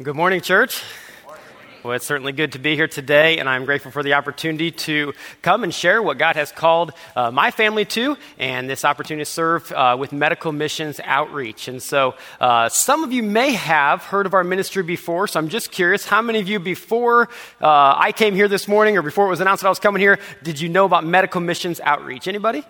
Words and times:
Good 0.00 0.16
morning, 0.16 0.40
church. 0.40 0.82
Well, 1.84 1.92
it's 1.92 2.06
certainly 2.06 2.32
good 2.32 2.52
to 2.52 2.58
be 2.58 2.76
here 2.76 2.88
today, 2.88 3.38
and 3.38 3.46
I'm 3.46 3.66
grateful 3.66 3.90
for 3.90 4.02
the 4.02 4.14
opportunity 4.14 4.70
to 4.70 5.12
come 5.42 5.64
and 5.64 5.72
share 5.72 6.02
what 6.02 6.16
God 6.16 6.34
has 6.34 6.50
called 6.50 6.92
uh, 7.14 7.30
my 7.30 7.50
family 7.50 7.84
to, 7.84 8.16
and 8.38 8.70
this 8.70 8.86
opportunity 8.86 9.26
to 9.26 9.30
serve 9.30 9.70
uh, 9.70 9.94
with 10.00 10.10
medical 10.10 10.50
missions 10.50 10.98
outreach. 11.04 11.68
And 11.68 11.80
so, 11.80 12.14
uh, 12.40 12.70
some 12.70 13.04
of 13.04 13.12
you 13.12 13.22
may 13.22 13.52
have 13.52 14.02
heard 14.02 14.24
of 14.24 14.32
our 14.32 14.42
ministry 14.42 14.82
before, 14.82 15.28
so 15.28 15.38
I'm 15.38 15.50
just 15.50 15.70
curious 15.70 16.06
how 16.06 16.22
many 16.22 16.40
of 16.40 16.48
you, 16.48 16.58
before 16.58 17.28
uh, 17.60 17.94
I 17.96 18.12
came 18.12 18.34
here 18.34 18.48
this 18.48 18.66
morning 18.66 18.96
or 18.96 19.02
before 19.02 19.26
it 19.26 19.30
was 19.30 19.40
announced 19.40 19.62
that 19.62 19.68
I 19.68 19.70
was 19.70 19.78
coming 19.78 20.00
here, 20.00 20.18
did 20.42 20.58
you 20.58 20.70
know 20.70 20.86
about 20.86 21.04
medical 21.04 21.42
missions 21.42 21.80
outreach? 21.80 22.26
Anybody? 22.26 22.64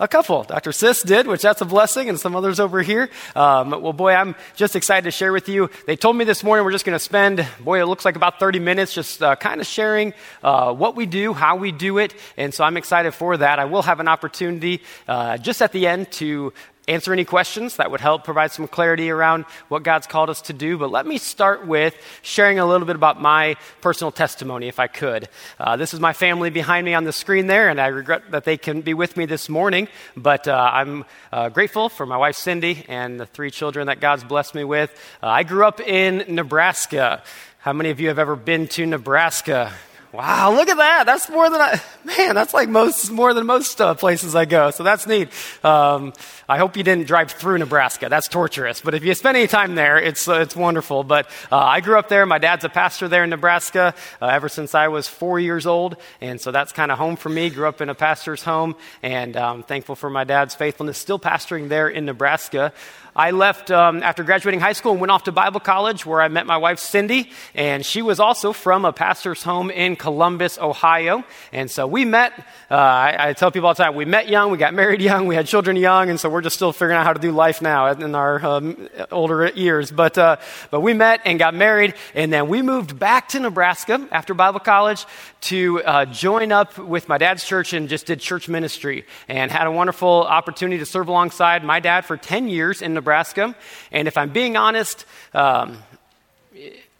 A 0.00 0.06
couple. 0.06 0.44
Dr. 0.44 0.70
Sis 0.70 1.02
did, 1.02 1.26
which 1.26 1.42
that's 1.42 1.60
a 1.60 1.64
blessing, 1.64 2.08
and 2.08 2.20
some 2.20 2.36
others 2.36 2.60
over 2.60 2.82
here. 2.82 3.10
Um, 3.34 3.70
well, 3.70 3.92
boy, 3.92 4.12
I'm 4.12 4.36
just 4.54 4.76
excited 4.76 5.02
to 5.04 5.10
share 5.10 5.32
with 5.32 5.48
you. 5.48 5.70
They 5.86 5.96
told 5.96 6.14
me 6.14 6.24
this 6.24 6.44
morning 6.44 6.64
we're 6.64 6.70
just 6.70 6.84
going 6.84 6.94
to 6.94 7.02
spend, 7.02 7.44
boy, 7.58 7.82
it 7.82 7.86
looks 7.86 8.04
like 8.04 8.14
about 8.14 8.38
30 8.38 8.60
minutes 8.60 8.94
just 8.94 9.20
uh, 9.20 9.34
kind 9.34 9.60
of 9.60 9.66
sharing 9.66 10.14
uh, 10.44 10.72
what 10.72 10.94
we 10.94 11.04
do, 11.06 11.32
how 11.32 11.56
we 11.56 11.72
do 11.72 11.98
it, 11.98 12.14
and 12.36 12.54
so 12.54 12.62
I'm 12.62 12.76
excited 12.76 13.12
for 13.12 13.38
that. 13.38 13.58
I 13.58 13.64
will 13.64 13.82
have 13.82 13.98
an 13.98 14.06
opportunity 14.06 14.82
uh, 15.08 15.36
just 15.36 15.60
at 15.62 15.72
the 15.72 15.88
end 15.88 16.12
to 16.12 16.52
answer 16.88 17.12
any 17.12 17.24
questions 17.24 17.76
that 17.76 17.90
would 17.90 18.00
help 18.00 18.24
provide 18.24 18.50
some 18.50 18.66
clarity 18.66 19.10
around 19.10 19.44
what 19.68 19.82
God's 19.82 20.06
called 20.06 20.30
us 20.30 20.40
to 20.42 20.52
do. 20.52 20.78
But 20.78 20.90
let 20.90 21.06
me 21.06 21.18
start 21.18 21.66
with 21.66 21.94
sharing 22.22 22.58
a 22.58 22.66
little 22.66 22.86
bit 22.86 22.96
about 22.96 23.20
my 23.20 23.56
personal 23.80 24.10
testimony, 24.10 24.68
if 24.68 24.80
I 24.80 24.86
could. 24.86 25.28
Uh, 25.60 25.76
this 25.76 25.92
is 25.92 26.00
my 26.00 26.12
family 26.12 26.50
behind 26.50 26.84
me 26.84 26.94
on 26.94 27.04
the 27.04 27.12
screen 27.12 27.46
there, 27.46 27.68
and 27.68 27.80
I 27.80 27.88
regret 27.88 28.30
that 28.30 28.44
they 28.44 28.56
can 28.56 28.80
be 28.80 28.94
with 28.94 29.16
me 29.16 29.26
this 29.26 29.48
morning. 29.48 29.88
But 30.16 30.48
uh, 30.48 30.70
I'm 30.72 31.04
uh, 31.30 31.50
grateful 31.50 31.88
for 31.88 32.06
my 32.06 32.16
wife 32.16 32.36
Cindy 32.36 32.84
and 32.88 33.20
the 33.20 33.26
three 33.26 33.50
children 33.50 33.86
that 33.88 34.00
God's 34.00 34.24
blessed 34.24 34.54
me 34.54 34.64
with. 34.64 34.90
Uh, 35.22 35.26
I 35.26 35.42
grew 35.42 35.64
up 35.64 35.80
in 35.80 36.34
Nebraska. 36.34 37.22
How 37.58 37.72
many 37.72 37.90
of 37.90 38.00
you 38.00 38.08
have 38.08 38.18
ever 38.18 38.36
been 38.36 38.66
to 38.68 38.86
Nebraska? 38.86 39.72
Wow, 40.10 40.54
look 40.54 40.70
at 40.70 40.78
that. 40.78 41.04
That's 41.04 41.28
more 41.28 41.50
than 41.50 41.60
I, 41.60 41.78
man, 42.04 42.34
that's 42.34 42.54
like 42.54 42.70
most, 42.70 43.10
more 43.10 43.34
than 43.34 43.44
most 43.44 43.78
uh, 43.78 43.92
places 43.92 44.34
I 44.34 44.46
go. 44.46 44.70
So 44.70 44.82
that's 44.82 45.06
neat. 45.06 45.28
Um, 45.62 46.14
I 46.48 46.56
hope 46.56 46.78
you 46.78 46.82
didn't 46.82 47.06
drive 47.06 47.32
through 47.32 47.58
Nebraska. 47.58 48.08
That's 48.08 48.26
torturous. 48.26 48.80
But 48.80 48.94
if 48.94 49.04
you 49.04 49.12
spend 49.12 49.36
any 49.36 49.46
time 49.46 49.74
there, 49.74 49.98
it's, 49.98 50.26
uh, 50.26 50.40
it's 50.40 50.56
wonderful. 50.56 51.04
But 51.04 51.26
uh, 51.52 51.58
I 51.58 51.80
grew 51.80 51.98
up 51.98 52.08
there. 52.08 52.24
My 52.24 52.38
dad's 52.38 52.64
a 52.64 52.70
pastor 52.70 53.06
there 53.06 53.22
in 53.22 53.28
Nebraska 53.28 53.94
uh, 54.22 54.26
ever 54.26 54.48
since 54.48 54.74
I 54.74 54.88
was 54.88 55.06
four 55.06 55.38
years 55.38 55.66
old. 55.66 55.96
And 56.22 56.40
so 56.40 56.52
that's 56.52 56.72
kind 56.72 56.90
of 56.90 56.96
home 56.96 57.16
for 57.16 57.28
me. 57.28 57.50
Grew 57.50 57.68
up 57.68 57.82
in 57.82 57.90
a 57.90 57.94
pastor's 57.94 58.42
home 58.42 58.76
and 59.02 59.36
I'm 59.36 59.56
um, 59.56 59.62
thankful 59.62 59.94
for 59.94 60.08
my 60.08 60.24
dad's 60.24 60.54
faithfulness. 60.54 60.96
Still 60.96 61.18
pastoring 61.18 61.68
there 61.68 61.86
in 61.86 62.06
Nebraska. 62.06 62.72
I 63.18 63.32
left 63.32 63.72
um, 63.72 64.04
after 64.04 64.22
graduating 64.22 64.60
high 64.60 64.74
school 64.74 64.92
and 64.92 65.00
went 65.00 65.10
off 65.10 65.24
to 65.24 65.32
Bible 65.32 65.58
college 65.58 66.06
where 66.06 66.22
I 66.22 66.28
met 66.28 66.46
my 66.46 66.56
wife 66.56 66.78
Cindy, 66.78 67.32
and 67.52 67.84
she 67.84 68.00
was 68.00 68.20
also 68.20 68.52
from 68.52 68.84
a 68.84 68.92
pastor's 68.92 69.42
home 69.42 69.72
in 69.72 69.96
Columbus, 69.98 70.58
Ohio. 70.58 71.24
And 71.52 71.70
so 71.70 71.86
we 71.86 72.04
met. 72.04 72.32
Uh, 72.70 72.74
I, 72.74 73.16
I, 73.28 73.32
tell 73.32 73.50
people 73.50 73.68
all 73.68 73.74
the 73.74 73.82
time, 73.82 73.94
we 73.94 74.04
met 74.04 74.28
young, 74.28 74.50
we 74.50 74.58
got 74.58 74.74
married 74.74 75.00
young, 75.00 75.26
we 75.26 75.34
had 75.34 75.46
children 75.46 75.76
young, 75.76 76.10
and 76.10 76.20
so 76.20 76.28
we're 76.28 76.42
just 76.42 76.56
still 76.56 76.72
figuring 76.72 76.96
out 76.96 77.04
how 77.04 77.12
to 77.12 77.20
do 77.20 77.32
life 77.32 77.62
now 77.62 77.86
in 77.88 78.14
our 78.14 78.44
um, 78.44 78.88
older 79.10 79.46
years. 79.48 79.90
But 79.90 80.18
uh, 80.18 80.36
but 80.70 80.80
we 80.80 80.94
met 80.94 81.20
and 81.24 81.38
got 81.38 81.54
married, 81.54 81.94
and 82.14 82.32
then 82.32 82.48
we 82.48 82.62
moved 82.62 82.98
back 82.98 83.28
to 83.28 83.40
Nebraska 83.40 84.06
after 84.12 84.34
Bible 84.34 84.60
college 84.60 85.04
to 85.40 85.82
uh, 85.82 86.04
join 86.06 86.52
up 86.52 86.78
with 86.78 87.08
my 87.08 87.18
dad's 87.18 87.44
church 87.44 87.72
and 87.72 87.88
just 87.88 88.06
did 88.06 88.20
church 88.20 88.48
ministry 88.48 89.06
and 89.28 89.50
had 89.50 89.66
a 89.66 89.72
wonderful 89.72 90.24
opportunity 90.24 90.78
to 90.78 90.86
serve 90.86 91.08
alongside 91.08 91.64
my 91.64 91.80
dad 91.80 92.04
for 92.04 92.16
10 92.16 92.48
years 92.48 92.82
in 92.82 92.94
Nebraska. 92.94 93.54
And 93.92 94.08
if 94.08 94.16
I'm 94.16 94.30
being 94.30 94.56
honest, 94.56 95.06
um, 95.34 95.78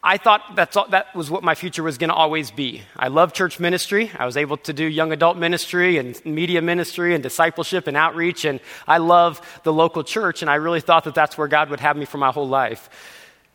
I 0.03 0.17
thought 0.17 0.55
that's 0.55 0.77
all, 0.77 0.89
that 0.91 1.15
was 1.17 1.29
what 1.29 1.43
my 1.43 1.57
future 1.57 1.83
was 1.83 1.99
going 1.99 2.11
to 2.11 2.15
always 2.15 2.53
be. 2.53 2.83
I 2.97 3.09
love 3.09 3.33
church 3.33 3.59
ministry. 3.59 4.13
I 4.17 4.27
was 4.27 4.37
able 4.37 4.57
to 4.59 4.73
do 4.73 4.85
young 4.85 5.13
adult 5.13 5.37
ministry 5.37 5.99
and 5.99 6.25
media 6.25 6.63
ministry 6.63 7.15
and 7.15 7.23
discipleship 7.23 7.89
and 7.89 7.97
outreach, 7.97 8.45
and 8.45 8.61
I 8.87 8.99
love 8.99 9.41
the 9.65 9.73
local 9.73 10.05
church, 10.05 10.41
and 10.41 10.51
I 10.51 10.55
really 10.55 10.81
thought 10.81 11.05
that 11.05 11.17
that's 11.17 11.37
where 11.37 11.49
God 11.49 11.71
would 11.71 11.81
have 11.81 11.97
me 11.97 12.05
for 12.05 12.19
my 12.19 12.31
whole 12.31 12.49
life. 12.49 12.89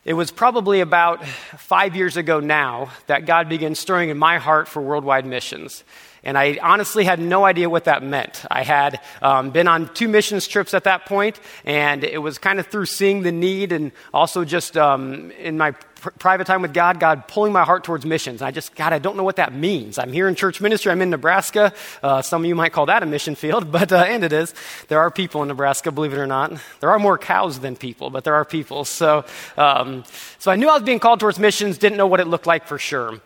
It 0.03 0.16
was 0.16 0.31
probably 0.31 0.81
about 0.81 1.25
five 1.25 1.95
years 1.95 2.17
ago 2.17 2.41
now 2.41 2.90
that 3.07 3.25
God 3.25 3.47
began 3.47 3.73
stirring 3.73 4.09
in 4.09 4.17
my 4.17 4.38
heart 4.38 4.67
for 4.67 4.81
worldwide 4.81 5.25
missions. 5.25 5.85
And 6.23 6.38
I 6.38 6.57
honestly 6.61 7.03
had 7.03 7.19
no 7.19 7.44
idea 7.44 7.69
what 7.69 7.84
that 7.84 8.01
meant. 8.01 8.45
I 8.50 8.63
had 8.63 9.01
um, 9.22 9.50
been 9.50 9.67
on 9.67 9.94
two 9.94 10.07
missions 10.07 10.47
trips 10.47 10.73
at 10.73 10.85
that 10.85 11.06
point, 11.06 11.39
and 11.66 12.03
it 12.03 12.19
was 12.19 12.38
kind 12.38 12.59
of 12.59 12.67
through 12.67 12.85
seeing 12.85 13.23
the 13.23 13.31
need 13.31 13.73
and 13.73 13.91
also 14.13 14.45
just 14.45 14.78
um, 14.78 15.31
in 15.31 15.57
my 15.57 15.72
pr- 15.72 16.11
private 16.19 16.47
time 16.47 16.61
with 16.61 16.73
God, 16.73 17.00
God 17.00 17.28
pulling 17.28 17.51
my 17.51 17.63
heart 17.63 17.84
towards 17.84 18.06
missions. 18.06 18.41
I 18.41 18.51
just, 18.51 18.73
God, 18.75 18.94
I 18.94 19.00
don't 19.00 19.17
know 19.17 19.23
what 19.23 19.35
that 19.35 19.53
means. 19.53 19.97
I'm 19.97 20.13
here 20.13 20.29
in 20.29 20.35
church 20.35 20.61
ministry. 20.61 20.94
I'm 20.94 21.01
in 21.01 21.09
Nebraska. 21.09 21.73
Uh, 22.01 22.22
some 22.22 22.44
of 22.44 22.47
you 22.47 22.55
might 22.55 22.72
call 22.72 22.85
that 22.85 23.03
a 23.03 23.05
mission 23.05 23.35
field, 23.35 23.69
but, 23.73 23.91
uh, 23.91 23.97
and 23.97 24.23
it 24.23 24.31
is. 24.31 24.53
There 24.88 25.00
are 25.01 25.11
people 25.11 25.41
in 25.41 25.50
Nebraska, 25.50 25.91
believe 25.91 26.13
it 26.13 26.19
or 26.19 26.28
not. 26.28 26.53
There 26.79 26.91
are 26.91 27.00
more 27.00 27.17
cows 27.17 27.59
than 27.59 27.75
people, 27.75 28.09
but 28.09 28.23
there 28.23 28.35
are 28.35 28.45
people. 28.45 28.85
So, 28.85 29.25
um, 29.57 30.05
so 30.40 30.51
I 30.51 30.55
knew 30.55 30.69
I 30.69 30.73
was 30.75 30.84
being 30.84 31.00
called 31.00 31.19
towards 31.19 31.38
missions, 31.38 31.78
didn't 31.78 31.97
know 31.97 32.07
what 32.07 32.22
it 32.22 32.28
looked 32.28 32.47
like 32.47 32.66
for 32.66 32.78
sure. 32.78 33.19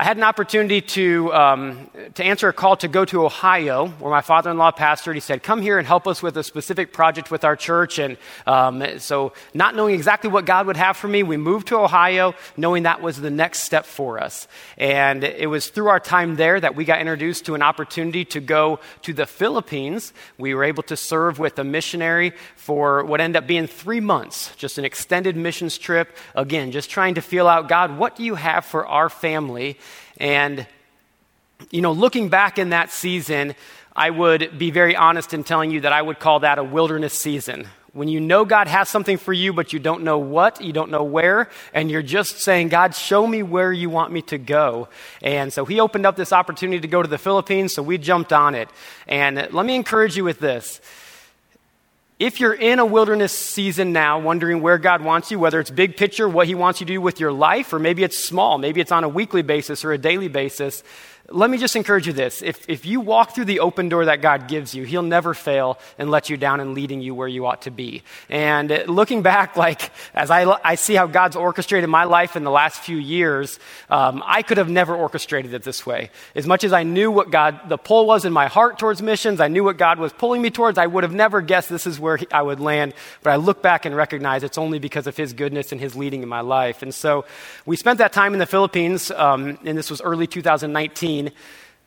I 0.00 0.04
had 0.04 0.16
an 0.16 0.22
opportunity 0.22 0.80
to, 0.80 1.30
um, 1.34 1.90
to 2.14 2.24
answer 2.24 2.48
a 2.48 2.54
call 2.54 2.74
to 2.78 2.88
go 2.88 3.04
to 3.04 3.22
Ohio, 3.26 3.88
where 3.88 4.10
my 4.10 4.22
father 4.22 4.50
in 4.50 4.56
law 4.56 4.70
pastored. 4.70 5.12
He 5.12 5.20
said, 5.20 5.42
Come 5.42 5.60
here 5.60 5.76
and 5.76 5.86
help 5.86 6.08
us 6.08 6.22
with 6.22 6.38
a 6.38 6.42
specific 6.42 6.94
project 6.94 7.30
with 7.30 7.44
our 7.44 7.54
church. 7.54 7.98
And 7.98 8.16
um, 8.46 8.82
so, 8.98 9.34
not 9.52 9.76
knowing 9.76 9.94
exactly 9.94 10.30
what 10.30 10.46
God 10.46 10.66
would 10.68 10.78
have 10.78 10.96
for 10.96 11.06
me, 11.06 11.22
we 11.22 11.36
moved 11.36 11.68
to 11.68 11.76
Ohio, 11.76 12.34
knowing 12.56 12.84
that 12.84 13.02
was 13.02 13.20
the 13.20 13.30
next 13.30 13.58
step 13.64 13.84
for 13.84 14.18
us. 14.18 14.48
And 14.78 15.22
it 15.22 15.50
was 15.50 15.68
through 15.68 15.88
our 15.88 16.00
time 16.00 16.36
there 16.36 16.58
that 16.58 16.74
we 16.74 16.86
got 16.86 16.98
introduced 16.98 17.44
to 17.44 17.54
an 17.54 17.60
opportunity 17.60 18.24
to 18.24 18.40
go 18.40 18.80
to 19.02 19.12
the 19.12 19.26
Philippines. 19.26 20.14
We 20.38 20.54
were 20.54 20.64
able 20.64 20.84
to 20.84 20.96
serve 20.96 21.38
with 21.38 21.58
a 21.58 21.64
missionary 21.64 22.32
for 22.56 23.04
what 23.04 23.20
ended 23.20 23.42
up 23.42 23.46
being 23.46 23.66
three 23.66 24.00
months, 24.00 24.56
just 24.56 24.78
an 24.78 24.86
extended 24.86 25.36
missions 25.36 25.76
trip. 25.76 26.16
Again, 26.34 26.72
just 26.72 26.88
trying 26.88 27.16
to 27.16 27.20
feel 27.20 27.46
out 27.46 27.68
God, 27.68 27.98
what 27.98 28.16
do 28.16 28.24
you 28.24 28.36
have 28.36 28.64
for 28.64 28.86
our 28.86 29.10
family? 29.10 29.76
And, 30.20 30.66
you 31.70 31.80
know, 31.80 31.92
looking 31.92 32.28
back 32.28 32.58
in 32.58 32.70
that 32.70 32.90
season, 32.90 33.56
I 33.96 34.10
would 34.10 34.56
be 34.58 34.70
very 34.70 34.94
honest 34.94 35.34
in 35.34 35.42
telling 35.42 35.72
you 35.72 35.80
that 35.80 35.92
I 35.92 36.00
would 36.00 36.20
call 36.20 36.40
that 36.40 36.58
a 36.58 36.64
wilderness 36.64 37.14
season. 37.14 37.66
When 37.92 38.06
you 38.06 38.20
know 38.20 38.44
God 38.44 38.68
has 38.68 38.88
something 38.88 39.16
for 39.16 39.32
you, 39.32 39.52
but 39.52 39.72
you 39.72 39.80
don't 39.80 40.04
know 40.04 40.18
what, 40.18 40.60
you 40.60 40.72
don't 40.72 40.92
know 40.92 41.02
where, 41.02 41.48
and 41.74 41.90
you're 41.90 42.02
just 42.02 42.38
saying, 42.38 42.68
God, 42.68 42.94
show 42.94 43.26
me 43.26 43.42
where 43.42 43.72
you 43.72 43.90
want 43.90 44.12
me 44.12 44.22
to 44.22 44.38
go. 44.38 44.88
And 45.22 45.52
so 45.52 45.64
He 45.64 45.80
opened 45.80 46.06
up 46.06 46.14
this 46.14 46.32
opportunity 46.32 46.78
to 46.80 46.86
go 46.86 47.02
to 47.02 47.08
the 47.08 47.18
Philippines, 47.18 47.74
so 47.74 47.82
we 47.82 47.98
jumped 47.98 48.32
on 48.32 48.54
it. 48.54 48.68
And 49.08 49.48
let 49.50 49.66
me 49.66 49.74
encourage 49.74 50.16
you 50.16 50.22
with 50.22 50.38
this 50.38 50.80
if 52.20 52.38
you're 52.38 52.52
in 52.52 52.78
a 52.78 52.84
wilderness 52.84 53.32
season 53.32 53.94
now, 53.94 54.18
wondering 54.18 54.60
where 54.60 54.76
God 54.76 55.02
wants 55.02 55.30
you, 55.30 55.38
whether 55.38 55.58
it's 55.58 55.70
big 55.70 55.96
picture, 55.96 56.28
what 56.28 56.46
He 56.46 56.54
wants 56.54 56.78
you 56.78 56.86
to 56.86 56.92
do 56.92 57.00
with 57.00 57.18
your 57.18 57.32
life, 57.32 57.72
or 57.72 57.78
maybe 57.78 58.04
it's 58.04 58.22
small, 58.22 58.58
maybe 58.58 58.82
it's 58.82 58.92
on 58.92 59.04
a 59.04 59.08
weekly 59.08 59.40
basis 59.40 59.86
or 59.86 59.92
a 59.92 59.98
daily 59.98 60.28
basis, 60.28 60.82
let 61.32 61.48
me 61.48 61.58
just 61.58 61.76
encourage 61.76 62.08
you 62.08 62.12
this. 62.12 62.42
If, 62.42 62.68
if 62.68 62.84
you 62.84 63.00
walk 63.00 63.34
through 63.34 63.44
the 63.44 63.60
open 63.60 63.88
door 63.88 64.06
that 64.06 64.20
God 64.20 64.48
gives 64.48 64.74
you, 64.74 64.82
He'll 64.82 65.02
never 65.02 65.32
fail 65.32 65.78
and 65.96 66.10
let 66.10 66.28
you 66.28 66.36
down 66.36 66.58
and 66.58 66.74
leading 66.74 67.00
you 67.00 67.14
where 67.14 67.28
you 67.28 67.46
ought 67.46 67.62
to 67.62 67.70
be. 67.70 68.02
And 68.28 68.68
looking 68.88 69.22
back, 69.22 69.56
like, 69.56 69.92
as 70.12 70.30
I, 70.30 70.58
I 70.64 70.74
see 70.74 70.94
how 70.94 71.06
God's 71.06 71.36
orchestrated 71.36 71.88
my 71.88 72.04
life 72.04 72.34
in 72.34 72.42
the 72.42 72.50
last 72.50 72.80
few 72.80 72.96
years, 72.96 73.60
um, 73.90 74.24
I 74.26 74.42
could 74.42 74.58
have 74.58 74.68
never 74.68 74.94
orchestrated 74.94 75.54
it 75.54 75.62
this 75.62 75.86
way. 75.86 76.10
As 76.34 76.46
much 76.48 76.64
as 76.64 76.72
I 76.72 76.82
knew 76.82 77.12
what 77.12 77.30
God, 77.30 77.68
the 77.68 77.78
pull 77.78 78.06
was 78.06 78.24
in 78.24 78.32
my 78.32 78.48
heart 78.48 78.80
towards 78.80 79.00
missions, 79.00 79.40
I 79.40 79.46
knew 79.46 79.62
what 79.62 79.76
God 79.76 80.00
was 80.00 80.12
pulling 80.12 80.42
me 80.42 80.50
towards, 80.50 80.78
I 80.78 80.86
would 80.86 81.04
have 81.04 81.14
never 81.14 81.40
guessed 81.40 81.68
this 81.68 81.86
is 81.86 82.00
where 82.00 82.18
I 82.32 82.42
would 82.42 82.58
land. 82.58 82.92
But 83.22 83.30
I 83.30 83.36
look 83.36 83.62
back 83.62 83.84
and 83.84 83.94
recognize 83.94 84.42
it's 84.42 84.58
only 84.58 84.80
because 84.80 85.06
of 85.06 85.16
His 85.16 85.32
goodness 85.32 85.70
and 85.70 85.80
His 85.80 85.94
leading 85.94 86.24
in 86.24 86.28
my 86.28 86.40
life. 86.40 86.82
And 86.82 86.92
so 86.92 87.24
we 87.66 87.76
spent 87.76 87.98
that 87.98 88.12
time 88.12 88.32
in 88.32 88.40
the 88.40 88.46
Philippines, 88.46 89.12
um, 89.12 89.58
and 89.64 89.78
this 89.78 89.90
was 89.90 90.00
early 90.00 90.26
2019 90.26 91.19
I 91.20 91.22
mean 91.24 91.32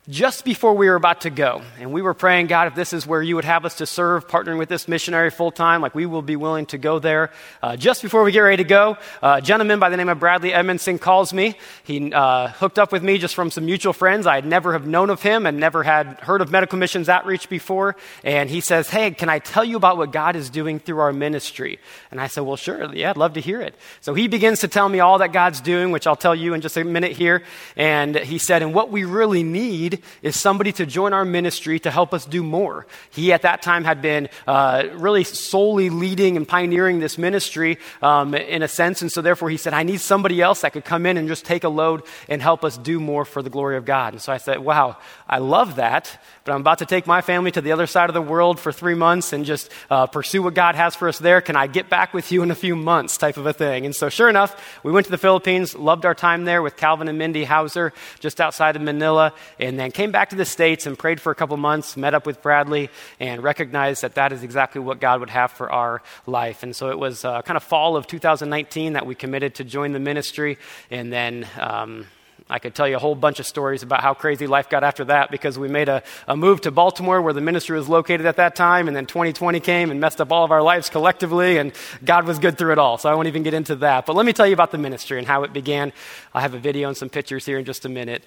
just 0.08 0.44
before 0.44 0.74
we 0.74 0.86
were 0.86 0.96
about 0.96 1.22
to 1.22 1.30
go. 1.30 1.62
And 1.80 1.90
we 1.90 2.02
were 2.02 2.12
praying, 2.12 2.48
God, 2.48 2.68
if 2.68 2.74
this 2.74 2.92
is 2.92 3.06
where 3.06 3.22
you 3.22 3.36
would 3.36 3.46
have 3.46 3.64
us 3.64 3.76
to 3.76 3.86
serve, 3.86 4.28
partnering 4.28 4.58
with 4.58 4.68
this 4.68 4.86
missionary 4.86 5.30
full 5.30 5.50
time, 5.50 5.80
like 5.80 5.94
we 5.94 6.04
will 6.04 6.20
be 6.20 6.36
willing 6.36 6.66
to 6.66 6.78
go 6.78 6.98
there. 6.98 7.30
Uh, 7.62 7.76
just 7.76 8.02
before 8.02 8.22
we 8.22 8.30
get 8.30 8.40
ready 8.40 8.62
to 8.62 8.68
go, 8.68 8.98
uh, 9.22 9.36
a 9.38 9.42
gentleman 9.42 9.78
by 9.78 9.88
the 9.88 9.96
name 9.96 10.10
of 10.10 10.20
Bradley 10.20 10.52
Edmondson 10.52 10.98
calls 10.98 11.32
me. 11.32 11.56
He 11.84 12.12
uh, 12.12 12.48
hooked 12.48 12.78
up 12.78 12.92
with 12.92 13.02
me 13.02 13.16
just 13.16 13.34
from 13.34 13.50
some 13.50 13.64
mutual 13.64 13.94
friends. 13.94 14.26
I 14.26 14.34
had 14.34 14.44
never 14.44 14.74
have 14.74 14.86
known 14.86 15.08
of 15.08 15.22
him 15.22 15.46
and 15.46 15.58
never 15.58 15.82
had 15.82 16.20
heard 16.20 16.42
of 16.42 16.50
Medical 16.50 16.78
Missions 16.78 17.08
Outreach 17.08 17.48
before. 17.48 17.96
And 18.22 18.50
he 18.50 18.60
says, 18.60 18.90
Hey, 18.90 19.10
can 19.12 19.30
I 19.30 19.38
tell 19.38 19.64
you 19.64 19.76
about 19.76 19.96
what 19.96 20.12
God 20.12 20.36
is 20.36 20.50
doing 20.50 20.80
through 20.80 20.98
our 20.98 21.14
ministry? 21.14 21.78
And 22.10 22.20
I 22.20 22.26
said, 22.26 22.42
Well, 22.42 22.56
sure. 22.56 22.94
Yeah, 22.94 23.08
I'd 23.08 23.16
love 23.16 23.34
to 23.34 23.40
hear 23.40 23.62
it. 23.62 23.74
So 24.02 24.12
he 24.12 24.28
begins 24.28 24.60
to 24.60 24.68
tell 24.68 24.88
me 24.88 25.00
all 25.00 25.16
that 25.18 25.32
God's 25.32 25.62
doing, 25.62 25.92
which 25.92 26.06
I'll 26.06 26.14
tell 26.14 26.34
you 26.34 26.52
in 26.52 26.60
just 26.60 26.76
a 26.76 26.84
minute 26.84 27.12
here. 27.12 27.42
And 27.74 28.16
he 28.16 28.36
said, 28.36 28.60
And 28.60 28.74
what 28.74 28.90
we 28.90 29.04
really 29.04 29.42
need 29.42 29.93
is 30.22 30.38
somebody 30.38 30.72
to 30.72 30.86
join 30.86 31.12
our 31.12 31.24
ministry 31.24 31.78
to 31.80 31.90
help 31.90 32.14
us 32.14 32.24
do 32.24 32.42
more. 32.42 32.86
He, 33.10 33.32
at 33.32 33.42
that 33.42 33.62
time, 33.62 33.84
had 33.84 34.02
been 34.02 34.28
uh, 34.46 34.84
really 34.94 35.24
solely 35.24 35.90
leading 35.90 36.36
and 36.36 36.46
pioneering 36.46 37.00
this 37.00 37.18
ministry 37.18 37.78
um, 38.02 38.34
in 38.34 38.62
a 38.62 38.68
sense. 38.68 39.02
And 39.02 39.10
so, 39.10 39.22
therefore, 39.22 39.50
he 39.50 39.56
said, 39.56 39.74
I 39.74 39.82
need 39.82 40.00
somebody 40.00 40.40
else 40.40 40.62
that 40.62 40.72
could 40.72 40.84
come 40.84 41.06
in 41.06 41.16
and 41.16 41.28
just 41.28 41.44
take 41.44 41.64
a 41.64 41.68
load 41.68 42.02
and 42.28 42.40
help 42.40 42.64
us 42.64 42.78
do 42.78 43.00
more 43.00 43.24
for 43.24 43.42
the 43.42 43.50
glory 43.50 43.76
of 43.76 43.84
God. 43.84 44.12
And 44.14 44.22
so 44.22 44.32
I 44.32 44.38
said, 44.38 44.60
Wow, 44.60 44.96
I 45.28 45.38
love 45.38 45.76
that, 45.76 46.20
but 46.44 46.52
I'm 46.52 46.60
about 46.60 46.78
to 46.78 46.86
take 46.86 47.06
my 47.06 47.20
family 47.20 47.50
to 47.52 47.60
the 47.60 47.72
other 47.72 47.86
side 47.86 48.10
of 48.10 48.14
the 48.14 48.22
world 48.22 48.60
for 48.60 48.72
three 48.72 48.94
months 48.94 49.32
and 49.32 49.44
just 49.44 49.70
uh, 49.90 50.06
pursue 50.06 50.42
what 50.42 50.54
God 50.54 50.74
has 50.74 50.94
for 50.94 51.08
us 51.08 51.18
there. 51.18 51.40
Can 51.40 51.56
I 51.56 51.66
get 51.66 51.88
back 51.88 52.12
with 52.14 52.30
you 52.32 52.42
in 52.42 52.50
a 52.50 52.54
few 52.54 52.76
months, 52.76 53.16
type 53.16 53.36
of 53.36 53.46
a 53.46 53.52
thing? 53.52 53.86
And 53.86 53.94
so, 53.94 54.08
sure 54.08 54.28
enough, 54.28 54.80
we 54.82 54.92
went 54.92 55.06
to 55.06 55.10
the 55.10 55.18
Philippines, 55.18 55.74
loved 55.74 56.04
our 56.04 56.14
time 56.14 56.44
there 56.44 56.62
with 56.62 56.76
Calvin 56.76 57.08
and 57.08 57.18
Mindy 57.18 57.44
Hauser 57.44 57.92
just 58.20 58.40
outside 58.40 58.76
of 58.76 58.82
Manila, 58.82 59.32
and 59.58 59.78
then 59.84 59.92
came 59.92 60.10
back 60.10 60.30
to 60.30 60.36
the 60.36 60.44
States 60.44 60.86
and 60.86 60.98
prayed 60.98 61.20
for 61.20 61.30
a 61.30 61.34
couple 61.34 61.56
months, 61.56 61.96
met 61.96 62.14
up 62.14 62.26
with 62.26 62.42
Bradley, 62.42 62.90
and 63.20 63.42
recognized 63.42 64.02
that 64.02 64.14
that 64.14 64.32
is 64.32 64.42
exactly 64.42 64.80
what 64.80 64.98
God 64.98 65.20
would 65.20 65.30
have 65.30 65.52
for 65.52 65.70
our 65.70 66.02
life. 66.26 66.62
And 66.62 66.74
so 66.74 66.90
it 66.90 66.98
was 66.98 67.24
uh, 67.24 67.42
kind 67.42 67.56
of 67.56 67.62
fall 67.62 67.96
of 67.96 68.06
2019 68.06 68.94
that 68.94 69.04
we 69.06 69.14
committed 69.14 69.56
to 69.56 69.64
join 69.64 69.92
the 69.92 70.00
ministry, 70.00 70.58
and 70.90 71.12
then. 71.12 71.46
Um, 71.60 72.06
I 72.50 72.58
could 72.58 72.74
tell 72.74 72.86
you 72.86 72.96
a 72.96 72.98
whole 72.98 73.14
bunch 73.14 73.40
of 73.40 73.46
stories 73.46 73.82
about 73.82 74.02
how 74.02 74.12
crazy 74.12 74.46
life 74.46 74.68
got 74.68 74.84
after 74.84 75.06
that 75.06 75.30
because 75.30 75.58
we 75.58 75.66
made 75.66 75.88
a, 75.88 76.02
a 76.28 76.36
move 76.36 76.60
to 76.62 76.70
Baltimore 76.70 77.22
where 77.22 77.32
the 77.32 77.40
ministry 77.40 77.76
was 77.78 77.88
located 77.88 78.26
at 78.26 78.36
that 78.36 78.54
time, 78.54 78.86
and 78.86 78.94
then 78.94 79.06
2020 79.06 79.60
came 79.60 79.90
and 79.90 79.98
messed 79.98 80.20
up 80.20 80.30
all 80.30 80.44
of 80.44 80.50
our 80.50 80.60
lives 80.60 80.90
collectively, 80.90 81.56
and 81.56 81.72
God 82.04 82.26
was 82.26 82.38
good 82.38 82.58
through 82.58 82.72
it 82.72 82.78
all. 82.78 82.98
So 82.98 83.08
I 83.08 83.14
won't 83.14 83.28
even 83.28 83.44
get 83.44 83.54
into 83.54 83.76
that. 83.76 84.04
But 84.04 84.14
let 84.14 84.26
me 84.26 84.34
tell 84.34 84.46
you 84.46 84.52
about 84.52 84.72
the 84.72 84.78
ministry 84.78 85.18
and 85.18 85.26
how 85.26 85.44
it 85.44 85.54
began. 85.54 85.94
I 86.34 86.42
have 86.42 86.52
a 86.52 86.58
video 86.58 86.88
and 86.88 86.96
some 86.96 87.08
pictures 87.08 87.46
here 87.46 87.58
in 87.58 87.64
just 87.64 87.86
a 87.86 87.88
minute. 87.88 88.22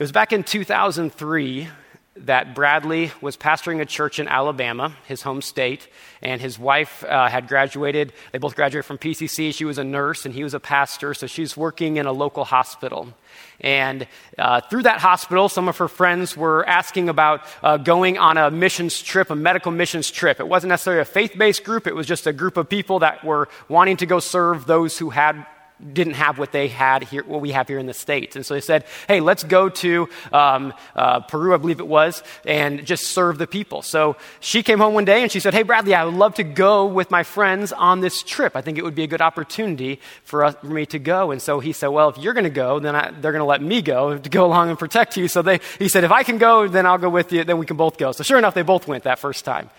It 0.00 0.04
was 0.04 0.12
back 0.12 0.32
in 0.32 0.44
2003 0.44 1.68
that 2.16 2.54
Bradley 2.54 3.12
was 3.20 3.36
pastoring 3.36 3.82
a 3.82 3.84
church 3.84 4.18
in 4.18 4.28
Alabama, 4.28 4.96
his 5.06 5.20
home 5.20 5.42
state, 5.42 5.88
and 6.22 6.40
his 6.40 6.58
wife 6.58 7.04
uh, 7.04 7.28
had 7.28 7.48
graduated. 7.48 8.14
They 8.32 8.38
both 8.38 8.56
graduated 8.56 8.86
from 8.86 8.96
PCC. 8.96 9.54
She 9.54 9.66
was 9.66 9.76
a 9.76 9.84
nurse 9.84 10.24
and 10.24 10.34
he 10.34 10.42
was 10.42 10.54
a 10.54 10.58
pastor, 10.58 11.12
so 11.12 11.26
she's 11.26 11.54
working 11.54 11.98
in 11.98 12.06
a 12.06 12.12
local 12.12 12.46
hospital. 12.46 13.12
And 13.60 14.06
uh, 14.38 14.62
through 14.62 14.84
that 14.84 15.00
hospital, 15.00 15.50
some 15.50 15.68
of 15.68 15.76
her 15.76 15.88
friends 15.88 16.34
were 16.34 16.66
asking 16.66 17.10
about 17.10 17.42
uh, 17.62 17.76
going 17.76 18.16
on 18.16 18.38
a 18.38 18.50
missions 18.50 19.02
trip, 19.02 19.28
a 19.28 19.36
medical 19.36 19.70
missions 19.70 20.10
trip. 20.10 20.40
It 20.40 20.48
wasn't 20.48 20.70
necessarily 20.70 21.02
a 21.02 21.04
faith 21.04 21.34
based 21.36 21.62
group, 21.62 21.86
it 21.86 21.94
was 21.94 22.06
just 22.06 22.26
a 22.26 22.32
group 22.32 22.56
of 22.56 22.70
people 22.70 23.00
that 23.00 23.22
were 23.22 23.50
wanting 23.68 23.98
to 23.98 24.06
go 24.06 24.18
serve 24.18 24.64
those 24.64 24.96
who 24.96 25.10
had 25.10 25.44
didn't 25.92 26.14
have 26.14 26.38
what 26.38 26.52
they 26.52 26.68
had 26.68 27.04
here, 27.04 27.24
what 27.24 27.40
we 27.40 27.52
have 27.52 27.68
here 27.68 27.78
in 27.78 27.86
the 27.86 27.94
States. 27.94 28.36
And 28.36 28.44
so 28.44 28.54
they 28.54 28.60
said, 28.60 28.84
hey, 29.08 29.20
let's 29.20 29.42
go 29.42 29.68
to 29.68 30.08
um, 30.32 30.74
uh, 30.94 31.20
Peru, 31.20 31.54
I 31.54 31.56
believe 31.56 31.80
it 31.80 31.86
was, 31.86 32.22
and 32.44 32.84
just 32.84 33.08
serve 33.08 33.38
the 33.38 33.46
people. 33.46 33.82
So 33.82 34.16
she 34.40 34.62
came 34.62 34.78
home 34.78 34.94
one 34.94 35.04
day 35.04 35.22
and 35.22 35.32
she 35.32 35.40
said, 35.40 35.54
hey, 35.54 35.62
Bradley, 35.62 35.94
I 35.94 36.04
would 36.04 36.14
love 36.14 36.34
to 36.34 36.44
go 36.44 36.86
with 36.86 37.10
my 37.10 37.22
friends 37.22 37.72
on 37.72 38.00
this 38.00 38.22
trip. 38.22 38.56
I 38.56 38.60
think 38.60 38.78
it 38.78 38.84
would 38.84 38.94
be 38.94 39.04
a 39.04 39.06
good 39.06 39.22
opportunity 39.22 40.00
for, 40.24 40.44
us, 40.44 40.54
for 40.60 40.66
me 40.66 40.86
to 40.86 40.98
go. 40.98 41.30
And 41.30 41.40
so 41.40 41.60
he 41.60 41.72
said, 41.72 41.88
well, 41.88 42.08
if 42.08 42.18
you're 42.18 42.34
going 42.34 42.44
to 42.44 42.50
go, 42.50 42.78
then 42.78 42.94
I, 42.94 43.10
they're 43.10 43.32
going 43.32 43.40
to 43.40 43.44
let 43.44 43.62
me 43.62 43.82
go 43.82 44.18
to 44.18 44.28
go 44.28 44.44
along 44.46 44.70
and 44.70 44.78
protect 44.78 45.16
you. 45.16 45.28
So 45.28 45.42
they, 45.42 45.60
he 45.78 45.88
said, 45.88 46.04
if 46.04 46.12
I 46.12 46.22
can 46.22 46.38
go, 46.38 46.68
then 46.68 46.86
I'll 46.86 46.98
go 46.98 47.10
with 47.10 47.32
you, 47.32 47.44
then 47.44 47.58
we 47.58 47.66
can 47.66 47.76
both 47.76 47.96
go. 47.96 48.12
So 48.12 48.22
sure 48.22 48.38
enough, 48.38 48.54
they 48.54 48.62
both 48.62 48.86
went 48.86 49.04
that 49.04 49.18
first 49.18 49.44
time. 49.44 49.70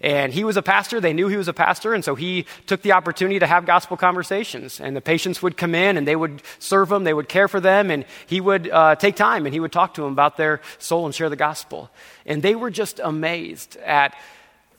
And 0.00 0.32
he 0.32 0.44
was 0.44 0.56
a 0.56 0.62
pastor. 0.62 1.00
They 1.00 1.12
knew 1.12 1.28
he 1.28 1.36
was 1.36 1.48
a 1.48 1.52
pastor. 1.52 1.94
And 1.94 2.04
so 2.04 2.14
he 2.14 2.46
took 2.66 2.82
the 2.82 2.92
opportunity 2.92 3.38
to 3.38 3.46
have 3.46 3.66
gospel 3.66 3.96
conversations. 3.96 4.80
And 4.80 4.96
the 4.96 5.00
patients 5.00 5.42
would 5.42 5.56
come 5.56 5.74
in 5.74 5.96
and 5.96 6.06
they 6.06 6.16
would 6.16 6.42
serve 6.58 6.88
them, 6.88 7.04
they 7.04 7.14
would 7.14 7.28
care 7.28 7.48
for 7.48 7.60
them, 7.60 7.90
and 7.90 8.04
he 8.26 8.40
would 8.40 8.70
uh, 8.70 8.94
take 8.96 9.16
time 9.16 9.46
and 9.46 9.52
he 9.52 9.60
would 9.60 9.72
talk 9.72 9.94
to 9.94 10.02
them 10.02 10.12
about 10.12 10.36
their 10.36 10.60
soul 10.78 11.06
and 11.06 11.14
share 11.14 11.28
the 11.28 11.36
gospel. 11.36 11.90
And 12.26 12.42
they 12.42 12.54
were 12.54 12.70
just 12.70 13.00
amazed 13.02 13.76
at 13.78 14.14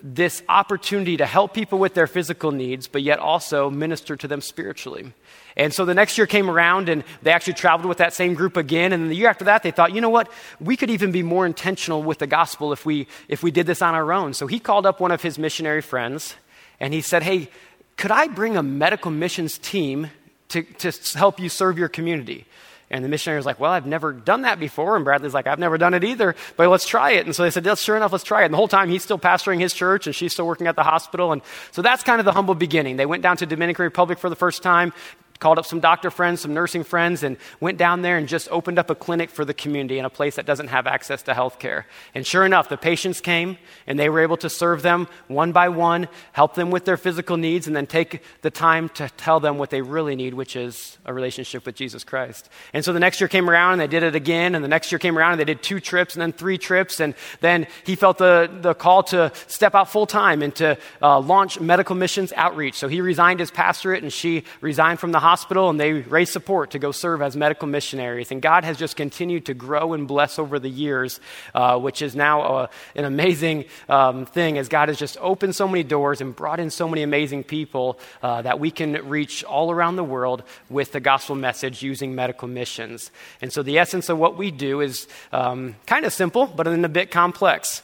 this 0.01 0.41
opportunity 0.47 1.17
to 1.17 1.25
help 1.25 1.53
people 1.53 1.77
with 1.77 1.93
their 1.93 2.07
physical 2.07 2.51
needs, 2.51 2.87
but 2.87 3.03
yet 3.03 3.19
also 3.19 3.69
minister 3.69 4.15
to 4.15 4.27
them 4.27 4.41
spiritually. 4.41 5.13
And 5.57 5.73
so 5.73 5.85
the 5.85 5.93
next 5.93 6.17
year 6.17 6.27
came 6.27 6.49
around 6.49 6.89
and 6.89 7.03
they 7.21 7.31
actually 7.31 7.53
traveled 7.53 7.87
with 7.87 7.97
that 7.97 8.13
same 8.13 8.33
group 8.33 8.57
again. 8.57 8.93
And 8.93 9.09
the 9.09 9.15
year 9.15 9.29
after 9.29 9.45
that, 9.45 9.63
they 9.63 9.71
thought, 9.71 9.93
you 9.93 10.01
know 10.01 10.09
what? 10.09 10.31
We 10.59 10.77
could 10.77 10.89
even 10.89 11.11
be 11.11 11.23
more 11.23 11.45
intentional 11.45 12.03
with 12.03 12.19
the 12.19 12.27
gospel 12.27 12.71
if 12.71 12.85
we, 12.85 13.07
if 13.27 13.43
we 13.43 13.51
did 13.51 13.65
this 13.65 13.81
on 13.81 13.95
our 13.95 14.11
own. 14.11 14.33
So 14.33 14.47
he 14.47 14.59
called 14.59 14.85
up 14.85 14.99
one 14.99 15.11
of 15.11 15.21
his 15.21 15.37
missionary 15.37 15.81
friends 15.81 16.35
and 16.79 16.93
he 16.93 17.01
said, 17.01 17.23
hey, 17.23 17.49
could 17.97 18.11
I 18.11 18.27
bring 18.27 18.55
a 18.55 18.63
medical 18.63 19.11
missions 19.11 19.57
team 19.57 20.09
to, 20.49 20.63
to 20.63 21.17
help 21.17 21.39
you 21.39 21.49
serve 21.49 21.77
your 21.77 21.89
community? 21.89 22.45
And 22.91 23.05
the 23.05 23.09
missionary 23.09 23.37
was 23.37 23.45
like, 23.45 23.59
Well, 23.59 23.71
I've 23.71 23.85
never 23.85 24.11
done 24.11 24.43
that 24.43 24.59
before. 24.59 24.95
And 24.95 25.05
Bradley's 25.05 25.33
like, 25.33 25.47
I've 25.47 25.59
never 25.59 25.77
done 25.77 25.93
it 25.93 26.03
either, 26.03 26.35
but 26.57 26.69
let's 26.69 26.87
try 26.87 27.11
it. 27.11 27.25
And 27.25 27.35
so 27.35 27.43
they 27.43 27.51
said, 27.51 27.65
Yes, 27.65 27.81
sure 27.81 27.95
enough, 27.95 28.11
let's 28.11 28.23
try 28.23 28.41
it. 28.41 28.45
And 28.45 28.53
the 28.53 28.57
whole 28.57 28.67
time 28.67 28.89
he's 28.89 29.03
still 29.03 29.19
pastoring 29.19 29.59
his 29.59 29.73
church 29.73 30.07
and 30.07 30.15
she's 30.15 30.33
still 30.33 30.47
working 30.47 30.65
at 30.65 30.75
the 30.75 30.83
hospital. 30.83 31.31
And 31.31 31.41
so 31.71 31.81
that's 31.81 32.01
kind 32.01 32.19
of 32.19 32.25
the 32.25 32.31
humble 32.31 32.55
beginning. 32.55 32.97
They 32.97 33.05
went 33.05 33.21
down 33.21 33.37
to 33.37 33.45
Dominican 33.45 33.83
Republic 33.83 34.17
for 34.17 34.29
the 34.29 34.35
first 34.35 34.63
time, 34.63 34.91
called 35.39 35.57
up 35.57 35.65
some 35.65 35.79
doctor 35.79 36.11
friends, 36.11 36.41
some 36.41 36.53
nursing 36.53 36.83
friends, 36.83 37.23
and 37.23 37.37
went 37.59 37.77
down 37.77 38.01
there 38.01 38.17
and 38.17 38.27
just 38.27 38.49
opened 38.51 38.77
up 38.77 38.89
a 38.89 38.95
clinic 38.95 39.29
for 39.29 39.45
the 39.45 39.53
community 39.53 39.97
in 39.97 40.03
a 40.03 40.09
place 40.09 40.35
that 40.35 40.45
doesn't 40.45 40.67
have 40.67 40.85
access 40.85 41.23
to 41.23 41.33
health 41.33 41.59
care. 41.59 41.87
And 42.13 42.27
sure 42.27 42.45
enough, 42.45 42.67
the 42.67 42.77
patients 42.77 43.21
came 43.21 43.57
and 43.87 43.97
they 43.97 44.09
were 44.09 44.19
able 44.19 44.37
to 44.37 44.49
serve 44.49 44.81
them 44.81 45.07
one 45.27 45.53
by 45.53 45.69
one, 45.69 46.09
help 46.33 46.55
them 46.55 46.71
with 46.71 46.83
their 46.83 46.97
physical 46.97 47.37
needs, 47.37 47.67
and 47.67 47.75
then 47.75 47.87
take 47.87 48.21
the 48.41 48.51
time 48.51 48.89
to 48.89 49.09
tell 49.15 49.39
them 49.39 49.57
what 49.57 49.69
they 49.69 49.81
really 49.81 50.15
need, 50.15 50.33
which 50.33 50.57
is 50.57 50.97
a 51.05 51.13
relationship 51.13 51.65
with 51.65 51.75
Jesus 51.75 52.03
Christ. 52.03 52.49
And 52.73 52.83
so 52.83 52.91
the 52.91 52.99
next 52.99 53.21
year 53.21 53.29
came 53.29 53.49
around 53.49 53.73
and 53.73 53.81
they 53.81 53.87
did 53.87 54.03
it 54.03 54.15
again, 54.15 54.55
and 54.55 54.63
the 54.63 54.67
next 54.67 54.91
year 54.91 54.99
came 54.99 55.17
around 55.17 55.31
and 55.31 55.39
they 55.39 55.45
did 55.45 55.63
two 55.63 55.79
trips 55.79 56.15
and 56.15 56.21
then 56.21 56.33
three 56.33 56.57
trips, 56.57 56.99
and 56.99 57.15
then 57.39 57.65
he 57.85 57.95
felt 57.95 58.17
the, 58.17 58.49
the 58.61 58.73
call 58.73 59.03
to 59.03 59.31
step 59.47 59.73
out 59.73 59.89
full 59.89 60.05
time 60.05 60.41
and 60.41 60.53
to 60.55 60.77
uh, 61.01 61.17
launch 61.19 61.61
medical 61.61 61.95
missions 61.95 62.33
outreach. 62.35 62.75
So 62.75 62.89
he 62.89 62.99
resigned 62.99 63.39
his 63.39 63.51
pastorate 63.51 64.03
and 64.03 64.11
she 64.11 64.43
resigned 64.59 64.99
from 64.99 65.13
the 65.13 65.28
and 65.69 65.79
they 65.79 65.93
raise 65.93 66.31
support 66.31 66.71
to 66.71 66.79
go 66.79 66.91
serve 66.91 67.21
as 67.21 67.35
medical 67.35 67.67
missionaries. 67.67 68.31
And 68.31 68.41
God 68.41 68.63
has 68.63 68.77
just 68.77 68.95
continued 68.95 69.45
to 69.45 69.53
grow 69.53 69.93
and 69.93 70.07
bless 70.07 70.39
over 70.39 70.59
the 70.59 70.69
years, 70.69 71.19
uh, 71.53 71.79
which 71.79 72.01
is 72.01 72.15
now 72.15 72.41
uh, 72.41 72.67
an 72.95 73.05
amazing 73.05 73.65
um, 73.87 74.25
thing 74.25 74.57
as 74.57 74.69
God 74.69 74.89
has 74.89 74.97
just 74.97 75.17
opened 75.19 75.55
so 75.55 75.67
many 75.67 75.83
doors 75.83 76.21
and 76.21 76.35
brought 76.35 76.59
in 76.59 76.69
so 76.69 76.87
many 76.87 77.03
amazing 77.03 77.43
people 77.43 77.99
uh, 78.21 78.41
that 78.41 78.59
we 78.59 78.71
can 78.71 78.93
reach 79.07 79.43
all 79.43 79.71
around 79.71 79.95
the 79.95 80.03
world 80.03 80.43
with 80.69 80.91
the 80.91 80.99
gospel 80.99 81.35
message 81.35 81.83
using 81.83 82.15
medical 82.15 82.47
missions. 82.47 83.11
And 83.41 83.51
so 83.51 83.63
the 83.63 83.77
essence 83.77 84.09
of 84.09 84.17
what 84.17 84.37
we 84.37 84.51
do 84.51 84.81
is 84.81 85.07
um, 85.31 85.75
kind 85.85 86.05
of 86.05 86.13
simple, 86.13 86.47
but 86.47 86.63
then 86.63 86.85
a 86.85 86.89
bit 86.89 87.11
complex. 87.11 87.81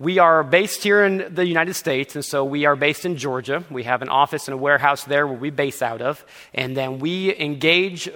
We 0.00 0.20
are 0.20 0.44
based 0.44 0.84
here 0.84 1.04
in 1.04 1.34
the 1.34 1.44
United 1.44 1.74
States, 1.74 2.14
and 2.14 2.24
so 2.24 2.44
we 2.44 2.66
are 2.66 2.76
based 2.76 3.04
in 3.04 3.16
Georgia. 3.16 3.64
We 3.68 3.82
have 3.82 4.00
an 4.00 4.08
office 4.08 4.46
and 4.46 4.54
a 4.54 4.56
warehouse 4.56 5.02
there 5.02 5.26
where 5.26 5.36
we 5.36 5.50
base 5.50 5.82
out 5.82 6.00
of, 6.00 6.24
and 6.54 6.76
then 6.76 7.00
we 7.00 7.36
engage 7.36 8.08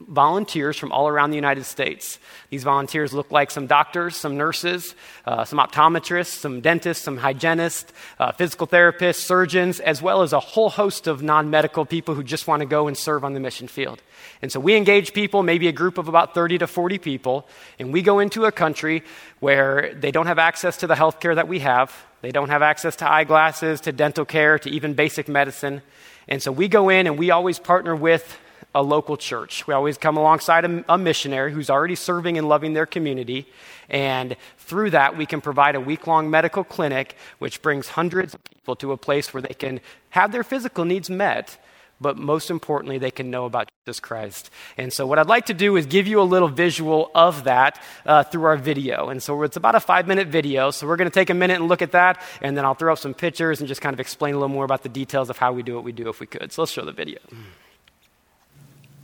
volunteers 0.00 0.76
from 0.76 0.92
all 0.92 1.08
around 1.08 1.30
the 1.30 1.36
United 1.36 1.64
States. 1.64 2.18
These 2.50 2.64
volunteers 2.64 3.14
look 3.14 3.30
like 3.30 3.50
some 3.50 3.66
doctors, 3.66 4.16
some 4.16 4.36
nurses, 4.36 4.94
uh, 5.24 5.44
some 5.44 5.58
optometrists, 5.58 6.38
some 6.38 6.60
dentists, 6.60 7.02
some 7.02 7.16
hygienists, 7.16 7.92
uh, 8.18 8.32
physical 8.32 8.66
therapists, 8.66 9.16
surgeons, 9.16 9.80
as 9.80 10.02
well 10.02 10.22
as 10.22 10.32
a 10.32 10.40
whole 10.40 10.68
host 10.68 11.06
of 11.06 11.22
non 11.22 11.48
medical 11.50 11.86
people 11.86 12.14
who 12.14 12.22
just 12.22 12.46
want 12.46 12.60
to 12.60 12.66
go 12.66 12.86
and 12.86 12.96
serve 12.96 13.24
on 13.24 13.32
the 13.32 13.40
mission 13.40 13.68
field. 13.68 14.02
And 14.42 14.52
so 14.52 14.60
we 14.60 14.74
engage 14.76 15.14
people, 15.14 15.42
maybe 15.42 15.66
a 15.66 15.72
group 15.72 15.96
of 15.96 16.08
about 16.08 16.34
30 16.34 16.58
to 16.58 16.66
40 16.66 16.98
people, 16.98 17.48
and 17.78 17.92
we 17.92 18.02
go 18.02 18.18
into 18.18 18.44
a 18.44 18.52
country 18.52 19.02
where 19.40 19.94
they 19.94 20.10
don't 20.10 20.26
have 20.26 20.38
access 20.38 20.76
to 20.78 20.86
the 20.86 20.94
health 20.94 21.20
care 21.20 21.34
that 21.34 21.48
we 21.48 21.60
have. 21.60 21.94
They 22.20 22.32
don't 22.32 22.50
have 22.50 22.62
access 22.62 22.96
to 22.96 23.10
eyeglasses, 23.10 23.80
to 23.82 23.92
dental 23.92 24.24
care, 24.24 24.58
to 24.58 24.70
even 24.70 24.94
basic 24.94 25.26
medicine. 25.26 25.80
And 26.28 26.42
so 26.42 26.52
we 26.52 26.68
go 26.68 26.88
in 26.90 27.06
and 27.06 27.18
we 27.18 27.30
always 27.30 27.58
partner 27.58 27.94
with 27.94 28.38
a 28.76 28.82
local 28.82 29.16
church. 29.16 29.66
We 29.66 29.72
always 29.72 29.96
come 29.96 30.18
alongside 30.18 30.66
a, 30.66 30.84
a, 30.86 30.98
missionary 30.98 31.50
who's 31.50 31.70
already 31.70 31.94
serving 31.94 32.36
and 32.36 32.46
loving 32.46 32.74
their 32.74 32.84
community. 32.84 33.48
And 33.88 34.36
through 34.58 34.90
that, 34.90 35.16
we 35.16 35.24
can 35.24 35.40
provide 35.40 35.76
a 35.76 35.80
week 35.80 36.06
long 36.06 36.28
medical 36.28 36.62
clinic, 36.62 37.16
which 37.38 37.62
brings 37.62 37.88
hundreds 37.88 38.34
of 38.34 38.44
people 38.44 38.76
to 38.76 38.92
a 38.92 38.98
place 38.98 39.32
where 39.32 39.40
they 39.40 39.54
can 39.54 39.80
have 40.10 40.30
their 40.30 40.44
physical 40.44 40.84
needs 40.84 41.08
met 41.08 41.58
but 41.98 42.18
most 42.18 42.50
importantly, 42.50 42.98
they 42.98 43.10
can 43.10 43.30
know 43.30 43.46
about 43.46 43.70
Jesus 43.86 44.00
Christ. 44.00 44.50
And 44.76 44.92
so, 44.92 45.06
what 45.06 45.18
I'd 45.18 45.28
like 45.28 45.46
to 45.46 45.54
do 45.54 45.76
is 45.76 45.86
give 45.86 46.06
you 46.06 46.20
a 46.20 46.28
little 46.28 46.48
visual 46.48 47.10
of 47.14 47.44
that 47.44 47.82
uh, 48.04 48.22
through 48.22 48.44
our 48.44 48.58
video. 48.58 49.08
And 49.08 49.22
so, 49.22 49.42
it's 49.44 49.56
about 49.56 49.76
a 49.76 49.80
five 49.80 50.06
minute 50.06 50.28
video. 50.28 50.70
So, 50.70 50.86
we're 50.86 50.96
going 50.96 51.08
to 51.08 51.14
take 51.14 51.30
a 51.30 51.34
minute 51.34 51.54
and 51.54 51.68
look 51.68 51.80
at 51.80 51.92
that, 51.92 52.20
and 52.42 52.54
then 52.54 52.66
I'll 52.66 52.74
throw 52.74 52.92
up 52.92 52.98
some 52.98 53.14
pictures 53.14 53.60
and 53.60 53.66
just 53.66 53.80
kind 53.80 53.94
of 53.94 54.00
explain 54.00 54.34
a 54.34 54.36
little 54.36 54.54
more 54.54 54.66
about 54.66 54.82
the 54.82 54.90
details 54.90 55.30
of 55.30 55.38
how 55.38 55.54
we 55.54 55.62
do 55.62 55.74
what 55.74 55.84
we 55.84 55.92
do 55.92 56.10
if 56.10 56.20
we 56.20 56.26
could. 56.26 56.52
So, 56.52 56.62
let's 56.62 56.72
show 56.72 56.84
the 56.84 56.92
video. 56.92 57.18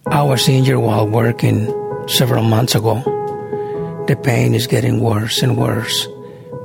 I 0.07 0.23
was 0.23 0.49
injured 0.49 0.79
while 0.79 1.07
working 1.07 1.71
several 2.09 2.43
months 2.43 2.75
ago. 2.75 2.97
The 4.09 4.17
pain 4.17 4.55
is 4.55 4.67
getting 4.67 5.01
worse 5.01 5.43
and 5.43 5.57
worse, 5.57 6.09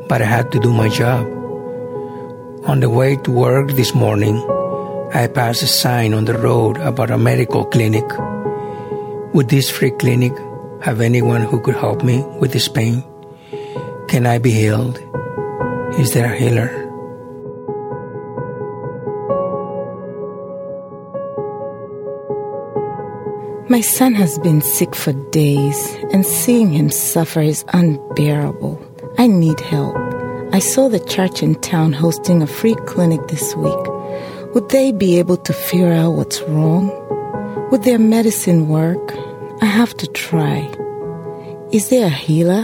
but 0.10 0.24
I 0.24 0.26
had 0.26 0.52
to 0.54 0.60
do 0.60 0.74
my 0.74 0.90
job. 0.90 1.28
On 2.66 2.80
the 2.80 2.90
way 2.90 3.16
to 3.16 3.32
work 3.32 3.72
this 3.72 3.94
morning, 3.94 4.38
I 5.14 5.28
passed 5.28 5.62
a 5.62 5.68
sign 5.68 6.16
on 6.16 6.26
the 6.26 6.38
road 6.38 6.78
about 6.78 7.12
a 7.12 7.18
medical 7.18 7.64
clinic. 7.64 8.06
Would 9.34 9.50
this 9.50 9.70
free 9.70 9.92
clinic, 9.92 10.34
have 10.82 11.00
anyone 11.00 11.42
who 11.42 11.62
could 11.62 11.76
help 11.76 12.04
me 12.04 12.24
with 12.40 12.54
this 12.54 12.68
pain? 12.68 13.04
Can 14.08 14.26
I 14.26 14.40
be 14.40 14.52
healed? 14.52 14.98
Is 16.00 16.14
there 16.14 16.34
a 16.34 16.36
healer? 16.36 16.87
My 23.70 23.82
son 23.82 24.14
has 24.14 24.40
been 24.40 24.62
sick 24.62 24.96
for 24.96 25.12
days, 25.32 25.98
and 26.14 26.26
seeing 26.26 26.72
him 26.72 26.90
suffer 26.90 27.42
is 27.42 27.66
unbearable. 27.74 28.82
I 29.18 29.28
need 29.28 29.60
help. 29.60 29.98
I 30.54 30.60
saw 30.60 30.88
the 30.88 31.02
church 31.02 31.44
in 31.44 31.56
town 31.56 31.92
hosting 31.92 32.42
a 32.42 32.48
free 32.48 32.76
clinic 32.86 33.28
this 33.28 33.58
week. 33.58 33.84
Would 34.54 34.70
they 34.70 34.94
be 34.94 35.20
able 35.20 35.36
to 35.36 35.52
figure 35.52 35.92
out 35.92 36.12
what's 36.12 36.42
wrong? 36.44 36.90
Would 37.70 37.84
their 37.84 38.00
medicine 38.00 38.70
work? 38.70 39.14
I 39.62 39.66
have 39.66 39.94
to 39.98 40.08
try. 40.08 40.60
Is 41.74 41.90
there 41.90 42.06
a 42.06 42.10
healer? 42.10 42.64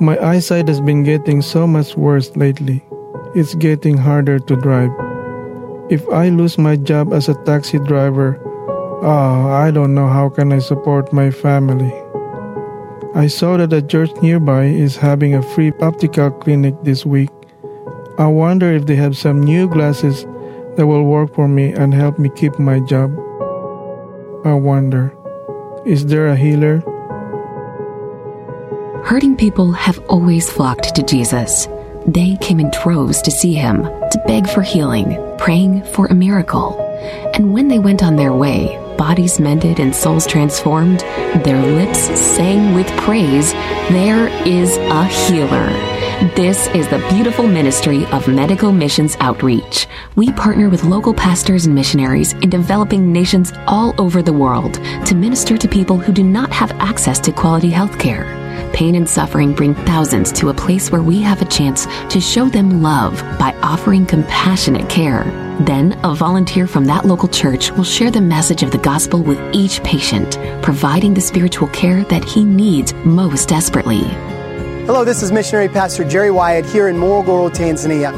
My 0.00 0.18
eyesight 0.22 0.68
has 0.68 0.82
been 0.82 1.02
getting 1.02 1.40
so 1.40 1.66
much 1.66 1.96
worse 1.96 2.36
lately. 2.36 2.84
It's 3.34 3.54
getting 3.54 3.96
harder 3.96 4.38
to 4.38 4.56
drive. 4.56 4.90
If 5.90 6.08
I 6.08 6.28
lose 6.28 6.58
my 6.58 6.76
job 6.76 7.12
as 7.12 7.28
a 7.28 7.34
taxi 7.44 7.78
driver, 7.78 8.38
oh, 9.02 9.50
I 9.50 9.70
don't 9.70 9.94
know 9.94 10.08
how 10.08 10.28
can 10.28 10.52
I 10.52 10.60
support 10.60 11.12
my 11.12 11.30
family. 11.30 11.92
I 13.14 13.26
saw 13.26 13.56
that 13.58 13.72
a 13.72 13.82
church 13.82 14.10
nearby 14.22 14.64
is 14.66 14.96
having 14.96 15.34
a 15.34 15.42
free 15.42 15.72
optical 15.80 16.30
clinic 16.30 16.74
this 16.82 17.04
week. 17.04 17.30
I 18.16 18.26
wonder 18.26 18.72
if 18.72 18.86
they 18.86 18.96
have 18.96 19.18
some 19.18 19.42
new 19.42 19.68
glasses 19.68 20.24
that 20.76 20.86
will 20.86 21.04
work 21.04 21.34
for 21.34 21.48
me 21.48 21.72
and 21.72 21.92
help 21.92 22.18
me 22.18 22.30
keep 22.30 22.58
my 22.58 22.80
job. 22.80 23.12
I 24.44 24.54
wonder, 24.54 25.12
is 25.84 26.06
there 26.06 26.28
a 26.28 26.36
healer? 26.36 26.80
Hurting 29.04 29.36
people 29.36 29.72
have 29.72 29.98
always 30.08 30.50
flocked 30.50 30.94
to 30.94 31.02
Jesus. 31.02 31.68
They 32.06 32.36
came 32.40 32.58
in 32.58 32.70
droves 32.70 33.22
to 33.22 33.30
see 33.30 33.54
him, 33.54 33.82
to 33.84 34.22
beg 34.26 34.48
for 34.48 34.62
healing, 34.62 35.16
praying 35.38 35.84
for 35.84 36.06
a 36.06 36.14
miracle. 36.14 36.76
And 37.34 37.52
when 37.52 37.68
they 37.68 37.78
went 37.78 38.02
on 38.02 38.16
their 38.16 38.32
way, 38.32 38.76
bodies 38.98 39.38
mended 39.38 39.78
and 39.78 39.94
souls 39.94 40.26
transformed, 40.26 41.00
their 41.44 41.62
lips 41.62 42.00
sang 42.20 42.74
with 42.74 42.88
praise, 42.98 43.52
There 43.90 44.26
is 44.46 44.76
a 44.78 45.04
healer. 45.04 45.66
This 46.34 46.66
is 46.68 46.88
the 46.88 47.04
beautiful 47.10 47.46
ministry 47.46 48.04
of 48.06 48.26
Medical 48.26 48.72
Missions 48.72 49.16
Outreach. 49.20 49.86
We 50.16 50.32
partner 50.32 50.68
with 50.68 50.84
local 50.84 51.14
pastors 51.14 51.66
and 51.66 51.74
missionaries 51.74 52.32
in 52.34 52.50
developing 52.50 53.12
nations 53.12 53.52
all 53.68 53.94
over 53.98 54.22
the 54.22 54.32
world 54.32 54.74
to 55.06 55.14
minister 55.14 55.56
to 55.56 55.68
people 55.68 55.98
who 55.98 56.12
do 56.12 56.24
not 56.24 56.50
have 56.50 56.72
access 56.72 57.20
to 57.20 57.32
quality 57.32 57.70
health 57.70 57.98
care. 58.00 58.41
Pain 58.72 58.94
and 58.94 59.08
suffering 59.08 59.52
bring 59.52 59.74
thousands 59.74 60.32
to 60.32 60.48
a 60.48 60.54
place 60.54 60.90
where 60.90 61.02
we 61.02 61.20
have 61.22 61.42
a 61.42 61.46
chance 61.46 61.86
to 62.08 62.20
show 62.20 62.48
them 62.48 62.82
love 62.82 63.20
by 63.38 63.54
offering 63.62 64.06
compassionate 64.06 64.88
care. 64.88 65.24
Then, 65.60 65.98
a 66.04 66.14
volunteer 66.14 66.66
from 66.66 66.84
that 66.86 67.04
local 67.04 67.28
church 67.28 67.70
will 67.72 67.84
share 67.84 68.10
the 68.10 68.20
message 68.20 68.62
of 68.62 68.70
the 68.70 68.78
gospel 68.78 69.22
with 69.22 69.40
each 69.52 69.82
patient, 69.82 70.38
providing 70.62 71.14
the 71.14 71.20
spiritual 71.20 71.68
care 71.68 72.04
that 72.04 72.24
he 72.24 72.44
needs 72.44 72.94
most 73.04 73.48
desperately. 73.48 74.02
Hello, 74.86 75.04
this 75.04 75.22
is 75.22 75.30
Missionary 75.30 75.68
Pastor 75.68 76.04
Jerry 76.04 76.30
Wyatt 76.30 76.66
here 76.66 76.88
in 76.88 76.96
Morogoro, 76.96 77.50
Tanzania. 77.50 78.12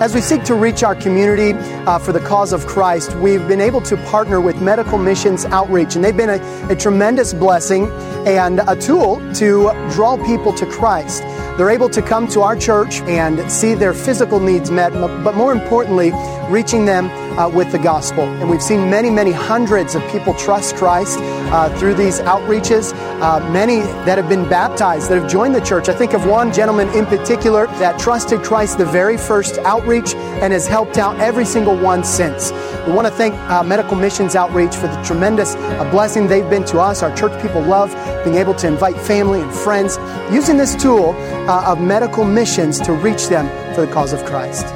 As 0.00 0.14
we 0.14 0.22
seek 0.22 0.44
to 0.44 0.54
reach 0.54 0.82
our 0.82 0.94
community 0.94 1.52
uh, 1.84 1.98
for 1.98 2.12
the 2.12 2.20
cause 2.20 2.54
of 2.54 2.66
Christ, 2.66 3.14
we've 3.16 3.46
been 3.46 3.60
able 3.60 3.82
to 3.82 3.98
partner 4.06 4.40
with 4.40 4.58
Medical 4.62 4.96
Missions 4.96 5.44
Outreach, 5.44 5.94
and 5.94 6.02
they've 6.02 6.16
been 6.16 6.30
a, 6.30 6.68
a 6.70 6.74
tremendous 6.74 7.34
blessing 7.34 7.86
and 8.26 8.62
a 8.66 8.74
tool 8.76 9.16
to 9.34 9.70
draw 9.90 10.16
people 10.24 10.54
to 10.54 10.64
Christ. 10.64 11.20
They're 11.58 11.68
able 11.68 11.90
to 11.90 12.00
come 12.00 12.26
to 12.28 12.40
our 12.40 12.56
church 12.56 13.02
and 13.02 13.52
see 13.52 13.74
their 13.74 13.92
physical 13.92 14.40
needs 14.40 14.70
met, 14.70 14.94
but 14.94 15.34
more 15.34 15.52
importantly, 15.52 16.12
reaching 16.48 16.86
them 16.86 17.10
uh, 17.40 17.48
with 17.48 17.72
the 17.72 17.78
gospel. 17.78 18.24
And 18.24 18.50
we've 18.50 18.62
seen 18.62 18.90
many, 18.90 19.08
many 19.10 19.32
hundreds 19.32 19.94
of 19.94 20.06
people 20.10 20.34
trust 20.34 20.76
Christ 20.76 21.18
uh, 21.20 21.74
through 21.78 21.94
these 21.94 22.20
outreaches. 22.20 22.92
Uh, 23.20 23.40
many 23.50 23.80
that 24.04 24.18
have 24.18 24.28
been 24.28 24.48
baptized, 24.48 25.10
that 25.10 25.20
have 25.20 25.30
joined 25.30 25.54
the 25.54 25.60
church. 25.60 25.88
I 25.88 25.94
think 25.94 26.12
of 26.12 26.26
one 26.26 26.52
gentleman 26.52 26.88
in 26.90 27.06
particular 27.06 27.66
that 27.78 27.98
trusted 27.98 28.42
Christ 28.42 28.78
the 28.78 28.84
very 28.84 29.16
first 29.16 29.58
outreach 29.60 30.14
and 30.14 30.52
has 30.52 30.66
helped 30.66 30.98
out 30.98 31.18
every 31.18 31.44
single 31.44 31.76
one 31.76 32.04
since. 32.04 32.52
We 32.86 32.92
want 32.92 33.06
to 33.06 33.12
thank 33.12 33.34
uh, 33.34 33.62
Medical 33.62 33.96
Missions 33.96 34.36
Outreach 34.36 34.74
for 34.74 34.88
the 34.88 35.02
tremendous 35.02 35.54
uh, 35.54 35.90
blessing 35.90 36.26
they've 36.26 36.48
been 36.48 36.64
to 36.66 36.80
us. 36.80 37.02
Our 37.02 37.14
church 37.16 37.40
people 37.40 37.62
love 37.62 37.90
being 38.24 38.36
able 38.36 38.54
to 38.54 38.66
invite 38.66 38.96
family 38.96 39.40
and 39.40 39.52
friends 39.52 39.98
using 40.30 40.56
this 40.56 40.74
tool 40.74 41.14
uh, 41.48 41.72
of 41.72 41.80
medical 41.80 42.24
missions 42.24 42.80
to 42.80 42.92
reach 42.92 43.28
them 43.28 43.48
for 43.74 43.86
the 43.86 43.92
cause 43.92 44.12
of 44.12 44.24
Christ. 44.24 44.66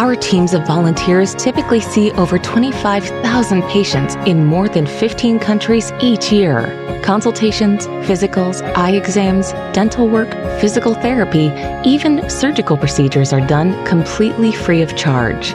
Our 0.00 0.16
teams 0.16 0.54
of 0.54 0.66
volunteers 0.66 1.34
typically 1.34 1.80
see 1.80 2.10
over 2.12 2.38
25,000 2.38 3.62
patients 3.64 4.14
in 4.26 4.46
more 4.46 4.66
than 4.66 4.86
15 4.86 5.38
countries 5.38 5.92
each 6.00 6.32
year. 6.32 6.62
Consultations, 7.02 7.86
physicals, 8.08 8.62
eye 8.78 8.92
exams, 8.92 9.52
dental 9.74 10.08
work, 10.08 10.30
physical 10.58 10.94
therapy, 10.94 11.52
even 11.84 12.30
surgical 12.30 12.78
procedures 12.78 13.34
are 13.34 13.46
done 13.46 13.74
completely 13.84 14.52
free 14.52 14.80
of 14.80 14.96
charge. 14.96 15.52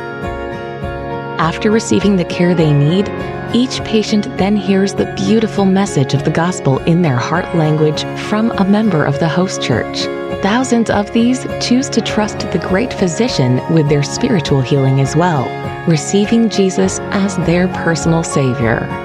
After 1.40 1.72
receiving 1.72 2.18
the 2.18 2.26
care 2.26 2.54
they 2.54 2.72
need, 2.72 3.10
each 3.56 3.84
patient 3.84 4.26
then 4.38 4.56
hears 4.56 4.94
the 4.94 5.12
beautiful 5.16 5.66
message 5.66 6.14
of 6.14 6.24
the 6.24 6.30
gospel 6.30 6.78
in 6.84 7.02
their 7.02 7.18
heart 7.18 7.56
language 7.56 8.04
from 8.30 8.52
a 8.52 8.64
member 8.64 9.06
of 9.06 9.20
the 9.20 9.28
host 9.28 9.64
church. 9.64 10.06
Thousands 10.42 10.90
of 10.90 11.12
these 11.14 11.46
choose 11.60 11.90
to 11.90 12.02
trust 12.02 12.40
the 12.40 12.60
great 12.60 12.94
physician 12.94 13.62
with 13.74 13.90
their 13.90 14.04
spiritual 14.04 14.62
healing 14.62 15.00
as 15.00 15.16
well, 15.16 15.46
receiving 15.88 16.50
Jesus 16.50 17.00
as 17.12 17.38
their 17.46 17.68
personal 17.70 18.24
Savior. 18.24 19.05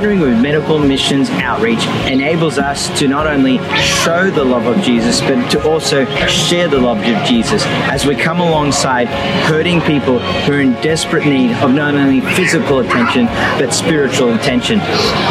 Partnering 0.00 0.22
with 0.22 0.40
Medical 0.40 0.78
Missions 0.78 1.28
Outreach 1.28 1.84
enables 2.10 2.56
us 2.56 2.88
to 2.98 3.06
not 3.06 3.26
only 3.26 3.58
show 3.76 4.30
the 4.30 4.42
love 4.42 4.64
of 4.64 4.82
Jesus, 4.82 5.20
but 5.20 5.50
to 5.50 5.62
also 5.70 6.06
share 6.26 6.68
the 6.68 6.78
love 6.78 7.00
of 7.00 7.26
Jesus 7.26 7.62
as 7.66 8.06
we 8.06 8.16
come 8.16 8.40
alongside 8.40 9.08
hurting 9.44 9.82
people 9.82 10.18
who 10.18 10.54
are 10.54 10.60
in 10.60 10.72
desperate 10.80 11.26
need 11.26 11.52
of 11.56 11.74
not 11.74 11.94
only 11.94 12.22
physical 12.34 12.78
attention, 12.78 13.26
but 13.58 13.74
spiritual 13.74 14.32
attention. 14.32 14.78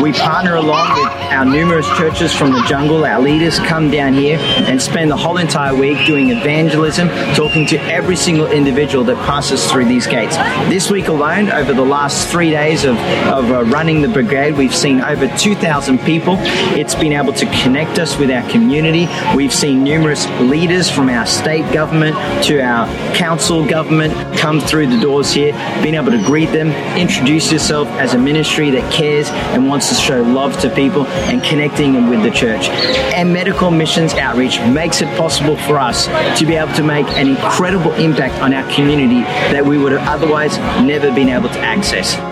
We 0.03 0.13
partner 0.13 0.53
along 0.53 1.01
with 1.01 1.19
our 1.33 1.45
numerous 1.45 1.87
churches 1.97 2.31
from 2.31 2.51
the 2.51 2.63
jungle. 2.67 3.05
Our 3.05 3.21
leaders 3.21 3.57
come 3.57 3.89
down 3.89 4.13
here 4.13 4.37
and 4.37 4.79
spend 4.79 5.09
the 5.09 5.17
whole 5.17 5.37
entire 5.37 5.75
week 5.75 6.05
doing 6.05 6.29
evangelism, 6.29 7.07
talking 7.33 7.65
to 7.67 7.81
every 7.85 8.15
single 8.15 8.45
individual 8.45 9.03
that 9.05 9.17
passes 9.25 9.65
through 9.71 9.85
these 9.85 10.05
gates. 10.05 10.37
This 10.69 10.91
week 10.91 11.07
alone, 11.07 11.49
over 11.49 11.73
the 11.73 11.81
last 11.81 12.27
three 12.27 12.51
days 12.51 12.83
of, 12.83 12.97
of 13.25 13.51
uh, 13.51 13.63
running 13.63 14.03
the 14.03 14.07
brigade, 14.07 14.58
we've 14.59 14.75
seen 14.75 14.99
over 14.99 15.25
2,000 15.37 15.99
people. 15.99 16.35
It's 16.75 16.93
been 16.93 17.13
able 17.13 17.31
to 17.31 17.45
connect 17.63 17.97
us 17.97 18.17
with 18.17 18.29
our 18.29 18.47
community. 18.49 19.07
We've 19.33 19.53
seen 19.53 19.85
numerous 19.85 20.27
leaders 20.41 20.89
from 20.89 21.07
our 21.07 21.25
state 21.25 21.71
government 21.73 22.17
to 22.43 22.59
our 22.59 22.85
council 23.15 23.65
government 23.65 24.13
come 24.37 24.59
through 24.59 24.87
the 24.87 24.99
doors 24.99 25.31
here, 25.31 25.53
being 25.81 25.95
able 25.95 26.11
to 26.11 26.21
greet 26.25 26.47
them, 26.47 26.71
introduce 26.97 27.53
yourself 27.53 27.87
as 28.03 28.15
a 28.15 28.17
ministry 28.17 28.69
that 28.71 28.91
cares 28.91 29.29
and 29.29 29.69
wants 29.69 29.87
to 29.87 29.95
show 29.95 30.21
love 30.21 30.59
to 30.59 30.69
people 30.75 31.07
and 31.07 31.41
connecting 31.41 31.93
them 31.93 32.09
with 32.09 32.21
the 32.21 32.31
church. 32.31 32.67
And 33.15 33.31
Medical 33.31 33.71
Missions 33.71 34.13
Outreach 34.15 34.59
makes 34.59 35.01
it 35.01 35.07
possible 35.17 35.55
for 35.55 35.79
us 35.79 36.07
to 36.37 36.45
be 36.45 36.55
able 36.55 36.73
to 36.73 36.83
make 36.83 37.07
an 37.11 37.29
incredible 37.29 37.93
impact 37.93 38.35
on 38.41 38.53
our 38.53 38.69
community 38.73 39.21
that 39.53 39.65
we 39.65 39.77
would 39.77 39.93
have 39.93 40.05
otherwise 40.05 40.57
never 40.83 41.15
been 41.15 41.29
able 41.29 41.47
to 41.47 41.59
access. 41.59 42.28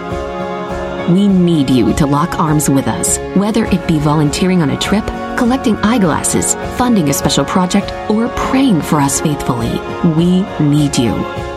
We 1.09 1.25
need 1.27 1.69
you 1.69 1.93
to 1.93 2.05
lock 2.05 2.37
arms 2.37 2.69
with 2.69 2.85
us, 2.87 3.17
whether 3.37 3.63
it 3.65 3.87
be 3.87 3.97
volunteering 3.97 4.61
on 4.61 4.71
a 4.71 4.77
trip, 4.77 5.05
collecting 5.37 5.77
eyeglasses, 5.77 6.55
funding 6.77 7.09
a 7.09 7.13
special 7.13 7.45
project, 7.45 7.93
or 8.11 8.27
praying 8.35 8.81
for 8.81 8.99
us 8.99 9.21
faithfully. 9.21 9.79
We 10.17 10.41
need 10.59 10.97
you. 10.97 11.13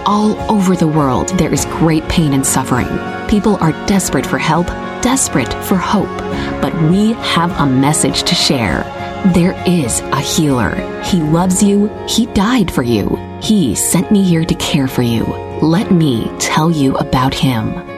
All 0.07 0.39
over 0.49 0.77
the 0.77 0.87
world, 0.87 1.31
there 1.31 1.53
is 1.53 1.65
great 1.65 2.09
pain 2.09 2.33
and 2.33 2.47
suffering. 2.47 2.87
People 3.29 3.57
are 3.57 3.73
desperate 3.87 4.25
for 4.25 4.39
help, 4.39 4.69
desperate 5.03 5.53
for 5.65 5.77
hope, 5.77 6.17
but 6.63 6.73
we 6.89 7.15
have 7.15 7.51
a 7.59 7.67
message 7.67 8.23
to 8.25 8.37
share. 8.37 8.85
There 9.35 9.61
is 9.67 9.99
a 10.01 10.21
healer. 10.21 10.77
He 11.03 11.21
loves 11.21 11.61
you. 11.61 11.89
He 12.07 12.27
died 12.27 12.71
for 12.71 12.85
you. 12.85 13.17
He 13.43 13.75
sent 13.75 14.13
me 14.13 14.23
here 14.23 14.45
to 14.45 14.55
care 14.55 14.87
for 14.87 15.03
you. 15.03 15.25
Let 15.61 15.91
me 15.91 16.31
tell 16.39 16.71
you 16.71 16.97
about 16.97 17.35
him. 17.35 17.90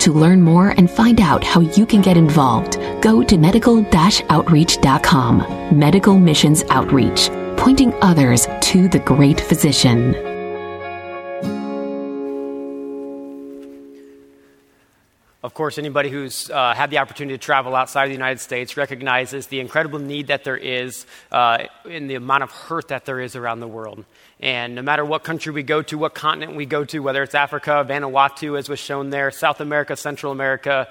To 0.00 0.12
learn 0.14 0.40
more 0.40 0.70
and 0.70 0.90
find 0.90 1.20
out 1.20 1.44
how 1.44 1.60
you 1.60 1.84
can 1.84 2.00
get 2.00 2.16
involved, 2.16 2.78
go 3.02 3.22
to 3.22 3.36
medical 3.36 3.84
outreach.com. 4.30 5.78
Medical 5.78 6.18
Missions 6.18 6.64
Outreach, 6.70 7.28
pointing 7.58 7.92
others 8.00 8.48
to 8.62 8.88
the 8.88 9.00
great 9.00 9.38
physician. 9.38 10.29
Course, 15.54 15.78
anybody 15.78 16.10
who's 16.10 16.50
uh, 16.50 16.74
had 16.74 16.90
the 16.90 16.98
opportunity 16.98 17.38
to 17.38 17.42
travel 17.42 17.74
outside 17.74 18.04
of 18.04 18.08
the 18.10 18.14
United 18.14 18.40
States 18.40 18.76
recognizes 18.76 19.46
the 19.46 19.60
incredible 19.60 19.98
need 19.98 20.26
that 20.26 20.44
there 20.44 20.56
is 20.56 21.06
uh, 21.32 21.64
in 21.86 22.08
the 22.08 22.16
amount 22.16 22.42
of 22.42 22.50
hurt 22.50 22.88
that 22.88 23.06
there 23.06 23.20
is 23.20 23.34
around 23.36 23.60
the 23.60 23.68
world. 23.68 24.04
And 24.38 24.74
no 24.74 24.82
matter 24.82 25.02
what 25.02 25.24
country 25.24 25.50
we 25.50 25.62
go 25.62 25.80
to, 25.80 25.96
what 25.96 26.14
continent 26.14 26.56
we 26.56 26.66
go 26.66 26.84
to, 26.84 26.98
whether 26.98 27.22
it's 27.22 27.34
Africa, 27.34 27.86
Vanuatu, 27.88 28.58
as 28.58 28.68
was 28.68 28.78
shown 28.78 29.08
there, 29.08 29.30
South 29.30 29.62
America, 29.62 29.96
Central 29.96 30.30
America, 30.30 30.88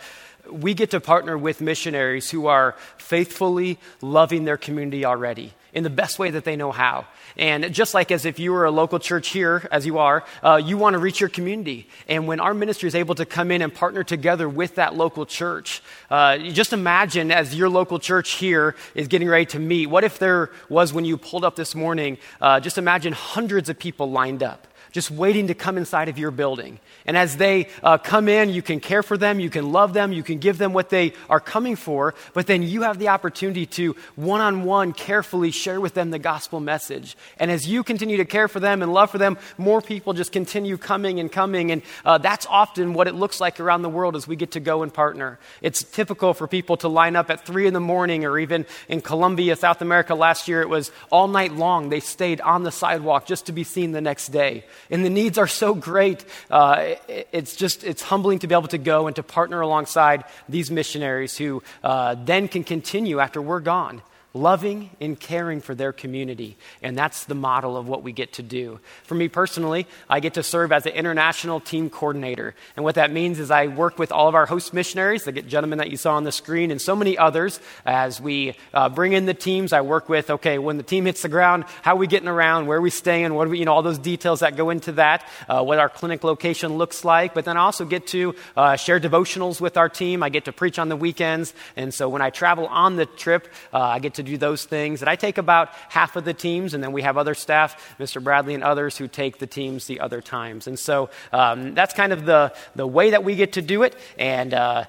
we 0.51 0.73
get 0.73 0.91
to 0.91 0.99
partner 0.99 1.37
with 1.37 1.61
missionaries 1.61 2.31
who 2.31 2.47
are 2.47 2.75
faithfully 2.97 3.77
loving 4.01 4.45
their 4.45 4.57
community 4.57 5.05
already 5.05 5.53
in 5.73 5.83
the 5.83 5.89
best 5.89 6.19
way 6.19 6.31
that 6.31 6.43
they 6.43 6.55
know 6.55 6.71
how. 6.71 7.05
And 7.37 7.73
just 7.73 7.93
like 7.93 8.11
as 8.11 8.25
if 8.25 8.39
you 8.39 8.51
were 8.51 8.65
a 8.65 8.71
local 8.71 8.99
church 8.99 9.29
here, 9.29 9.67
as 9.71 9.85
you 9.85 9.97
are, 9.99 10.25
uh, 10.43 10.61
you 10.63 10.77
want 10.77 10.93
to 10.95 10.99
reach 10.99 11.19
your 11.19 11.29
community. 11.29 11.87
And 12.07 12.27
when 12.27 12.39
our 12.39 12.53
ministry 12.53 12.87
is 12.87 12.95
able 12.95 13.15
to 13.15 13.25
come 13.25 13.51
in 13.51 13.61
and 13.61 13.73
partner 13.73 14.03
together 14.03 14.49
with 14.49 14.75
that 14.75 14.95
local 14.95 15.25
church, 15.25 15.81
uh, 16.09 16.37
just 16.37 16.73
imagine 16.73 17.31
as 17.31 17.55
your 17.55 17.69
local 17.69 17.99
church 17.99 18.31
here 18.31 18.75
is 18.95 19.07
getting 19.07 19.27
ready 19.27 19.45
to 19.47 19.59
meet. 19.59 19.87
What 19.87 20.03
if 20.03 20.19
there 20.19 20.51
was 20.69 20.91
when 20.93 21.05
you 21.05 21.17
pulled 21.17 21.45
up 21.45 21.55
this 21.55 21.75
morning? 21.75 22.17
Uh, 22.41 22.59
just 22.59 22.77
imagine 22.77 23.13
hundreds 23.13 23.69
of 23.69 23.77
people 23.77 24.09
lined 24.11 24.43
up 24.43 24.67
just 24.91 25.11
waiting 25.11 25.47
to 25.47 25.53
come 25.53 25.77
inside 25.77 26.09
of 26.09 26.17
your 26.17 26.31
building. 26.31 26.79
And 27.05 27.17
as 27.17 27.37
they 27.37 27.67
uh, 27.83 27.97
come 27.97 28.27
in, 28.27 28.49
you 28.49 28.61
can 28.61 28.79
care 28.79 29.03
for 29.03 29.17
them, 29.17 29.39
you 29.39 29.49
can 29.49 29.71
love 29.71 29.93
them, 29.93 30.11
you 30.11 30.23
can 30.23 30.39
give 30.39 30.57
them 30.57 30.73
what 30.73 30.89
they 30.89 31.13
are 31.29 31.39
coming 31.39 31.75
for, 31.75 32.13
but 32.33 32.47
then 32.47 32.63
you 32.63 32.83
have 32.83 32.99
the 32.99 33.09
opportunity 33.09 33.65
to 33.65 33.95
one 34.15 34.41
on 34.41 34.63
one 34.63 34.93
carefully 34.93 35.51
share 35.51 35.79
with 35.81 35.93
them 35.93 36.11
the 36.11 36.19
gospel 36.19 36.59
message. 36.59 37.17
And 37.37 37.49
as 37.51 37.67
you 37.67 37.83
continue 37.83 38.17
to 38.17 38.25
care 38.25 38.47
for 38.47 38.59
them 38.59 38.81
and 38.81 38.93
love 38.93 39.11
for 39.11 39.17
them, 39.17 39.37
more 39.57 39.81
people 39.81 40.13
just 40.13 40.31
continue 40.31 40.77
coming 40.77 41.19
and 41.19 41.31
coming. 41.31 41.71
And 41.71 41.81
uh, 42.05 42.17
that's 42.17 42.45
often 42.47 42.93
what 42.93 43.07
it 43.07 43.15
looks 43.15 43.39
like 43.39 43.59
around 43.59 43.81
the 43.81 43.89
world 43.89 44.15
as 44.15 44.27
we 44.27 44.35
get 44.35 44.51
to 44.51 44.59
go 44.59 44.83
and 44.83 44.93
partner. 44.93 45.39
It's 45.61 45.83
typical 45.83 46.33
for 46.33 46.47
people 46.47 46.77
to 46.77 46.87
line 46.87 47.15
up 47.15 47.29
at 47.29 47.45
three 47.45 47.67
in 47.67 47.73
the 47.73 47.79
morning, 47.79 48.25
or 48.25 48.37
even 48.39 48.65
in 48.87 49.01
Colombia, 49.01 49.55
South 49.55 49.81
America 49.81 50.15
last 50.15 50.47
year, 50.47 50.61
it 50.61 50.69
was 50.69 50.91
all 51.11 51.27
night 51.27 51.53
long. 51.53 51.89
They 51.89 51.99
stayed 51.99 52.41
on 52.41 52.63
the 52.63 52.71
sidewalk 52.71 53.25
just 53.25 53.47
to 53.47 53.51
be 53.51 53.63
seen 53.63 53.91
the 53.91 54.01
next 54.01 54.27
day 54.29 54.63
and 54.89 55.03
the 55.03 55.09
needs 55.09 55.37
are 55.37 55.47
so 55.47 55.73
great. 55.73 56.25
Uh, 56.49 56.95
it's 57.07 57.55
just 57.55 57.83
it's 57.83 58.01
humbling 58.01 58.39
to 58.39 58.47
be 58.47 58.55
able 58.55 58.67
to 58.67 58.77
go 58.77 59.07
and 59.07 59.15
to 59.15 59.23
partner 59.23 59.61
alongside 59.61 60.23
these 60.47 60.71
missionaries 60.71 61.37
who 61.37 61.63
uh, 61.83 62.15
then 62.15 62.47
can 62.47 62.63
continue 62.63 63.19
after 63.19 63.41
we're 63.41 63.59
gone 63.59 64.01
loving 64.33 64.91
and 65.01 65.19
caring 65.19 65.59
for 65.59 65.73
their 65.73 65.91
community. 65.91 66.55
And 66.83 66.97
that's 66.97 67.25
the 67.25 67.35
model 67.35 67.75
of 67.75 67.87
what 67.87 68.03
we 68.03 68.11
get 68.11 68.33
to 68.33 68.43
do. 68.43 68.79
For 69.03 69.15
me 69.15 69.27
personally, 69.27 69.87
I 70.07 70.19
get 70.19 70.35
to 70.35 70.43
serve 70.43 70.71
as 70.71 70.85
an 70.85 70.93
international 70.93 71.59
team 71.59 71.89
coordinator. 71.89 72.53
And 72.75 72.83
what 72.83 72.95
that 72.95 73.11
means 73.11 73.39
is 73.39 73.49
I 73.49 73.67
work 73.67 73.97
with 73.97 74.11
all 74.11 74.27
of 74.27 74.35
our 74.35 74.45
host 74.45 74.73
missionaries, 74.73 75.23
the 75.23 75.31
gentlemen 75.31 75.79
that 75.79 75.89
you 75.89 75.97
saw 75.97 76.13
on 76.13 76.25
the 76.25 76.31
screen, 76.31 76.69
and 76.69 76.79
so 76.79 76.95
many 76.95 77.17
others 77.17 77.59
as 77.85 78.21
we 78.21 78.55
uh, 78.73 78.89
bring 78.89 79.13
in 79.13 79.25
the 79.25 79.33
teams. 79.33 79.73
I 79.73 79.81
work 79.81 80.09
with, 80.09 80.29
okay, 80.29 80.59
when 80.59 80.77
the 80.77 80.83
team 80.83 81.05
hits 81.05 81.23
the 81.23 81.29
ground, 81.29 81.65
how 81.81 81.95
are 81.95 81.97
we 81.97 82.07
getting 82.07 82.27
around, 82.27 82.67
where 82.67 82.77
are 82.77 82.81
we 82.81 82.91
staying, 82.91 83.33
what 83.33 83.47
are 83.47 83.49
we, 83.49 83.59
you 83.59 83.65
know, 83.65 83.73
all 83.73 83.81
those 83.81 83.97
details 83.97 84.41
that 84.41 84.55
go 84.55 84.69
into 84.69 84.91
that, 84.93 85.27
uh, 85.47 85.63
what 85.63 85.79
our 85.79 85.89
clinic 85.89 86.23
location 86.23 86.77
looks 86.77 87.03
like. 87.03 87.33
But 87.33 87.45
then 87.45 87.57
I 87.57 87.61
also 87.61 87.85
get 87.85 88.05
to 88.07 88.35
uh, 88.55 88.75
share 88.75 88.99
devotionals 88.99 89.59
with 89.59 89.75
our 89.75 89.89
team. 89.89 90.21
I 90.21 90.29
get 90.29 90.45
to 90.45 90.51
preach 90.51 90.77
on 90.77 90.89
the 90.89 90.95
weekends. 90.95 91.53
And 91.75 91.93
so 91.93 92.07
when 92.09 92.21
I 92.21 92.29
travel 92.29 92.67
on 92.67 92.95
the 92.95 93.07
trip, 93.07 93.47
uh, 93.73 93.79
I 93.79 93.99
get 93.99 94.15
to 94.15 94.18
to 94.19 94.31
do 94.31 94.37
those 94.37 94.65
things. 94.65 95.01
And 95.01 95.09
I 95.09 95.15
take 95.15 95.37
about 95.37 95.69
half 95.89 96.15
of 96.15 96.25
the 96.25 96.33
teams, 96.33 96.73
and 96.73 96.83
then 96.83 96.91
we 96.91 97.01
have 97.01 97.17
other 97.17 97.33
staff, 97.33 97.95
Mr. 97.97 98.23
Bradley 98.23 98.53
and 98.53 98.63
others, 98.63 98.97
who 98.97 99.07
take 99.07 99.39
the 99.39 99.47
teams 99.47 99.87
the 99.87 99.99
other 99.99 100.21
times. 100.21 100.67
And 100.67 100.77
so 100.77 101.09
um, 101.31 101.73
that's 101.73 101.93
kind 101.93 102.13
of 102.13 102.25
the, 102.25 102.53
the 102.75 102.85
way 102.85 103.11
that 103.11 103.23
we 103.23 103.35
get 103.35 103.53
to 103.53 103.61
do 103.61 103.83
it. 103.83 103.95
And 104.17 104.53
uh, 104.53 104.85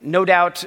no 0.00 0.24
doubt 0.24 0.64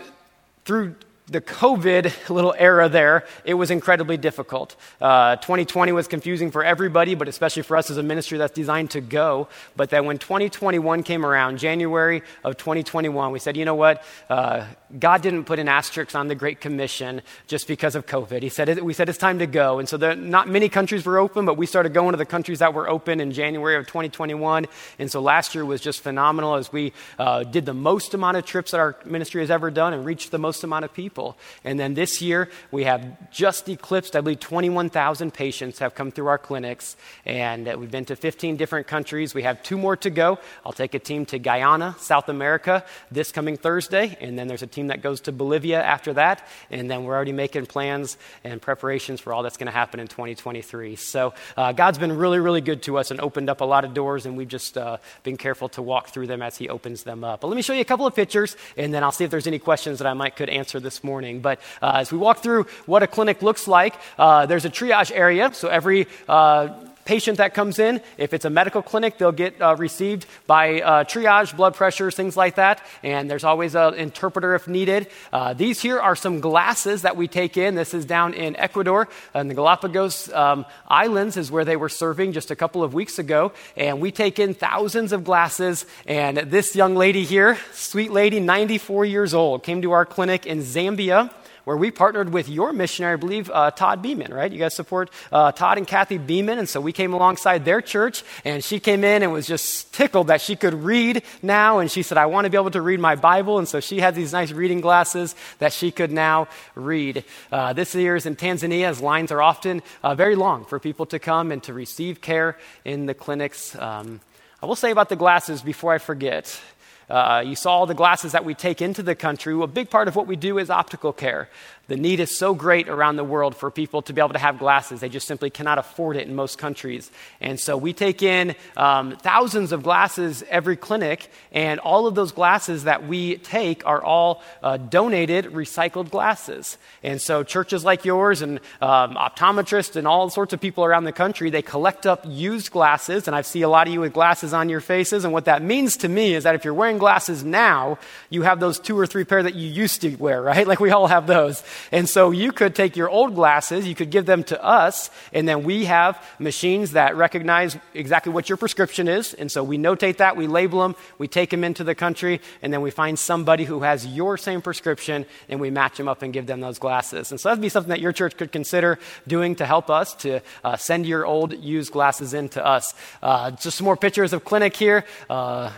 through 0.65 0.95
the 1.27 1.41
COVID 1.41 2.29
little 2.29 2.53
era 2.58 2.88
there, 2.88 3.25
it 3.44 3.55
was 3.55 3.72
incredibly 3.72 4.17
difficult. 4.17 4.75
Uh, 5.01 5.36
2020 5.38 5.91
was 5.91 6.08
confusing 6.08 6.51
for 6.51 6.63
everybody, 6.63 7.15
but 7.15 7.27
especially 7.27 7.63
for 7.63 7.77
us 7.77 7.89
as 7.89 7.98
a 7.98 8.03
ministry 8.03 8.38
that's 8.38 8.53
designed 8.53 8.91
to 8.91 9.01
go. 9.01 9.48
But 9.75 9.89
then 9.89 10.05
when 10.05 10.20
2021 10.20 11.03
came 11.03 11.25
around, 11.25 11.58
January 11.58 12.22
of 12.44 12.58
2021, 12.58 13.31
we 13.31 13.40
said, 13.40 13.57
you 13.57 13.66
know 13.66 13.75
what? 13.75 14.03
Uh, 14.29 14.68
God 15.00 15.22
didn't 15.24 15.46
put 15.46 15.57
an 15.57 15.68
asterisk 15.68 16.16
on 16.16 16.27
the 16.27 16.35
Great 16.35 16.61
Commission 16.61 17.22
just 17.48 17.68
because 17.68 17.96
of 17.96 18.05
COVID. 18.05 18.44
He 18.44 18.50
said, 18.50 18.79
we 18.81 18.94
said 18.94 19.09
it's 19.09 19.18
time 19.18 19.40
to 19.40 19.48
go. 19.48 19.79
And 19.79 19.90
so 19.90 19.98
there, 19.98 20.16
not 20.16 20.48
many 20.48 20.70
countries 20.70 21.05
were 21.05 21.18
open, 21.18 21.46
but 21.46 21.57
we 21.57 21.66
started 21.66 21.94
going 21.94 22.11
to 22.11 22.18
the 22.18 22.25
countries 22.25 22.59
that 22.59 22.74
were 22.74 22.88
open 22.88 23.20
in 23.20 23.31
January 23.31 23.75
of 23.77 23.88
2021. 23.88 24.68
And 25.00 25.11
so 25.11 25.22
last 25.22 25.55
year 25.55 25.66
was 25.66 25.81
just 25.81 26.01
phenomenal 26.01 26.55
as 26.55 26.72
we 26.72 26.94
uh, 27.18 27.44
did 27.44 27.66
the 27.66 27.74
most 27.74 28.14
amount 28.14 28.38
of 28.38 28.46
trips 28.46 28.72
that 28.72 28.79
our 28.79 28.96
ministry 29.05 29.42
has 29.42 29.50
ever 29.50 29.72
done 29.72 29.94
and 29.94 30.05
reached 30.05 30.29
the 30.29 30.38
most 30.38 30.64
amount 30.64 30.85
of 30.85 30.94
people. 30.94 31.15
And 31.64 31.80
then 31.80 31.94
this 31.94 32.22
year, 32.22 32.50
we 32.72 32.84
have 32.84 33.32
just 33.32 33.68
eclipsed, 33.70 34.16
I 34.16 34.22
believe, 34.22 34.40
21,000 34.40 35.34
patients 35.34 35.80
have 35.80 35.96
come 35.96 36.12
through 36.12 36.28
our 36.28 36.38
clinics. 36.38 36.96
And 37.25 37.68
uh, 37.68 37.75
we've 37.80 37.92
been 37.92 38.06
to 38.06 38.16
15 38.16 38.58
different 38.58 38.88
countries. 38.88 39.34
We 39.34 39.44
have 39.44 39.64
two 39.64 39.78
more 39.78 39.96
to 39.98 40.10
go. 40.10 40.40
I'll 40.66 40.74
take 40.74 40.94
a 40.94 41.00
team 41.00 41.25
to 41.28 41.40
Guyana, 41.40 41.96
South 42.00 42.30
America, 42.30 42.84
this 43.12 43.32
coming 43.32 43.58
Thursday. 43.58 44.18
And 44.20 44.38
then 44.38 44.48
there's 44.48 44.64
a 44.64 44.68
team 44.68 44.88
that 44.88 45.01
goes 45.01 45.22
to 45.22 45.32
Bolivia 45.32 45.82
after 45.82 46.14
that. 46.14 46.46
And 46.70 46.90
then 46.90 47.04
we're 47.04 47.16
already 47.16 47.32
making 47.32 47.66
plans 47.66 48.18
and 48.44 48.62
preparations 48.62 49.22
for 49.22 49.34
all 49.34 49.44
that's 49.44 49.58
going 49.58 49.68
to 49.68 49.72
happen 49.72 50.00
in 50.00 50.08
2023. 50.08 50.96
So 50.96 51.34
uh, 51.58 51.72
God's 51.72 51.98
been 51.98 52.16
really, 52.16 52.40
really 52.40 52.62
good 52.62 52.84
to 52.84 52.98
us 52.98 53.12
and 53.12 53.20
opened 53.22 53.50
up 53.50 53.62
a 53.62 53.66
lot 53.66 53.86
of 53.86 53.94
doors, 53.94 54.25
and 54.25 54.38
we've 54.38 54.48
just 54.48 54.78
uh, 54.78 54.98
been 55.24 55.38
careful 55.38 55.70
to 55.70 55.82
walk 55.82 56.10
through 56.10 56.28
them 56.28 56.42
as 56.42 56.58
He 56.58 56.70
opens 56.70 57.04
them 57.04 57.24
up. 57.24 57.42
But 57.42 57.48
let 57.48 57.56
me 57.56 57.62
show 57.62 57.74
you 57.74 57.82
a 57.82 57.86
couple 57.86 58.06
of 58.06 58.16
pictures, 58.16 58.56
and 58.78 58.94
then 58.94 59.04
I'll 59.04 59.12
see 59.12 59.24
if 59.24 59.32
there's 59.32 59.48
any 59.48 59.60
questions 59.60 60.00
that 60.00 60.08
I 60.08 60.14
might 60.14 60.36
could 60.36 60.50
answer 60.50 60.80
this. 60.80 61.04
But 61.41 61.59
uh, 61.81 61.94
as 61.96 62.11
we 62.11 62.18
walk 62.18 62.39
through 62.39 62.65
what 62.85 63.03
a 63.03 63.07
clinic 63.07 63.41
looks 63.41 63.68
like, 63.68 63.96
uh, 64.18 64.46
there's 64.46 64.65
a 64.65 64.70
triage 64.70 65.11
area. 65.13 65.53
So 65.53 65.68
every 65.68 66.07
uh, 66.27 66.70
patient 67.05 67.37
that 67.37 67.53
comes 67.53 67.77
in, 67.77 68.01
if 68.18 68.33
it's 68.33 68.46
a 68.46 68.50
medical 68.50 68.81
clinic, 68.81 69.20
they'll 69.20 69.31
get 69.31 69.61
uh, 69.61 69.75
received 69.77 70.25
by 70.48 70.81
uh, 70.81 71.03
triage, 71.03 71.55
blood 71.55 71.75
pressures, 71.75 72.15
things 72.15 72.35
like 72.35 72.55
that. 72.55 72.81
And 73.03 73.29
there's 73.29 73.44
always 73.44 73.75
an 73.75 73.94
interpreter 73.94 74.55
if 74.55 74.68
needed. 74.68 75.07
Uh, 75.31 75.53
these 75.53 75.79
here 75.79 76.00
are 76.00 76.15
some 76.15 76.39
glasses 76.39 77.03
that 77.03 77.15
we 77.15 77.27
take 77.27 77.57
in. 77.57 77.75
This 77.75 77.94
is 77.94 78.05
down 78.05 78.33
in 78.33 78.55
Ecuador, 78.55 79.07
and 79.35 79.50
the 79.50 79.53
Galapagos 79.53 80.33
um, 80.33 80.65
Islands 80.87 81.37
is 81.37 81.51
where 81.51 81.63
they 81.63 81.75
were 81.75 81.89
serving 81.89 82.33
just 82.33 82.50
a 82.50 82.55
couple 82.55 82.83
of 82.83 82.96
weeks 82.96 83.20
ago. 83.20 83.53
And 83.77 84.01
we 84.01 84.11
take 84.11 84.39
in 84.39 84.55
thousands 84.55 85.11
of 85.11 85.24
glasses. 85.24 85.85
And 86.07 86.37
this 86.37 86.75
young 86.75 86.96
lady 86.96 87.24
here, 87.24 87.57
sweet 87.74 88.11
lady, 88.11 88.39
94 88.39 89.05
years 89.05 89.33
old, 89.33 89.63
came 89.63 89.83
to 89.83 89.91
our 89.91 90.05
clinic 90.05 90.48
in 90.48 90.59
Zambia 90.61 91.31
where 91.66 91.75
we 91.75 91.92
partnered 91.92 92.32
with 92.32 92.48
your 92.48 92.72
missionary, 92.72 93.14
I 93.14 93.18
believe, 93.18 93.51
uh, 93.54 93.72
Todd 93.72 94.01
Beeman, 94.01 94.34
right? 94.34 94.51
You 94.51 94.60
guys 94.60 94.74
support 94.74 95.10
uh, 95.32 95.51
Todd 95.51 95.78
and 95.78 95.86
Kathy 95.86 96.18
Beeman, 96.18 96.58
and 96.58 96.70
so 96.70 96.80
we 96.80 96.94
came 96.94 97.14
alongside 97.14 97.66
their 97.66 97.82
church, 97.82 98.24
and 98.46 98.64
she 98.64 98.80
came 98.80 99.04
in 99.04 99.22
and 99.22 99.32
was 99.32 99.48
just 99.48 99.94
tickled 99.94 100.28
that 100.28 100.42
she 100.42 100.56
could 100.56 100.74
read 100.74 101.24
now, 101.42 101.80
and 101.80 101.92
she 101.92 102.01
said, 102.04 102.18
I 102.18 102.28
want 102.28 102.46
to 102.46 102.50
be 102.50 102.58
able 102.58 102.72
to 102.72 102.82
read 102.82 103.00
my 103.00 103.16
Bible, 103.16 103.58
and 103.58 103.68
so 103.68 103.80
she 103.80 104.00
had 104.00 104.16
these 104.16 104.32
nice 104.32 104.51
reading 104.51 104.80
glasses 104.80 105.36
that 105.60 105.74
she 105.74 105.92
could 105.92 106.12
now 106.12 106.48
read. 106.75 107.24
Uh, 107.51 107.74
this 107.74 107.94
year 107.94 108.16
is 108.16 108.25
in 108.25 108.36
Tanzania, 108.36 108.86
as 108.86 109.01
lines 109.01 109.32
are 109.32 109.42
often 109.42 109.82
uh, 110.04 110.16
very 110.16 110.36
long 110.36 110.66
for 110.66 110.80
people 110.80 111.06
to 111.08 111.20
come 111.20 111.51
and 111.51 111.62
to 111.64 111.74
receive 111.74 112.22
care 112.22 112.58
in 112.86 113.08
the 113.08 113.14
clinics. 113.14 113.75
Um, 113.75 114.22
I 114.62 114.68
will 114.68 114.75
say 114.75 114.92
about 114.92 115.10
the 115.10 115.16
glasses 115.16 115.62
before 115.62 115.94
I 115.94 115.98
forget. 115.98 116.60
Uh, 117.09 117.44
you 117.46 117.55
saw 117.55 117.85
the 117.85 117.94
glasses 117.94 118.31
that 118.31 118.44
we 118.44 118.53
take 118.53 118.81
into 118.81 119.03
the 119.03 119.15
country. 119.15 119.53
A 119.61 119.68
big 119.68 119.89
part 119.89 120.07
of 120.07 120.15
what 120.15 120.27
we 120.27 120.35
do 120.35 120.57
is 120.57 120.70
optical 120.70 121.13
care. 121.13 121.50
The 121.87 121.98
need 121.98 122.19
is 122.19 122.35
so 122.35 122.55
great 122.55 122.89
around 122.89 123.15
the 123.15 123.24
world 123.24 123.55
for 123.55 123.69
people 123.69 124.01
to 124.03 124.13
be 124.13 124.19
able 124.19 124.33
to 124.33 124.39
have 124.39 124.57
glasses. 124.57 125.01
They 125.01 125.09
just 125.09 125.27
simply 125.27 125.50
cannot 125.51 125.77
afford 125.77 126.17
it 126.17 126.27
in 126.27 126.35
most 126.35 126.57
countries. 126.57 127.11
And 127.39 127.59
so 127.59 127.77
we 127.77 127.93
take 127.93 128.24
in 128.24 128.55
um, 128.75 129.15
thousands 129.17 129.71
of 129.71 129.83
glasses 129.83 130.43
every 130.50 130.77
clinic, 130.77 131.29
and 131.51 131.79
all 131.79 132.07
of 132.07 132.15
those 132.15 132.31
glasses 132.31 132.85
that 132.85 133.07
we 133.07 133.37
take 133.37 133.85
are 133.85 134.03
all 134.03 134.41
uh, 134.63 134.77
donated, 134.77 135.45
recycled 135.45 136.09
glasses. 136.09 136.77
And 137.03 137.21
so 137.21 137.43
churches 137.43 137.85
like 137.85 138.03
yours 138.03 138.41
and 138.41 138.59
um, 138.81 139.15
optometrists 139.15 139.95
and 139.95 140.07
all 140.07 140.29
sorts 140.29 140.53
of 140.53 140.61
people 140.61 140.85
around 140.85 141.03
the 141.03 141.11
country, 141.11 141.51
they 141.51 141.61
collect 141.61 142.07
up 142.07 142.24
used 142.27 142.71
glasses, 142.71 143.27
and 143.27 143.35
I 143.35 143.41
see 143.41 143.61
a 143.61 143.69
lot 143.69 143.87
of 143.87 143.93
you 143.93 144.00
with 144.00 144.13
glasses 144.13 144.53
on 144.53 144.69
your 144.69 144.81
faces. 144.81 145.24
And 145.24 145.33
what 145.33 145.45
that 145.45 145.61
means 145.61 145.98
to 145.98 146.09
me 146.09 146.33
is 146.33 146.45
that 146.45 146.55
if 146.55 146.65
you're 146.65 146.74
wearing 146.74 146.98
glasses 146.98 147.43
now, 147.43 148.00
you 148.29 148.41
have 148.41 148.59
those 148.59 148.79
two 148.79 148.98
or 148.98 149.05
three 149.05 149.24
pair 149.24 149.43
that 149.43 149.53
you 149.53 149.69
used 149.69 150.01
to 150.01 150.15
wear, 150.15 150.41
right? 150.41 150.65
Like 150.75 150.79
we 150.79 150.89
all 150.89 151.07
have 151.07 151.27
those. 151.27 151.63
And 151.92 152.07
so 152.09 152.31
you 152.31 152.51
could 152.51 152.75
take 152.75 152.96
your 152.96 153.09
old 153.09 153.35
glasses, 153.35 153.88
you 153.88 153.96
could 153.96 154.09
give 154.09 154.25
them 154.25 154.44
to 154.46 154.64
us, 154.64 155.09
and 155.33 155.48
then 155.48 155.64
we 155.64 155.85
have 155.85 156.22
machines 156.40 156.92
that 156.92 157.16
recognize 157.16 157.77
exactly 157.94 158.31
what 158.31 158.50
your 158.50 158.57
prescription 158.57 159.07
is. 159.07 159.33
And 159.33 159.51
so 159.51 159.64
we 159.64 159.77
notate 159.77 160.18
that, 160.18 160.38
we 160.38 160.48
label 160.48 160.81
them, 160.81 160.96
we 161.18 161.27
take 161.27 161.50
them 161.50 161.64
into 161.64 161.83
the 161.83 161.96
country, 161.96 162.42
and 162.61 162.72
then 162.72 162.81
we 162.81 162.92
find 162.92 163.18
somebody 163.18 163.64
who 163.64 163.81
has 163.81 164.05
your 164.05 164.38
same 164.38 164.61
prescription, 164.61 165.25
and 165.50 165.59
we 165.59 165.70
match 165.70 165.98
them 165.98 166.07
up 166.07 166.22
and 166.22 166.33
give 166.33 166.48
them 166.48 166.61
those 166.61 166.79
glasses. 166.79 167.31
And 167.31 167.40
so 167.40 167.50
that'd 167.50 167.61
be 167.61 167.70
something 167.70 167.90
that 167.90 168.01
your 168.01 168.14
church 168.14 168.38
could 168.38 168.51
consider 168.51 169.00
doing 169.27 169.55
to 169.55 169.66
help 169.66 169.90
us 169.90 170.14
to 170.16 170.42
uh, 170.64 170.77
send 170.77 171.05
your 171.05 171.25
old 171.25 171.53
used 171.53 171.92
glasses 171.92 172.33
in 172.33 172.50
to 172.50 172.66
us. 172.66 172.94
Uh, 173.22 173.51
just 173.51 173.77
some 173.77 173.85
more 173.85 173.98
pictures 173.98 174.33
of 174.33 174.44
clinic 174.46 174.75
here. 174.75 175.05
Uh, 175.29 175.72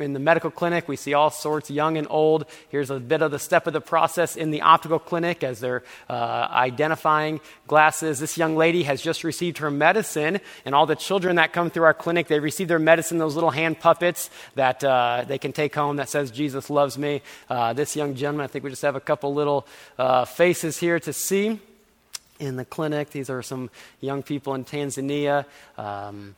in 0.00 0.12
the 0.12 0.18
medical 0.18 0.50
clinic, 0.50 0.88
we 0.88 0.96
see 0.96 1.14
all 1.14 1.30
sorts, 1.30 1.70
young 1.70 1.96
and 1.96 2.06
old. 2.10 2.46
Here's 2.68 2.90
a 2.90 2.98
bit 3.00 3.22
of 3.22 3.30
the 3.30 3.38
step 3.38 3.66
of 3.66 3.72
the 3.72 3.80
process 3.80 4.36
in 4.36 4.50
the 4.50 4.62
optical 4.62 4.98
clinic 4.98 5.42
as 5.44 5.60
they're 5.60 5.82
uh, 6.08 6.48
identifying 6.50 7.40
glasses. 7.66 8.18
This 8.18 8.38
young 8.38 8.56
lady 8.56 8.84
has 8.84 9.02
just 9.02 9.24
received 9.24 9.58
her 9.58 9.70
medicine, 9.70 10.40
and 10.64 10.74
all 10.74 10.86
the 10.86 10.96
children 10.96 11.36
that 11.36 11.52
come 11.52 11.70
through 11.70 11.84
our 11.84 11.94
clinic, 11.94 12.28
they 12.28 12.40
receive 12.40 12.68
their 12.68 12.78
medicine, 12.78 13.18
those 13.18 13.34
little 13.34 13.50
hand 13.50 13.80
puppets 13.80 14.30
that 14.54 14.82
uh, 14.84 15.24
they 15.26 15.38
can 15.38 15.52
take 15.52 15.74
home 15.74 15.96
that 15.96 16.08
says, 16.08 16.30
Jesus 16.30 16.70
loves 16.70 16.98
me. 16.98 17.22
Uh, 17.48 17.72
this 17.72 17.96
young 17.96 18.14
gentleman, 18.14 18.44
I 18.44 18.46
think 18.46 18.64
we 18.64 18.70
just 18.70 18.82
have 18.82 18.96
a 18.96 19.00
couple 19.00 19.34
little 19.34 19.66
uh, 19.98 20.24
faces 20.24 20.78
here 20.78 21.00
to 21.00 21.12
see 21.12 21.60
in 22.38 22.56
the 22.56 22.64
clinic. 22.64 23.10
These 23.10 23.30
are 23.30 23.42
some 23.42 23.70
young 24.00 24.22
people 24.22 24.54
in 24.54 24.64
Tanzania. 24.64 25.44
Um, 25.76 26.34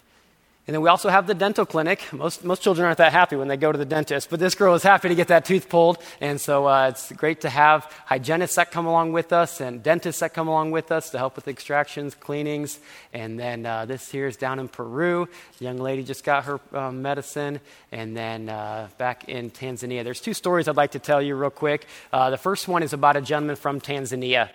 and 0.64 0.74
then 0.74 0.80
we 0.80 0.88
also 0.88 1.08
have 1.08 1.26
the 1.26 1.34
dental 1.34 1.66
clinic. 1.66 2.00
Most, 2.12 2.44
most 2.44 2.62
children 2.62 2.86
aren't 2.86 2.98
that 2.98 3.10
happy 3.10 3.34
when 3.34 3.48
they 3.48 3.56
go 3.56 3.72
to 3.72 3.78
the 3.78 3.84
dentist, 3.84 4.30
but 4.30 4.38
this 4.38 4.54
girl 4.54 4.76
is 4.76 4.84
happy 4.84 5.08
to 5.08 5.14
get 5.16 5.26
that 5.26 5.44
tooth 5.44 5.68
pulled. 5.68 5.98
And 6.20 6.40
so 6.40 6.68
uh, 6.68 6.90
it's 6.90 7.10
great 7.10 7.40
to 7.40 7.50
have 7.50 7.84
hygienists 8.06 8.54
that 8.54 8.70
come 8.70 8.86
along 8.86 9.10
with 9.12 9.32
us 9.32 9.60
and 9.60 9.82
dentists 9.82 10.20
that 10.20 10.34
come 10.34 10.46
along 10.46 10.70
with 10.70 10.92
us 10.92 11.10
to 11.10 11.18
help 11.18 11.34
with 11.34 11.48
extractions, 11.48 12.14
cleanings. 12.14 12.78
And 13.12 13.40
then 13.40 13.66
uh, 13.66 13.86
this 13.86 14.08
here 14.08 14.28
is 14.28 14.36
down 14.36 14.60
in 14.60 14.68
Peru. 14.68 15.28
The 15.58 15.64
young 15.64 15.78
lady 15.78 16.04
just 16.04 16.22
got 16.22 16.44
her 16.44 16.60
um, 16.72 17.02
medicine. 17.02 17.58
And 17.90 18.16
then 18.16 18.48
uh, 18.48 18.86
back 18.98 19.28
in 19.28 19.50
Tanzania. 19.50 20.04
There's 20.04 20.20
two 20.20 20.34
stories 20.34 20.68
I'd 20.68 20.76
like 20.76 20.92
to 20.92 21.00
tell 21.00 21.20
you 21.20 21.34
real 21.34 21.50
quick. 21.50 21.88
Uh, 22.12 22.30
the 22.30 22.38
first 22.38 22.68
one 22.68 22.84
is 22.84 22.92
about 22.92 23.16
a 23.16 23.20
gentleman 23.20 23.56
from 23.56 23.80
Tanzania. 23.80 24.50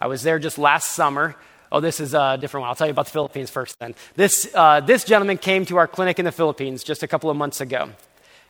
I 0.00 0.06
was 0.06 0.22
there 0.22 0.38
just 0.38 0.56
last 0.56 0.92
summer. 0.92 1.36
Oh, 1.72 1.78
this 1.78 2.00
is 2.00 2.14
a 2.14 2.36
different 2.40 2.62
one. 2.62 2.68
I'll 2.68 2.74
tell 2.74 2.88
you 2.88 2.92
about 2.92 3.06
the 3.06 3.12
Philippines 3.12 3.48
first 3.48 3.78
then. 3.78 3.94
This, 4.16 4.50
uh, 4.54 4.80
this 4.80 5.04
gentleman 5.04 5.38
came 5.38 5.64
to 5.66 5.76
our 5.76 5.86
clinic 5.86 6.18
in 6.18 6.24
the 6.24 6.32
Philippines 6.32 6.82
just 6.82 7.04
a 7.04 7.08
couple 7.08 7.30
of 7.30 7.36
months 7.36 7.60
ago. 7.60 7.90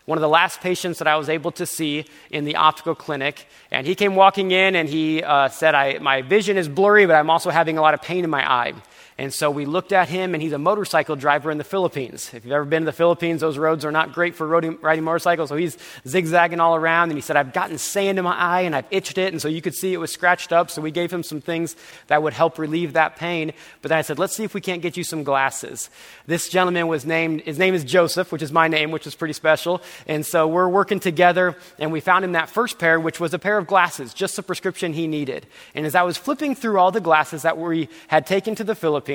One 0.07 0.17
of 0.17 0.23
the 0.23 0.29
last 0.29 0.61
patients 0.61 0.99
that 0.99 1.07
I 1.07 1.17
was 1.17 1.29
able 1.29 1.53
to 1.53 1.67
see 1.67 2.07
in 2.31 2.47
the 2.47 2.57
optical 2.57 2.95
clinic. 2.95 3.47
And 3.71 3.87
he 3.87 3.95
came 3.95 4.15
walking 4.15 4.53
in 4.53 4.75
and 4.75 4.89
he 4.89 5.23
uh, 5.23 5.49
said, 5.49 5.75
I, 5.75 5.99
My 5.99 6.23
vision 6.23 6.57
is 6.57 6.69
blurry, 6.69 7.05
but 7.05 7.15
I'm 7.15 7.29
also 7.29 7.51
having 7.51 7.77
a 7.77 7.83
lot 7.83 7.93
of 7.93 8.01
pain 8.01 8.25
in 8.25 8.31
my 8.31 8.51
eye. 8.51 8.73
And 9.21 9.35
so 9.35 9.51
we 9.51 9.67
looked 9.67 9.93
at 9.93 10.09
him, 10.09 10.33
and 10.33 10.43
he's 10.43 10.55
a 10.55 10.59
motorcycle 10.59 11.15
driver 11.15 11.51
in 11.51 11.59
the 11.59 11.63
Philippines. 11.63 12.33
If 12.33 12.43
you've 12.43 12.55
ever 12.55 12.65
been 12.65 12.85
to 12.85 12.87
the 12.87 12.93
Philippines, 12.93 13.43
those 13.43 13.59
roads 13.59 13.85
are 13.85 13.93
not 13.93 14.15
great 14.15 14.35
for 14.35 14.47
riding, 14.47 14.79
riding 14.81 15.05
motorcycles. 15.05 15.51
So 15.51 15.57
he's 15.57 15.77
zigzagging 16.09 16.59
all 16.59 16.75
around. 16.75 17.11
And 17.11 17.19
he 17.19 17.21
said, 17.21 17.37
I've 17.37 17.53
gotten 17.53 17.77
sand 17.77 18.17
in 18.17 18.25
my 18.25 18.35
eye, 18.35 18.63
and 18.63 18.75
I've 18.75 18.87
itched 18.91 19.19
it. 19.19 19.35
And 19.35 19.43
so 19.43 19.47
you 19.47 19.61
could 19.61 19.75
see 19.75 19.93
it 19.93 19.99
was 19.99 20.11
scratched 20.11 20.55
up. 20.55 20.71
So 20.71 20.81
we 20.81 20.91
gave 20.91 21.13
him 21.13 21.23
some 21.23 21.43
things 21.43 21.77
that 22.07 22.23
would 22.23 22.33
help 22.33 22.59
relieve 22.59 22.95
that 22.95 23.17
pain. 23.17 23.53
But 23.83 23.91
then 23.91 23.99
I 23.99 24.01
said, 24.01 24.19
let's 24.19 24.35
see 24.35 24.45
if 24.45 24.55
we 24.55 24.63
can't 24.63 24.81
get 24.81 24.97
you 24.97 25.05
some 25.05 25.23
glasses. 25.23 25.91
This 26.25 26.49
gentleman 26.49 26.89
was 26.89 27.05
named, 27.05 27.43
his 27.43 27.59
name 27.59 27.75
is 27.75 27.85
Joseph, 27.85 28.33
which 28.33 28.41
is 28.41 28.53
my 28.53 28.69
name, 28.69 28.91
which 28.91 29.07
is 29.07 29.15
pretty 29.15 29.35
special. 29.35 29.83
And 30.07 30.25
so 30.25 30.49
we're 30.49 30.67
working 30.67 30.99
together, 30.99 31.59
and 31.79 31.93
we 31.93 32.01
found 32.01 32.25
him 32.25 32.33
that 32.33 32.49
first 32.49 32.79
pair, 32.79 32.99
which 32.99 33.21
was 33.21 33.35
a 33.35 33.39
pair 33.39 33.59
of 33.59 33.67
glasses, 33.67 34.15
just 34.15 34.37
the 34.37 34.43
prescription 34.43 34.95
he 34.95 35.07
needed. 35.07 35.47
And 35.75 35.85
as 35.85 35.95
I 35.95 36.05
was 36.05 36.17
flipping 36.17 36.55
through 36.55 36.79
all 36.79 36.91
the 36.91 37.03
glasses 37.03 37.43
that 37.43 37.59
we 37.59 37.91
had 38.09 38.27
taken 38.27 38.55
to 38.55 38.65
the 38.65 38.75
Philippines, 38.75 39.10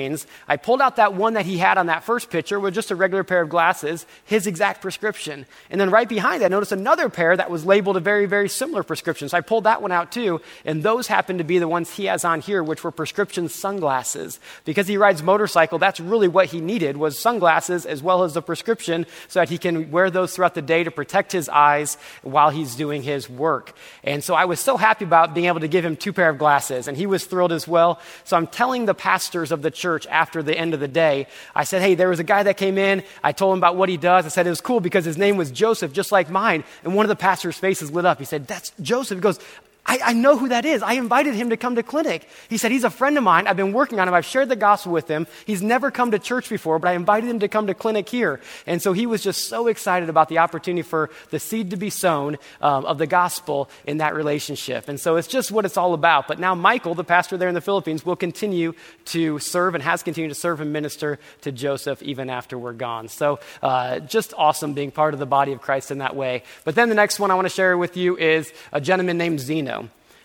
I 0.48 0.56
pulled 0.56 0.80
out 0.80 0.96
that 0.96 1.14
one 1.14 1.34
that 1.34 1.46
he 1.46 1.58
had 1.58 1.78
on 1.78 1.86
that 1.86 2.04
first 2.04 2.28
picture 2.28 2.60
with 2.60 2.74
just 2.74 2.90
a 2.90 2.96
regular 2.96 3.24
pair 3.24 3.40
of 3.40 3.48
glasses, 3.48 4.04
his 4.24 4.46
exact 4.46 4.82
prescription. 4.82 5.46
And 5.70 5.80
then 5.80 5.90
right 5.90 6.08
behind 6.08 6.42
that, 6.42 6.46
I 6.46 6.48
noticed 6.48 6.72
another 6.72 7.08
pair 7.08 7.36
that 7.36 7.50
was 7.50 7.64
labeled 7.64 7.96
a 7.96 8.00
very, 8.00 8.26
very 8.26 8.48
similar 8.48 8.82
prescription. 8.82 9.28
So 9.28 9.38
I 9.38 9.40
pulled 9.40 9.64
that 9.64 9.80
one 9.80 9.92
out 9.92 10.12
too. 10.12 10.40
And 10.66 10.82
those 10.82 11.06
happened 11.06 11.38
to 11.38 11.44
be 11.44 11.58
the 11.58 11.68
ones 11.68 11.90
he 11.90 12.04
has 12.06 12.24
on 12.24 12.40
here, 12.40 12.62
which 12.62 12.84
were 12.84 12.90
prescription 12.90 13.48
sunglasses. 13.48 14.38
Because 14.66 14.86
he 14.86 14.98
rides 14.98 15.22
motorcycle, 15.22 15.78
that's 15.78 16.00
really 16.00 16.28
what 16.28 16.46
he 16.46 16.60
needed 16.60 16.96
was 16.96 17.18
sunglasses 17.18 17.86
as 17.86 18.02
well 18.02 18.22
as 18.22 18.34
the 18.34 18.42
prescription 18.42 19.06
so 19.28 19.40
that 19.40 19.48
he 19.48 19.56
can 19.56 19.90
wear 19.90 20.10
those 20.10 20.34
throughout 20.34 20.54
the 20.54 20.62
day 20.62 20.84
to 20.84 20.90
protect 20.90 21.32
his 21.32 21.48
eyes 21.48 21.96
while 22.22 22.50
he's 22.50 22.76
doing 22.76 23.02
his 23.02 23.30
work. 23.30 23.72
And 24.04 24.22
so 24.22 24.34
I 24.34 24.44
was 24.44 24.60
so 24.60 24.76
happy 24.76 25.06
about 25.06 25.34
being 25.34 25.46
able 25.46 25.60
to 25.60 25.68
give 25.68 25.84
him 25.84 25.96
two 25.96 26.12
pair 26.12 26.28
of 26.28 26.38
glasses. 26.38 26.86
And 26.86 26.96
he 26.96 27.06
was 27.06 27.24
thrilled 27.24 27.52
as 27.52 27.66
well. 27.66 27.98
So 28.24 28.36
I'm 28.36 28.46
telling 28.46 28.84
the 28.84 28.94
pastors 28.94 29.52
of 29.52 29.62
the 29.62 29.70
church 29.70 29.85
church 29.86 30.06
after 30.10 30.42
the 30.42 30.58
end 30.58 30.74
of 30.74 30.80
the 30.80 30.88
day. 30.88 31.28
I 31.54 31.62
said, 31.62 31.80
Hey, 31.80 31.94
there 31.94 32.08
was 32.08 32.18
a 32.18 32.24
guy 32.24 32.42
that 32.42 32.56
came 32.56 32.76
in. 32.76 33.04
I 33.22 33.30
told 33.30 33.52
him 33.52 33.58
about 33.58 33.76
what 33.76 33.88
he 33.88 33.96
does. 33.96 34.26
I 34.26 34.30
said, 34.30 34.44
It 34.44 34.50
was 34.50 34.60
cool 34.60 34.80
because 34.80 35.04
his 35.04 35.16
name 35.16 35.36
was 35.36 35.52
Joseph, 35.52 35.92
just 35.92 36.10
like 36.10 36.28
mine. 36.28 36.64
And 36.82 36.96
one 36.96 37.04
of 37.06 37.08
the 37.08 37.22
pastor's 37.28 37.56
faces 37.56 37.92
lit 37.92 38.04
up. 38.04 38.18
He 38.18 38.24
said, 38.24 38.48
That's 38.48 38.72
Joseph. 38.80 39.18
He 39.18 39.22
goes, 39.22 39.38
I, 39.86 40.00
I, 40.04 40.12
know 40.12 40.36
who 40.36 40.48
that 40.48 40.64
is. 40.64 40.82
I 40.82 40.94
invited 40.94 41.34
him 41.34 41.50
to 41.50 41.56
come 41.56 41.76
to 41.76 41.82
clinic. 41.82 42.28
He 42.48 42.58
said, 42.58 42.72
He's 42.72 42.84
a 42.84 42.90
friend 42.90 43.16
of 43.16 43.24
mine. 43.24 43.46
I've 43.46 43.56
been 43.56 43.72
working 43.72 44.00
on 44.00 44.08
him. 44.08 44.14
I've 44.14 44.24
shared 44.24 44.48
the 44.48 44.56
gospel 44.56 44.92
with 44.92 45.08
him. 45.08 45.26
He's 45.46 45.62
never 45.62 45.90
come 45.90 46.10
to 46.10 46.18
church 46.18 46.48
before, 46.48 46.78
but 46.78 46.88
I 46.88 46.94
invited 46.94 47.30
him 47.30 47.38
to 47.40 47.48
come 47.48 47.68
to 47.68 47.74
clinic 47.74 48.08
here. 48.08 48.40
And 48.66 48.82
so 48.82 48.92
he 48.92 49.06
was 49.06 49.22
just 49.22 49.48
so 49.48 49.68
excited 49.68 50.08
about 50.08 50.28
the 50.28 50.38
opportunity 50.38 50.82
for 50.82 51.10
the 51.30 51.38
seed 51.38 51.70
to 51.70 51.76
be 51.76 51.90
sown 51.90 52.36
um, 52.60 52.84
of 52.84 52.98
the 52.98 53.06
gospel 53.06 53.70
in 53.86 53.98
that 53.98 54.14
relationship. 54.14 54.88
And 54.88 54.98
so 54.98 55.16
it's 55.16 55.28
just 55.28 55.52
what 55.52 55.64
it's 55.64 55.76
all 55.76 55.94
about. 55.94 56.26
But 56.26 56.40
now, 56.40 56.54
Michael, 56.54 56.94
the 56.94 57.04
pastor 57.04 57.36
there 57.36 57.48
in 57.48 57.54
the 57.54 57.60
Philippines, 57.60 58.04
will 58.04 58.16
continue 58.16 58.74
to 59.06 59.38
serve 59.38 59.74
and 59.74 59.84
has 59.84 60.02
continued 60.02 60.30
to 60.30 60.34
serve 60.34 60.60
and 60.60 60.72
minister 60.72 61.18
to 61.42 61.52
Joseph 61.52 62.02
even 62.02 62.28
after 62.28 62.58
we're 62.58 62.72
gone. 62.72 63.08
So 63.08 63.38
uh, 63.62 64.00
just 64.00 64.34
awesome 64.36 64.74
being 64.74 64.90
part 64.90 65.14
of 65.14 65.20
the 65.20 65.26
body 65.26 65.52
of 65.52 65.60
Christ 65.60 65.90
in 65.90 65.98
that 65.98 66.16
way. 66.16 66.42
But 66.64 66.74
then 66.74 66.88
the 66.88 66.94
next 66.94 67.20
one 67.20 67.30
I 67.30 67.34
want 67.34 67.46
to 67.46 67.54
share 67.54 67.78
with 67.78 67.96
you 67.96 68.16
is 68.16 68.52
a 68.72 68.80
gentleman 68.80 69.18
named 69.18 69.40
Zeno. 69.40 69.75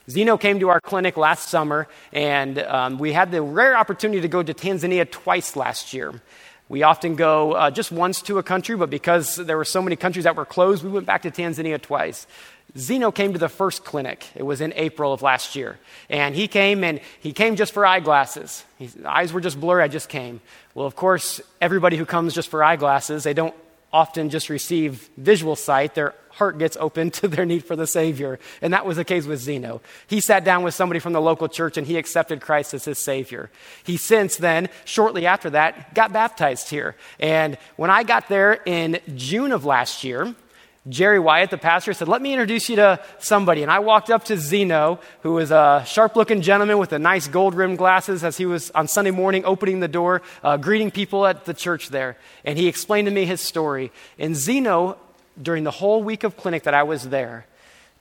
Zeno 0.10 0.38
came 0.38 0.60
to 0.60 0.70
our 0.70 0.82
clinic 0.82 1.16
last 1.16 1.50
summer, 1.50 1.88
and 2.12 2.60
um, 2.60 2.98
we 2.98 3.14
had 3.14 3.32
the 3.32 3.42
rare 3.42 3.78
opportunity 3.78 4.22
to 4.22 4.28
go 4.28 4.42
to 4.42 4.54
Tanzania 4.54 5.10
twice 5.10 5.56
last 5.56 5.94
year. 5.94 6.22
We 6.70 6.84
often 6.84 7.16
go 7.16 7.52
uh, 7.52 7.70
just 7.70 7.92
once 7.92 8.22
to 8.24 8.38
a 8.38 8.44
country, 8.44 8.78
but 8.78 8.90
because 8.90 9.36
there 9.36 9.58
were 9.58 9.66
so 9.66 9.82
many 9.82 9.98
countries 9.98 10.24
that 10.24 10.36
were 10.36 10.46
closed, 10.46 10.84
we 10.84 10.90
went 10.90 11.06
back 11.06 11.24
to 11.24 11.32
Tanzania 11.32 11.82
twice. 11.82 12.26
Zeno 12.78 13.12
came 13.12 13.34
to 13.34 13.40
the 13.40 13.50
first 13.50 13.84
clinic. 13.84 14.26
It 14.36 14.44
was 14.44 14.62
in 14.62 14.72
April 14.78 15.12
of 15.12 15.22
last 15.22 15.56
year. 15.58 15.78
And 16.10 16.34
he 16.34 16.48
came 16.48 16.86
and 16.86 17.02
he 17.20 17.34
came 17.34 17.58
just 17.58 17.74
for 17.74 17.86
eyeglasses. 17.86 18.64
His 18.80 18.98
eyes 19.06 19.34
were 19.34 19.42
just 19.42 19.60
blurry. 19.60 19.84
I 19.84 19.90
just 19.90 20.08
came. 20.08 20.40
Well, 20.74 20.86
of 20.86 20.96
course, 20.96 21.42
everybody 21.60 21.98
who 21.98 22.06
comes 22.06 22.34
just 22.34 22.48
for 22.48 22.64
eyeglasses, 22.64 23.24
they 23.24 23.34
don't 23.34 23.56
often 23.92 24.30
just 24.30 24.50
receive 24.50 25.10
visual 25.18 25.58
sight. 25.58 25.96
They're 25.96 26.14
heart 26.34 26.58
gets 26.58 26.78
open 26.80 27.12
to 27.22 27.28
their 27.28 27.46
need 27.46 27.66
for 27.66 27.76
the 27.76 27.88
Savior. 27.88 28.40
And 28.62 28.74
that 28.74 28.86
was 28.86 28.98
the 28.98 29.06
case 29.06 29.26
with 29.26 29.40
Zeno. 29.40 29.82
He 30.08 30.22
sat 30.22 30.44
down 30.44 30.64
with 30.64 30.74
somebody 30.74 31.00
from 31.00 31.14
the 31.14 31.22
local 31.22 31.48
church 31.48 31.78
and 31.78 31.88
he 31.88 31.98
accepted 31.98 32.42
Christ 32.42 32.74
as 32.74 32.86
his 32.86 33.00
Savior. 33.00 33.50
He 33.84 33.98
since 33.98 34.38
then, 34.38 34.70
shortly 34.86 35.26
after 35.26 35.50
that, 35.52 35.94
got 35.94 36.14
baptized 36.14 36.70
here. 36.70 36.96
And 37.20 37.58
when 37.76 37.90
I 37.90 38.04
got 38.04 38.30
there 38.30 38.54
in 38.66 39.00
June 39.16 39.52
of 39.52 39.66
last 39.66 40.04
year, 40.04 40.36
Jerry 40.90 41.20
Wyatt, 41.20 41.52
the 41.52 41.60
pastor, 41.60 41.94
said, 41.94 42.08
Let 42.08 42.24
me 42.24 42.34
introduce 42.34 42.68
you 42.68 42.78
to 42.78 43.00
somebody. 43.20 43.62
And 43.62 43.72
I 43.72 43.80
walked 43.80 44.10
up 44.10 44.24
to 44.26 44.38
Zeno, 44.38 45.00
who 45.22 45.34
was 45.34 45.52
a 45.52 45.84
sharp 45.86 46.16
looking 46.16 46.42
gentleman 46.42 46.80
with 46.80 46.90
the 46.90 46.98
nice 46.98 47.28
gold 47.28 47.54
rimmed 47.54 47.78
glasses 47.78 48.24
as 48.24 48.38
he 48.38 48.48
was 48.48 48.72
on 48.72 48.88
Sunday 48.88 49.12
morning 49.12 49.46
opening 49.46 49.80
the 49.80 49.88
door, 49.88 50.24
uh, 50.44 50.58
greeting 50.58 50.90
people 50.90 51.28
at 51.28 51.46
the 51.46 51.54
church 51.54 51.90
there. 51.90 52.18
And 52.44 52.58
he 52.58 52.68
explained 52.68 53.06
to 53.06 53.14
me 53.14 53.26
his 53.26 53.42
story. 53.42 53.92
And 54.18 54.36
Zeno 54.36 54.98
during 55.40 55.64
the 55.64 55.72
whole 55.72 56.02
week 56.04 56.24
of 56.24 56.38
clinic 56.38 56.64
that 56.64 56.74
I 56.74 56.84
was 56.84 57.10
there, 57.10 57.46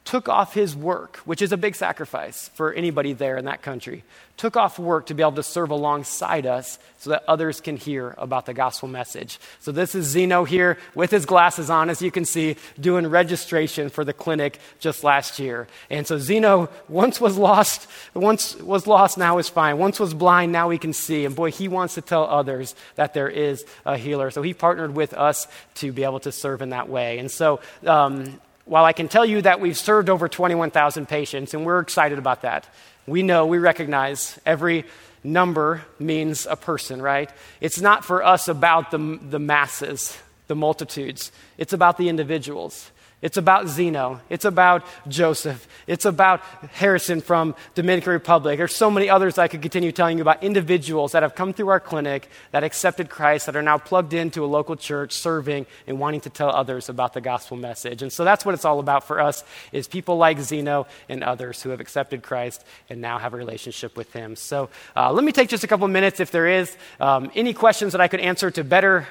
took 0.05 0.29
off 0.29 0.55
his 0.55 0.75
work, 0.75 1.19
which 1.19 1.43
is 1.43 1.53
a 1.53 1.57
big 1.57 1.75
sacrifice 1.75 2.49
for 2.55 2.73
anybody 2.73 3.13
there 3.13 3.37
in 3.37 3.45
that 3.45 3.63
country, 3.63 4.03
took 4.37 4.57
off 4.57 4.79
work 4.79 5.07
to 5.07 5.15
be 5.15 5.23
able 5.23 5.33
to 5.33 5.43
serve 5.43 5.71
alongside 5.71 6.47
us 6.47 6.79
so 6.99 7.11
that 7.11 7.23
others 7.29 7.61
can 7.61 7.77
hear 7.77 8.15
about 8.17 8.47
the 8.47 8.55
gospel 8.55 8.89
message. 8.89 9.39
So 9.61 9.71
this 9.71 9.95
is 9.95 10.07
Zeno 10.07 10.45
here 10.45 10.79
with 10.95 11.11
his 11.11 11.27
glasses 11.27 11.69
on, 11.69 11.91
as 11.91 12.01
you 12.01 12.11
can 12.11 12.25
see, 12.25 12.57
doing 12.81 13.07
registration 13.07 13.91
for 13.91 14.03
the 14.03 14.15
clinic 14.15 14.59
just 14.79 15.05
last 15.05 15.39
year. 15.39 15.69
And 15.91 16.07
so 16.07 16.19
Zeno 16.19 16.71
once 16.89 17.21
was 17.21 17.37
lost, 17.37 17.87
once 18.15 18.57
was 18.57 18.87
lost, 18.87 19.19
now 19.19 19.37
is 19.37 19.51
fine. 19.51 19.77
Once 19.77 20.01
was 20.01 20.15
blind, 20.15 20.53
now 20.53 20.71
he 20.71 20.79
can 20.79 20.95
see. 20.95 21.27
And 21.27 21.37
boy, 21.37 21.51
he 21.51 21.69
wants 21.69 21.95
to 21.95 22.01
tell 22.01 22.25
others 22.25 22.75
that 22.95 23.13
there 23.13 23.29
is 23.29 23.67
a 23.85 23.99
healer. 23.99 24.31
So 24.31 24.41
he 24.41 24.55
partnered 24.55 24.95
with 24.95 25.13
us 25.13 25.47
to 25.77 25.93
be 25.93 26.05
able 26.05 26.21
to 26.21 26.33
serve 26.33 26.63
in 26.63 26.71
that 26.71 26.89
way. 26.89 27.19
And 27.19 27.31
so 27.31 27.61
um, 27.87 28.41
while 28.71 28.85
I 28.85 28.93
can 28.93 29.09
tell 29.09 29.27
you 29.27 29.43
that 29.43 29.59
we've 29.59 29.77
served 29.77 30.09
over 30.09 30.29
21,000 30.29 31.09
patients, 31.09 31.55
and 31.55 31.67
we're 31.67 31.81
excited 31.81 32.21
about 32.21 32.43
that, 32.43 32.69
we 33.05 33.21
know, 33.25 33.45
we 33.47 33.59
recognize 33.59 34.39
every 34.47 34.85
number 35.25 35.83
means 35.99 36.47
a 36.47 36.55
person, 36.55 37.03
right? 37.03 37.29
It's 37.61 37.81
not 37.81 38.05
for 38.05 38.23
us 38.23 38.47
about 38.47 38.93
the, 38.93 39.19
the 39.21 39.41
masses, 39.41 40.17
the 40.47 40.55
multitudes, 40.55 41.33
it's 41.59 41.73
about 41.73 41.97
the 41.99 42.09
individuals. 42.09 42.93
It's 43.23 43.37
about 43.37 43.69
Zeno. 43.69 44.23
It's 44.31 44.47
about 44.47 44.83
Joseph. 45.07 45.69
It's 45.87 46.07
about 46.07 46.41
Harrison 46.73 47.21
from 47.21 47.55
Dominican 47.75 48.13
Republic. 48.13 48.57
There's 48.57 48.75
so 48.75 48.91
many 48.91 49.11
others 49.11 49.37
I 49.37 49.47
could 49.47 49.61
continue 49.61 49.93
telling 49.93 50.17
you 50.17 50.23
about 50.23 50.43
individuals 50.43 51.13
that 51.13 51.23
have 51.23 51.35
come 51.35 51.53
through 51.53 51.69
our 51.69 51.81
clinic 51.81 52.31
that 52.53 52.65
accepted 52.65 53.11
Christ, 53.11 53.45
that 53.45 53.57
are 53.57 53.63
now 53.63 53.77
plugged 53.77 54.15
into 54.15 54.43
a 54.43 54.47
local 54.47 54.75
church, 54.75 55.13
serving 55.13 55.67
and 55.87 56.01
wanting 56.01 56.23
to 56.23 56.31
tell 56.31 56.49
others 56.49 56.89
about 56.89 57.13
the 57.13 57.21
gospel 57.21 57.59
message. 57.59 58.01
And 58.01 58.11
so 58.11 58.25
that's 58.25 58.47
what 58.47 58.55
it's 58.55 58.65
all 58.65 58.81
about 58.81 59.07
for 59.07 59.21
us 59.21 59.45
is 59.71 59.87
people 59.87 60.17
like 60.17 60.41
Zeno 60.41 60.87
and 61.11 61.23
others 61.23 61.63
who 61.63 61.71
have 61.71 61.81
accepted 61.81 62.23
Christ 62.23 62.65
and 62.89 63.03
now 63.03 63.19
have 63.19 63.35
a 63.35 63.37
relationship 63.37 63.99
with 63.99 64.11
him. 64.15 64.35
So 64.35 64.71
uh, 64.97 65.13
let 65.13 65.25
me 65.25 65.33
take 65.33 65.51
just 65.51 65.63
a 65.63 65.69
couple 65.69 65.87
minutes 65.89 66.21
if 66.21 66.31
there 66.31 66.47
is 66.47 66.75
um, 67.01 67.31
any 67.35 67.53
questions 67.53 67.93
that 67.93 68.01
I 68.01 68.09
could 68.09 68.21
answer 68.21 68.51
to 68.53 68.65
better 68.65 69.07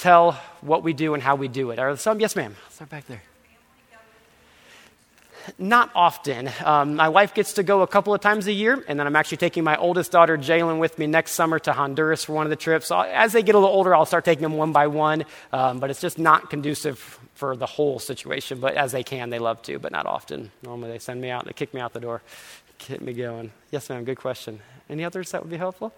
tell 0.00 0.32
what 0.62 0.82
we 0.82 0.92
do 0.92 1.14
and 1.14 1.22
how 1.22 1.36
we 1.36 1.48
do 1.48 1.70
it. 1.70 1.78
Are 1.78 1.96
some? 1.96 2.20
Yes, 2.20 2.34
ma'am. 2.34 2.56
Start 2.70 2.90
back 2.90 3.06
there. 3.06 3.22
Not 5.58 5.90
often. 5.94 6.50
Um, 6.64 6.96
my 6.96 7.08
wife 7.08 7.34
gets 7.34 7.54
to 7.54 7.62
go 7.62 7.80
a 7.82 7.86
couple 7.86 8.12
of 8.14 8.20
times 8.20 8.46
a 8.46 8.52
year, 8.52 8.84
and 8.86 8.98
then 8.98 9.06
I'm 9.06 9.16
actually 9.16 9.38
taking 9.38 9.64
my 9.64 9.76
oldest 9.76 10.12
daughter, 10.12 10.36
Jalen, 10.36 10.78
with 10.78 10.98
me 10.98 11.06
next 11.06 11.32
summer 11.32 11.58
to 11.60 11.72
Honduras 11.72 12.24
for 12.24 12.34
one 12.34 12.46
of 12.46 12.50
the 12.50 12.56
trips. 12.56 12.88
So 12.88 13.00
as 13.00 13.32
they 13.32 13.42
get 13.42 13.54
a 13.54 13.58
little 13.58 13.74
older, 13.74 13.94
I'll 13.94 14.06
start 14.06 14.24
taking 14.24 14.42
them 14.42 14.56
one 14.56 14.72
by 14.72 14.86
one, 14.86 15.24
um, 15.52 15.80
but 15.80 15.90
it's 15.90 16.00
just 16.00 16.18
not 16.18 16.50
conducive 16.50 16.98
for 17.34 17.56
the 17.56 17.66
whole 17.66 17.98
situation. 17.98 18.60
But 18.60 18.74
as 18.74 18.92
they 18.92 19.02
can, 19.02 19.30
they 19.30 19.38
love 19.38 19.62
to, 19.62 19.78
but 19.78 19.92
not 19.92 20.06
often. 20.06 20.50
Normally 20.62 20.92
they 20.92 20.98
send 20.98 21.20
me 21.20 21.30
out, 21.30 21.46
they 21.46 21.52
kick 21.52 21.72
me 21.72 21.80
out 21.80 21.94
the 21.94 22.00
door, 22.00 22.20
get 22.86 23.00
me 23.00 23.12
going. 23.12 23.50
Yes, 23.70 23.88
ma'am, 23.88 24.04
good 24.04 24.18
question. 24.18 24.60
Any 24.88 25.04
others 25.04 25.30
that 25.30 25.42
would 25.42 25.50
be 25.50 25.56
helpful? 25.56 25.92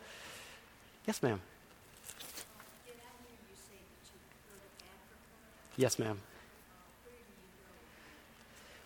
Yes, 1.06 1.22
ma'am. 1.22 1.40
Yes, 5.76 5.98
ma'am. 5.98 6.18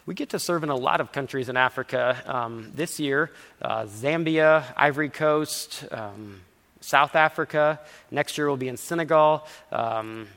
We 0.07 0.15
get 0.15 0.31
to 0.31 0.39
serve 0.39 0.63
in 0.63 0.69
a 0.69 0.77
lot 0.77 1.01
of 1.01 1.11
countries 1.11 1.49
in 1.49 1.57
Africa. 1.57 2.23
Um, 2.27 2.71
this 2.75 3.01
year, 3.01 3.33
uh, 3.61 3.87
Zambia, 3.87 4.63
Ivory 4.77 5.09
Coast, 5.09 5.85
um, 5.91 6.43
South 6.81 7.17
Africa. 7.17 7.81
Next 8.13 8.39
year, 8.39 8.47
we'll 8.47 8.57
be 8.57 8.69
in 8.69 8.77
Senegal, 8.77 9.45
um, 9.73 10.29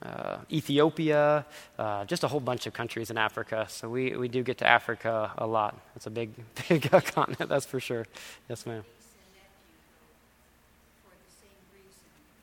uh, 0.00 0.36
Ethiopia, 0.52 1.44
uh, 1.76 2.04
just 2.04 2.22
a 2.22 2.28
whole 2.28 2.38
bunch 2.38 2.68
of 2.68 2.72
countries 2.72 3.10
in 3.10 3.18
Africa. 3.18 3.66
So 3.68 3.88
we, 3.88 4.16
we 4.16 4.28
do 4.28 4.44
get 4.44 4.58
to 4.58 4.66
Africa 4.66 5.32
a 5.36 5.46
lot. 5.46 5.76
It's 5.96 6.06
a 6.06 6.10
big, 6.10 6.30
big 6.68 6.82
continent, 6.88 7.48
that's 7.48 7.66
for 7.66 7.80
sure. 7.80 8.06
Yes, 8.48 8.64
ma'am. 8.64 8.84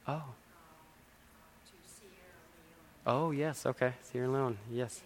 Oh. 0.06 0.23
Oh, 3.06 3.32
yes, 3.32 3.66
okay. 3.66 3.94
Sierra 4.04 4.30
Leone, 4.30 4.58
yes. 4.72 5.02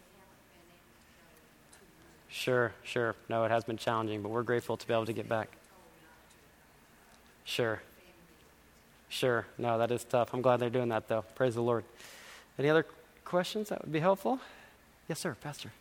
Sure, 2.30 2.74
sure. 2.84 3.16
No, 3.30 3.44
it 3.46 3.52
has 3.52 3.64
been 3.64 3.78
challenging, 3.78 4.22
but 4.22 4.30
we're 4.30 4.44
grateful 4.44 4.78
to 4.78 4.88
be 4.88 4.94
able 4.94 5.06
to 5.06 5.14
get 5.14 5.28
back. 5.28 5.50
Sure. 7.44 7.82
Sure. 9.10 9.46
No, 9.58 9.78
that 9.78 9.90
is 9.90 10.04
tough. 10.04 10.34
I'm 10.34 10.42
glad 10.42 10.60
they're 10.60 10.70
doing 10.70 10.90
that, 10.90 11.08
though. 11.08 11.24
Praise 11.34 11.56
the 11.56 11.62
Lord. 11.62 11.86
Any 12.60 12.70
other 12.70 12.86
questions 13.24 13.70
that 13.70 13.82
would 13.82 13.92
be 13.92 14.00
helpful? 14.00 14.40
Yes, 15.08 15.20
sir, 15.20 15.36
Pastor. 15.42 15.72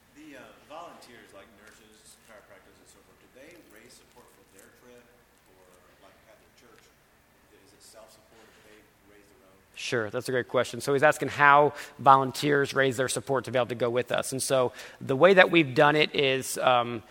Sure, 9.87 10.11
that's 10.11 10.29
a 10.29 10.33
great 10.33 10.49
question. 10.49 10.81
So 10.81 10.94
he's 10.94 11.05
asking 11.05 11.29
how 11.29 11.72
volunteers 12.01 12.75
raise 12.75 12.96
their 12.96 13.07
support 13.07 13.44
to 13.44 13.53
be 13.53 13.59
able 13.59 13.68
to 13.68 13.77
go 13.77 13.88
with 13.88 14.11
us. 14.11 14.33
And 14.33 14.42
so 14.42 14.72
the 15.01 15.14
way 15.14 15.33
that 15.35 15.53
we've 15.53 15.77
done 15.77 15.94
it 15.94 16.12
is 16.12 16.59
um, 16.59 17.05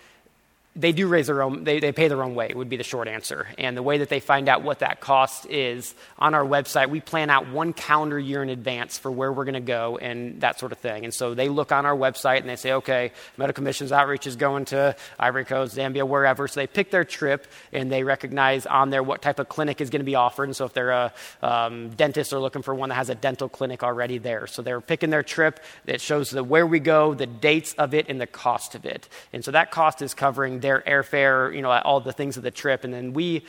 they 0.75 0.91
do 0.91 1.07
raise 1.07 1.27
their 1.27 1.41
own, 1.41 1.63
they, 1.63 1.79
they 1.79 1.93
pay 1.93 2.09
their 2.09 2.21
own 2.21 2.35
way, 2.35 2.51
would 2.53 2.67
be 2.67 2.75
the 2.75 2.83
short 2.83 3.07
answer. 3.07 3.47
And 3.57 3.77
the 3.77 3.83
way 3.83 3.99
that 3.99 4.09
they 4.09 4.19
find 4.19 4.49
out 4.49 4.61
what 4.61 4.79
that 4.79 4.99
cost 4.99 5.49
is 5.49 5.95
on 6.19 6.33
our 6.33 6.43
website, 6.43 6.89
we 6.89 6.99
plan 6.99 7.29
out 7.29 7.49
one 7.49 7.71
calendar 7.71 8.19
year 8.19 8.43
in 8.43 8.49
advance 8.49 8.97
for 8.97 9.09
where 9.09 9.31
we're 9.31 9.45
going 9.45 9.53
to 9.53 9.61
go 9.61 9.97
and 9.97 10.41
that 10.41 10.59
sort 10.59 10.73
of 10.73 10.79
thing. 10.79 11.05
And 11.05 11.13
so 11.13 11.33
they 11.33 11.47
look 11.47 11.71
on 11.71 11.85
our 11.85 11.95
website 11.95 12.41
and 12.41 12.49
they 12.49 12.57
say, 12.57 12.73
okay, 12.73 13.13
Medical 13.37 13.63
Missions 13.63 13.93
Outreach 13.93 14.27
is 14.27 14.35
going 14.35 14.65
to 14.65 14.97
Ivory 15.17 15.45
Coast, 15.45 15.77
Zambia, 15.77 16.05
wherever. 16.05 16.45
So 16.49 16.59
they 16.59 16.67
pick 16.67 16.91
their 16.91 17.05
trip 17.05 17.47
and 17.71 17.89
they 17.89 18.03
recognize 18.03 18.65
on 18.65 18.89
there 18.89 19.01
what 19.01 19.21
type 19.21 19.39
of 19.39 19.47
clinic 19.47 19.79
is 19.79 19.89
going 19.89 20.01
to 20.01 20.05
be 20.05 20.15
offered. 20.15 20.45
And 20.45 20.55
so 20.55 20.65
if 20.65 20.73
they're 20.73 20.91
a 20.91 21.13
um, 21.41 21.89
dentist, 21.91 22.31
they're 22.31 22.39
looking 22.39 22.63
for 22.63 22.75
one 22.75 22.89
that 22.89 22.95
has 22.95 23.09
a 23.09 23.15
dental 23.15 23.47
clinic 23.47 23.81
already 23.81 24.17
there. 24.17 24.45
So 24.45 24.61
they're 24.61 24.81
picking 24.81 25.09
their 25.09 25.23
trip. 25.23 25.61
It 25.85 26.01
shows 26.01 26.31
the 26.31 26.43
where 26.43 26.67
we 26.67 26.79
go, 26.79 27.13
the 27.13 27.27
dates 27.27 27.73
of 27.75 27.93
it, 27.93 28.07
and 28.09 28.19
the 28.19 28.27
cost 28.27 28.75
of 28.75 28.85
it. 28.85 29.07
And 29.31 29.45
so 29.45 29.51
that 29.51 29.71
cost 29.71 30.01
is 30.01 30.13
covering 30.13 30.64
their 30.65 30.81
airfare, 30.81 31.55
you 31.55 31.61
know, 31.61 31.71
all 31.71 31.99
the 32.01 32.11
things 32.11 32.37
of 32.37 32.43
the 32.43 32.51
trip. 32.51 32.83
And 32.83 32.93
then 32.93 33.13
we, 33.13 33.43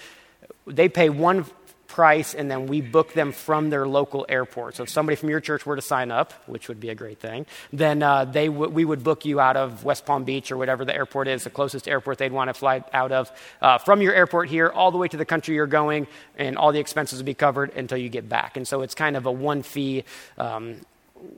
they 0.67 0.89
pay 0.89 1.09
one 1.09 1.47
price 1.87 2.35
and 2.35 2.51
then 2.51 2.67
we 2.67 2.81
book 2.81 3.13
them 3.13 3.33
from 3.33 3.71
their 3.71 3.87
local 3.87 4.27
airport. 4.29 4.77
So 4.77 4.83
if 4.83 4.91
somebody 4.91 5.17
from 5.17 5.31
your 5.31 5.41
church 5.41 5.65
were 5.65 5.77
to 5.77 5.83
sign 5.83 6.11
up, 6.11 6.33
which 6.47 6.69
would 6.69 6.81
be 6.81 6.91
a 6.91 6.95
great 6.95 7.21
thing, 7.21 7.47
then 7.73 8.03
uh, 8.03 8.25
they 8.25 8.49
w- 8.49 8.71
we 8.71 8.85
would 8.85 9.03
book 9.03 9.25
you 9.25 9.41
out 9.41 9.57
of 9.57 9.85
West 9.85 10.05
Palm 10.05 10.25
Beach 10.25 10.51
or 10.53 10.57
whatever 10.57 10.85
the 10.85 10.95
airport 10.95 11.29
is, 11.29 11.45
the 11.45 11.51
closest 11.51 11.89
airport 11.89 12.19
they'd 12.19 12.33
want 12.33 12.49
to 12.49 12.55
fly 12.55 12.85
out 12.93 13.13
of, 13.13 13.31
uh, 13.63 13.79
from 13.79 14.03
your 14.03 14.15
airport 14.15 14.49
here 14.49 14.69
all 14.69 14.91
the 14.91 14.99
way 14.99 15.09
to 15.09 15.17
the 15.17 15.25
country 15.25 15.55
you're 15.55 15.67
going, 15.67 16.07
and 16.37 16.59
all 16.59 16.73
the 16.73 16.81
expenses 16.81 17.19
would 17.19 17.27
be 17.27 17.35
covered 17.35 17.71
until 17.77 17.99
you 17.99 18.09
get 18.09 18.29
back. 18.29 18.57
And 18.57 18.67
so 18.69 18.83
it's 18.83 18.95
kind 18.95 19.17
of 19.17 19.25
a 19.27 19.33
one 19.33 19.63
fee. 19.63 20.05
Um, 20.37 20.81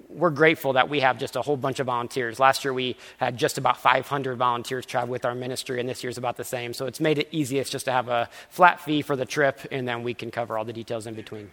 we're 0.08 0.30
grateful 0.30 0.72
that 0.74 0.88
we 0.88 1.00
have 1.00 1.18
just 1.18 1.36
a 1.36 1.42
whole 1.42 1.56
bunch 1.56 1.80
of 1.80 1.86
volunteers. 1.86 2.40
Last 2.40 2.64
year 2.64 2.72
we 2.72 2.96
had 3.18 3.36
just 3.36 3.58
about 3.58 3.76
500 3.78 4.36
volunteers 4.36 4.84
travel 4.86 5.10
with 5.10 5.24
our 5.24 5.34
ministry, 5.34 5.80
and 5.80 5.88
this 5.88 6.02
year's 6.02 6.18
about 6.18 6.36
the 6.36 6.44
same. 6.44 6.72
So 6.72 6.86
it's 6.86 7.00
made 7.00 7.18
it 7.18 7.28
easiest 7.30 7.72
just 7.72 7.84
to 7.84 7.92
have 7.92 8.08
a 8.08 8.28
flat 8.50 8.80
fee 8.80 9.02
for 9.02 9.16
the 9.16 9.26
trip, 9.26 9.60
and 9.70 9.86
then 9.86 10.02
we 10.02 10.14
can 10.14 10.30
cover 10.30 10.58
all 10.58 10.64
the 10.64 10.72
details 10.72 11.06
in 11.06 11.14
between. 11.14 11.50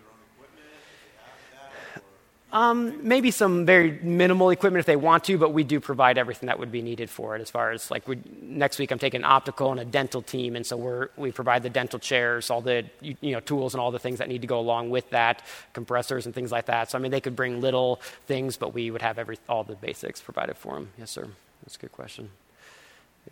Um, 2.55 3.05
maybe 3.05 3.31
some 3.31 3.65
very 3.65 3.99
minimal 4.01 4.49
equipment 4.49 4.79
if 4.79 4.85
they 4.85 4.95
want 4.95 5.25
to, 5.25 5.37
but 5.37 5.51
we 5.51 5.65
do 5.65 5.81
provide 5.81 6.17
everything 6.17 6.47
that 6.47 6.57
would 6.57 6.71
be 6.71 6.81
needed 6.81 7.09
for 7.09 7.35
it. 7.35 7.41
As 7.41 7.49
far 7.49 7.71
as 7.71 7.91
like 7.91 8.07
we, 8.07 8.17
next 8.41 8.79
week, 8.79 8.91
I'm 8.91 8.97
taking 8.97 9.19
an 9.19 9.25
optical 9.25 9.71
and 9.71 9.79
a 9.81 9.83
dental 9.83 10.21
team, 10.21 10.55
and 10.55 10.65
so 10.65 10.77
we're, 10.77 11.09
we 11.17 11.33
provide 11.33 11.63
the 11.63 11.69
dental 11.69 11.99
chairs, 11.99 12.49
all 12.49 12.61
the 12.61 12.85
you, 13.01 13.17
you 13.19 13.33
know 13.33 13.41
tools 13.41 13.73
and 13.73 13.81
all 13.81 13.91
the 13.91 13.99
things 13.99 14.19
that 14.19 14.29
need 14.29 14.39
to 14.39 14.47
go 14.47 14.57
along 14.57 14.89
with 14.89 15.09
that, 15.09 15.41
compressors 15.73 16.27
and 16.27 16.33
things 16.33 16.49
like 16.49 16.67
that. 16.67 16.89
So 16.89 16.97
I 16.97 17.01
mean, 17.01 17.11
they 17.11 17.19
could 17.19 17.35
bring 17.35 17.59
little 17.59 17.99
things, 18.25 18.55
but 18.55 18.73
we 18.73 18.89
would 18.89 19.01
have 19.01 19.19
every 19.19 19.37
all 19.49 19.65
the 19.65 19.75
basics 19.75 20.21
provided 20.21 20.55
for 20.55 20.75
them. 20.75 20.91
Yes, 20.97 21.11
sir. 21.11 21.27
That's 21.61 21.75
a 21.75 21.79
good 21.79 21.91
question. 21.91 22.29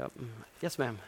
Yep. 0.02 0.12
Yes, 0.62 0.78
ma'am. 0.78 1.00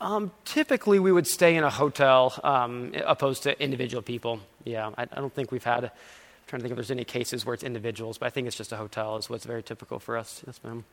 Um, 0.00 0.30
typically, 0.44 1.00
we 1.00 1.10
would 1.10 1.26
stay 1.26 1.56
in 1.56 1.64
a 1.64 1.70
hotel 1.70 2.38
um, 2.44 2.92
opposed 3.04 3.42
to 3.44 3.60
individual 3.60 4.02
people. 4.02 4.40
Yeah, 4.64 4.90
I, 4.96 5.02
I, 5.02 5.20
don't 5.20 5.34
think 5.34 5.50
we've 5.50 5.64
had. 5.64 5.84
I'm 5.84 5.90
trying 6.46 6.60
to 6.60 6.62
think 6.62 6.70
if 6.70 6.76
there's 6.76 6.90
any 6.90 7.04
cases 7.04 7.44
where 7.44 7.54
it's 7.54 7.64
individuals, 7.64 8.16
but 8.18 8.26
I 8.26 8.30
think 8.30 8.46
it's 8.46 8.56
just 8.56 8.70
a 8.70 8.76
hotel 8.76 9.16
is 9.16 9.28
what's 9.28 9.44
very 9.44 9.62
typical 9.62 9.98
for 9.98 10.16
us. 10.16 10.42
Yes, 10.46 10.60
ma'am. 10.62 10.84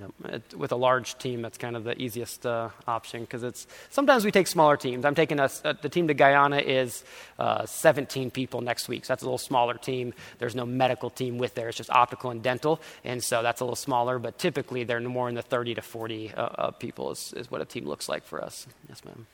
Yeah, 0.00 0.36
it, 0.36 0.54
with 0.56 0.72
a 0.72 0.76
large 0.76 1.18
team, 1.18 1.42
that's 1.42 1.58
kind 1.58 1.76
of 1.76 1.84
the 1.84 2.00
easiest 2.00 2.46
uh, 2.46 2.70
option 2.86 3.20
because 3.22 3.42
it's 3.42 3.66
sometimes 3.90 4.24
we 4.24 4.30
take 4.30 4.46
smaller 4.46 4.78
teams. 4.78 5.04
I'm 5.04 5.14
taking 5.14 5.38
a, 5.38 5.50
uh, 5.64 5.74
the 5.82 5.90
team 5.90 6.08
to 6.08 6.14
Guyana 6.14 6.58
is 6.58 7.04
uh, 7.38 7.66
17 7.66 8.30
people 8.30 8.62
next 8.62 8.88
week, 8.88 9.04
so 9.04 9.12
that's 9.12 9.22
a 9.22 9.26
little 9.26 9.36
smaller 9.36 9.74
team. 9.74 10.14
There's 10.38 10.54
no 10.54 10.64
medical 10.64 11.10
team 11.10 11.36
with 11.36 11.54
there; 11.54 11.68
it's 11.68 11.76
just 11.76 11.90
optical 11.90 12.30
and 12.30 12.42
dental, 12.42 12.80
and 13.04 13.22
so 13.22 13.42
that's 13.42 13.60
a 13.60 13.64
little 13.64 13.76
smaller. 13.76 14.18
But 14.18 14.38
typically, 14.38 14.84
they're 14.84 15.00
more 15.00 15.28
in 15.28 15.34
the 15.34 15.42
30 15.42 15.74
to 15.74 15.82
40 15.82 16.32
uh, 16.32 16.42
uh, 16.42 16.70
people 16.70 17.10
is, 17.10 17.34
is 17.34 17.50
what 17.50 17.60
a 17.60 17.66
team 17.66 17.86
looks 17.86 18.08
like 18.08 18.24
for 18.24 18.42
us. 18.42 18.66
Yes, 18.88 19.04
ma'am. 19.04 19.26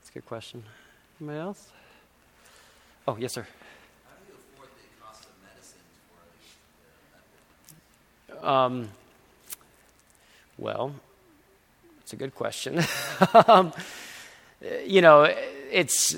That's 0.00 0.10
a 0.10 0.12
good 0.12 0.26
question. 0.26 0.62
Anybody 1.20 1.40
else? 1.40 1.68
Oh, 3.08 3.16
yes, 3.18 3.32
sir. 3.32 3.46
How 4.04 4.14
do 4.24 4.32
you 4.32 4.38
afford 4.54 4.68
the 4.68 5.02
cost 5.02 5.24
of 5.24 5.30
medicine 5.42 5.80
for 8.28 8.34
the 8.34 8.48
um, 8.48 8.90
well, 10.58 10.94
it's 12.00 12.12
a 12.12 12.16
good 12.16 12.34
question. 12.34 12.80
um, 13.48 13.72
you 14.84 15.00
know, 15.00 15.22
it's 15.70 16.16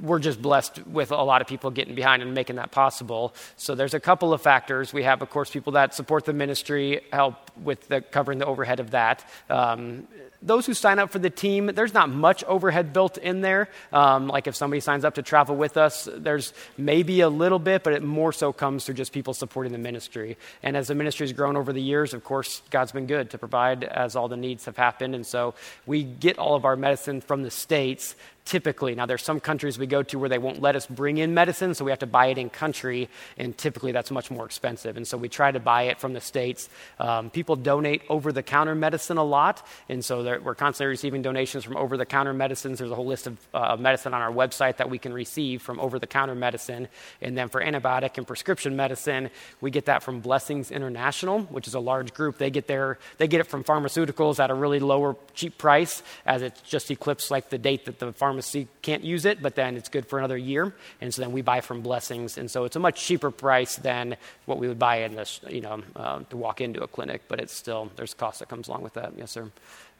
we're 0.00 0.18
just 0.18 0.40
blessed 0.40 0.86
with 0.86 1.10
a 1.10 1.22
lot 1.22 1.42
of 1.42 1.46
people 1.46 1.70
getting 1.70 1.94
behind 1.94 2.22
and 2.22 2.32
making 2.34 2.56
that 2.56 2.70
possible. 2.70 3.34
So 3.56 3.74
there's 3.74 3.94
a 3.94 4.00
couple 4.00 4.32
of 4.32 4.40
factors. 4.40 4.92
We 4.92 5.02
have, 5.02 5.22
of 5.22 5.30
course, 5.30 5.50
people 5.50 5.72
that 5.74 5.94
support 5.94 6.24
the 6.24 6.32
ministry, 6.32 7.02
help 7.12 7.50
with 7.62 7.86
the, 7.88 8.00
covering 8.00 8.38
the 8.38 8.46
overhead 8.46 8.80
of 8.80 8.92
that. 8.92 9.28
Um, 9.48 10.08
those 10.42 10.66
who 10.66 10.74
sign 10.74 10.98
up 10.98 11.10
for 11.10 11.18
the 11.18 11.30
team, 11.30 11.66
there's 11.66 11.92
not 11.92 12.08
much 12.08 12.42
overhead 12.44 12.92
built 12.92 13.18
in 13.18 13.40
there. 13.40 13.68
Um, 13.92 14.28
like 14.28 14.46
if 14.46 14.56
somebody 14.56 14.80
signs 14.80 15.04
up 15.04 15.14
to 15.14 15.22
travel 15.22 15.56
with 15.56 15.76
us, 15.76 16.08
there's 16.12 16.52
maybe 16.78 17.20
a 17.20 17.28
little 17.28 17.58
bit, 17.58 17.82
but 17.82 17.92
it 17.92 18.02
more 18.02 18.32
so 18.32 18.52
comes 18.52 18.84
through 18.84 18.94
just 18.94 19.12
people 19.12 19.34
supporting 19.34 19.72
the 19.72 19.78
ministry. 19.78 20.38
And 20.62 20.76
as 20.76 20.88
the 20.88 20.94
ministry 20.94 21.26
has 21.26 21.32
grown 21.32 21.56
over 21.56 21.72
the 21.72 21.82
years, 21.82 22.14
of 22.14 22.24
course, 22.24 22.62
God's 22.70 22.92
been 22.92 23.06
good 23.06 23.30
to 23.30 23.38
provide 23.38 23.84
as 23.84 24.16
all 24.16 24.28
the 24.28 24.36
needs 24.36 24.64
have 24.64 24.76
happened. 24.76 25.14
And 25.14 25.26
so 25.26 25.54
we 25.86 26.04
get 26.04 26.38
all 26.38 26.54
of 26.54 26.64
our 26.64 26.76
medicine 26.76 27.20
from 27.20 27.42
the 27.42 27.50
States 27.50 28.14
typically. 28.44 28.96
Now, 28.96 29.06
there's 29.06 29.22
some 29.22 29.38
countries 29.38 29.78
we 29.78 29.86
go 29.86 30.02
to 30.02 30.18
where 30.18 30.28
they 30.28 30.38
won't 30.38 30.60
let 30.60 30.74
us 30.74 30.84
bring 30.84 31.18
in 31.18 31.34
medicine, 31.34 31.74
so 31.74 31.84
we 31.84 31.92
have 31.92 32.00
to 32.00 32.06
buy 32.06 32.26
it 32.26 32.38
in 32.38 32.50
country, 32.50 33.08
and 33.38 33.56
typically 33.56 33.92
that's 33.92 34.10
much 34.10 34.28
more 34.28 34.44
expensive. 34.44 34.96
And 34.96 35.06
so 35.06 35.16
we 35.16 35.28
try 35.28 35.52
to 35.52 35.60
buy 35.60 35.84
it 35.84 36.00
from 36.00 36.14
the 36.14 36.20
States. 36.20 36.68
Um, 36.98 37.30
people 37.30 37.54
donate 37.54 38.02
over 38.08 38.32
the 38.32 38.42
counter 38.42 38.74
medicine 38.74 39.18
a 39.18 39.24
lot, 39.24 39.64
and 39.88 40.04
so 40.04 40.24
we're 40.38 40.54
constantly 40.54 40.90
receiving 40.90 41.22
donations 41.22 41.64
from 41.64 41.76
over 41.76 41.96
the 41.96 42.06
counter 42.06 42.32
medicines. 42.32 42.78
There's 42.78 42.90
a 42.90 42.94
whole 42.94 43.06
list 43.06 43.26
of 43.26 43.38
uh, 43.52 43.76
medicine 43.76 44.14
on 44.14 44.20
our 44.20 44.30
website 44.30 44.76
that 44.76 44.90
we 44.90 44.98
can 44.98 45.12
receive 45.12 45.62
from 45.62 45.80
over 45.80 45.98
the 45.98 46.06
counter 46.06 46.34
medicine. 46.34 46.88
And 47.20 47.36
then 47.36 47.48
for 47.48 47.62
antibiotic 47.62 48.18
and 48.18 48.26
prescription 48.26 48.76
medicine, 48.76 49.30
we 49.60 49.70
get 49.70 49.86
that 49.86 50.02
from 50.02 50.20
Blessings 50.20 50.70
International, 50.70 51.40
which 51.42 51.66
is 51.66 51.74
a 51.74 51.80
large 51.80 52.14
group. 52.14 52.38
They 52.38 52.50
get, 52.50 52.66
their, 52.66 52.98
they 53.18 53.28
get 53.28 53.40
it 53.40 53.46
from 53.46 53.64
pharmaceuticals 53.64 54.38
at 54.38 54.50
a 54.50 54.54
really 54.54 54.78
lower, 54.78 55.16
cheap 55.34 55.58
price, 55.58 56.02
as 56.26 56.42
it 56.42 56.60
just 56.64 56.90
eclipses 56.90 57.30
like 57.30 57.50
the 57.50 57.58
date 57.58 57.86
that 57.86 57.98
the 57.98 58.12
pharmacy 58.12 58.68
can't 58.82 59.04
use 59.04 59.24
it, 59.24 59.42
but 59.42 59.54
then 59.54 59.76
it's 59.76 59.88
good 59.88 60.06
for 60.06 60.18
another 60.18 60.36
year. 60.36 60.74
And 61.00 61.12
so 61.12 61.22
then 61.22 61.32
we 61.32 61.42
buy 61.42 61.60
from 61.60 61.80
Blessings. 61.80 62.38
And 62.38 62.50
so 62.50 62.64
it's 62.64 62.76
a 62.76 62.80
much 62.80 63.04
cheaper 63.04 63.30
price 63.30 63.76
than 63.76 64.16
what 64.46 64.58
we 64.58 64.68
would 64.68 64.78
buy 64.78 64.98
in 64.98 65.14
this, 65.14 65.40
you 65.48 65.60
know, 65.60 65.82
uh, 65.96 66.20
to 66.30 66.36
walk 66.36 66.60
into 66.60 66.82
a 66.82 66.88
clinic, 66.88 67.22
but 67.28 67.40
it's 67.40 67.54
still, 67.54 67.90
there's 67.96 68.14
cost 68.14 68.40
that 68.40 68.48
comes 68.48 68.68
along 68.68 68.82
with 68.82 68.94
that. 68.94 69.12
Yes, 69.16 69.30
sir. 69.30 69.50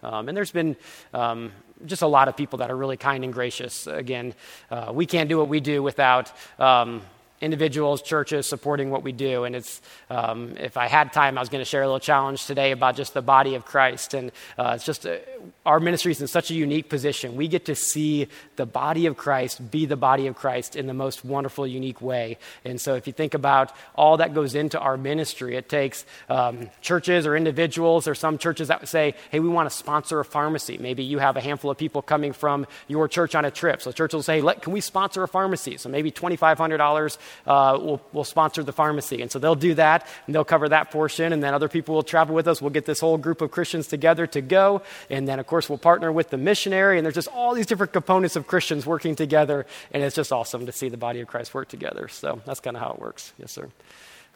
Um, 0.02 0.28
and 0.28 0.36
there's 0.36 0.50
been 0.50 0.76
um, 1.14 1.52
just 1.86 2.02
a 2.02 2.06
lot 2.06 2.28
of 2.28 2.36
people 2.36 2.58
that 2.58 2.70
are 2.70 2.76
really 2.76 2.96
kind 2.96 3.24
and 3.24 3.32
gracious. 3.32 3.86
Again, 3.86 4.34
uh, 4.70 4.92
we 4.94 5.06
can't 5.06 5.28
do 5.28 5.38
what 5.38 5.48
we 5.48 5.60
do 5.60 5.82
without. 5.82 6.32
Um, 6.58 7.02
individuals, 7.40 8.02
churches 8.02 8.46
supporting 8.46 8.90
what 8.90 9.02
we 9.02 9.12
do. 9.12 9.44
And 9.44 9.56
it's, 9.56 9.80
um, 10.10 10.54
if 10.58 10.76
I 10.76 10.88
had 10.88 11.12
time, 11.12 11.38
I 11.38 11.40
was 11.40 11.48
going 11.48 11.60
to 11.60 11.68
share 11.68 11.82
a 11.82 11.86
little 11.86 12.00
challenge 12.00 12.46
today 12.46 12.72
about 12.72 12.96
just 12.96 13.14
the 13.14 13.22
body 13.22 13.54
of 13.54 13.64
Christ. 13.64 14.14
And 14.14 14.30
uh, 14.58 14.72
it's 14.76 14.84
just, 14.84 15.06
a, 15.06 15.20
our 15.64 15.80
ministry 15.80 16.12
is 16.12 16.20
in 16.20 16.26
such 16.26 16.50
a 16.50 16.54
unique 16.54 16.88
position. 16.88 17.36
We 17.36 17.48
get 17.48 17.64
to 17.66 17.74
see 17.74 18.28
the 18.56 18.66
body 18.66 19.06
of 19.06 19.16
Christ 19.16 19.70
be 19.70 19.86
the 19.86 19.96
body 19.96 20.26
of 20.26 20.36
Christ 20.36 20.76
in 20.76 20.86
the 20.86 20.94
most 20.94 21.24
wonderful, 21.24 21.66
unique 21.66 22.02
way. 22.02 22.38
And 22.64 22.80
so 22.80 22.94
if 22.94 23.06
you 23.06 23.12
think 23.12 23.34
about 23.34 23.72
all 23.94 24.18
that 24.18 24.34
goes 24.34 24.54
into 24.54 24.78
our 24.78 24.96
ministry, 24.96 25.56
it 25.56 25.68
takes 25.68 26.04
um, 26.28 26.70
churches 26.82 27.26
or 27.26 27.36
individuals 27.36 28.06
or 28.06 28.14
some 28.14 28.36
churches 28.38 28.68
that 28.68 28.86
say, 28.88 29.14
hey, 29.30 29.40
we 29.40 29.48
want 29.48 29.70
to 29.70 29.74
sponsor 29.74 30.20
a 30.20 30.24
pharmacy. 30.24 30.76
Maybe 30.78 31.02
you 31.02 31.18
have 31.18 31.36
a 31.36 31.40
handful 31.40 31.70
of 31.70 31.78
people 31.78 32.02
coming 32.02 32.32
from 32.32 32.66
your 32.88 33.08
church 33.08 33.34
on 33.34 33.44
a 33.44 33.50
trip. 33.50 33.80
So 33.80 33.92
church 33.92 34.12
will 34.12 34.22
say, 34.22 34.42
can 34.60 34.72
we 34.72 34.80
sponsor 34.80 35.22
a 35.22 35.28
pharmacy? 35.28 35.76
So 35.76 35.88
maybe 35.88 36.10
$2,500 36.10 37.18
uh, 37.46 37.78
will 37.80 38.00
will 38.12 38.24
sponsor 38.24 38.62
the 38.62 38.72
pharmacy. 38.72 39.22
And 39.22 39.30
so 39.30 39.38
they'll 39.38 39.54
do 39.54 39.74
that 39.74 40.06
and 40.26 40.34
they'll 40.34 40.44
cover 40.44 40.68
that 40.68 40.90
portion. 40.90 41.32
And 41.32 41.42
then 41.42 41.54
other 41.54 41.68
people 41.68 41.94
will 41.94 42.02
travel 42.02 42.34
with 42.34 42.48
us. 42.48 42.60
We'll 42.60 42.70
get 42.70 42.86
this 42.86 43.00
whole 43.00 43.18
group 43.18 43.40
of 43.40 43.50
Christians 43.50 43.86
together 43.86 44.26
to 44.28 44.40
go. 44.40 44.82
And 45.08 45.26
then, 45.26 45.38
of 45.38 45.46
course, 45.46 45.68
we'll 45.68 45.78
partner 45.78 46.12
with 46.12 46.30
the 46.30 46.38
missionary. 46.38 46.98
And 46.98 47.04
there's 47.04 47.14
just 47.14 47.28
all 47.28 47.54
these 47.54 47.66
different 47.66 47.92
components 47.92 48.36
of 48.36 48.46
Christians 48.46 48.86
working 48.86 49.14
together. 49.16 49.66
And 49.92 50.02
it's 50.02 50.16
just 50.16 50.32
awesome 50.32 50.66
to 50.66 50.72
see 50.72 50.88
the 50.88 50.96
body 50.96 51.20
of 51.20 51.28
Christ 51.28 51.54
work 51.54 51.68
together. 51.68 52.08
So 52.08 52.40
that's 52.44 52.60
kind 52.60 52.76
of 52.76 52.82
how 52.82 52.92
it 52.92 52.98
works. 53.00 53.32
Yes, 53.38 53.52
sir. 53.52 53.68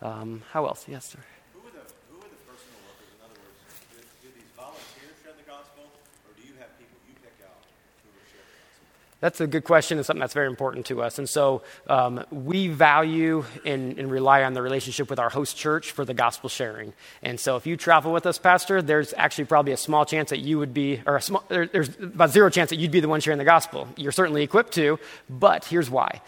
Um, 0.03 0.43
how 0.53 0.67
else? 0.67 0.87
Yes, 0.89 1.07
sir. 1.07 1.19
That's 9.25 9.41
a 9.41 9.47
good 9.47 9.65
question 9.65 9.97
and 9.97 10.05
something 10.05 10.21
that's 10.21 10.35
very 10.35 10.49
important 10.49 10.85
to 10.89 11.01
us. 11.01 11.19
And 11.19 11.27
so 11.27 11.63
um, 11.89 12.23
we 12.31 12.69
value 12.69 13.47
and, 13.65 13.99
and, 13.99 14.11
rely 14.11 14.43
on 14.43 14.53
the 14.53 14.61
relationship 14.61 15.09
with 15.09 15.19
our 15.19 15.31
host 15.31 15.57
church 15.57 15.93
for 15.93 16.05
the 16.05 16.13
gospel 16.13 16.51
sharing. 16.51 16.93
And 17.23 17.41
so 17.41 17.57
if 17.57 17.67
you 17.67 17.79
travel 17.79 18.13
with 18.13 18.27
us, 18.27 18.37
Pastor, 18.37 18.83
there's 18.83 19.15
actually 19.17 19.47
probably 19.47 19.73
a 19.73 19.79
small 19.79 20.05
chance 20.05 20.29
that 20.29 20.41
you 20.41 20.59
would 20.59 20.75
be, 20.75 21.01
or 21.07 21.19
small, 21.21 21.43
there, 21.49 21.67
there's 21.67 21.89
about 21.99 22.33
zero 22.33 22.51
chance 22.51 22.69
that 22.69 22.77
you'd 22.77 22.91
be 22.91 23.01
the 23.01 23.09
one 23.09 23.23
sharing 23.23 23.39
the 23.39 23.47
gospel. 23.47 23.89
You're 23.97 24.13
certainly 24.13 24.43
equipped 24.43 24.75
to, 24.75 24.99
but 25.31 25.65
here's 25.65 25.89
why 25.89 26.21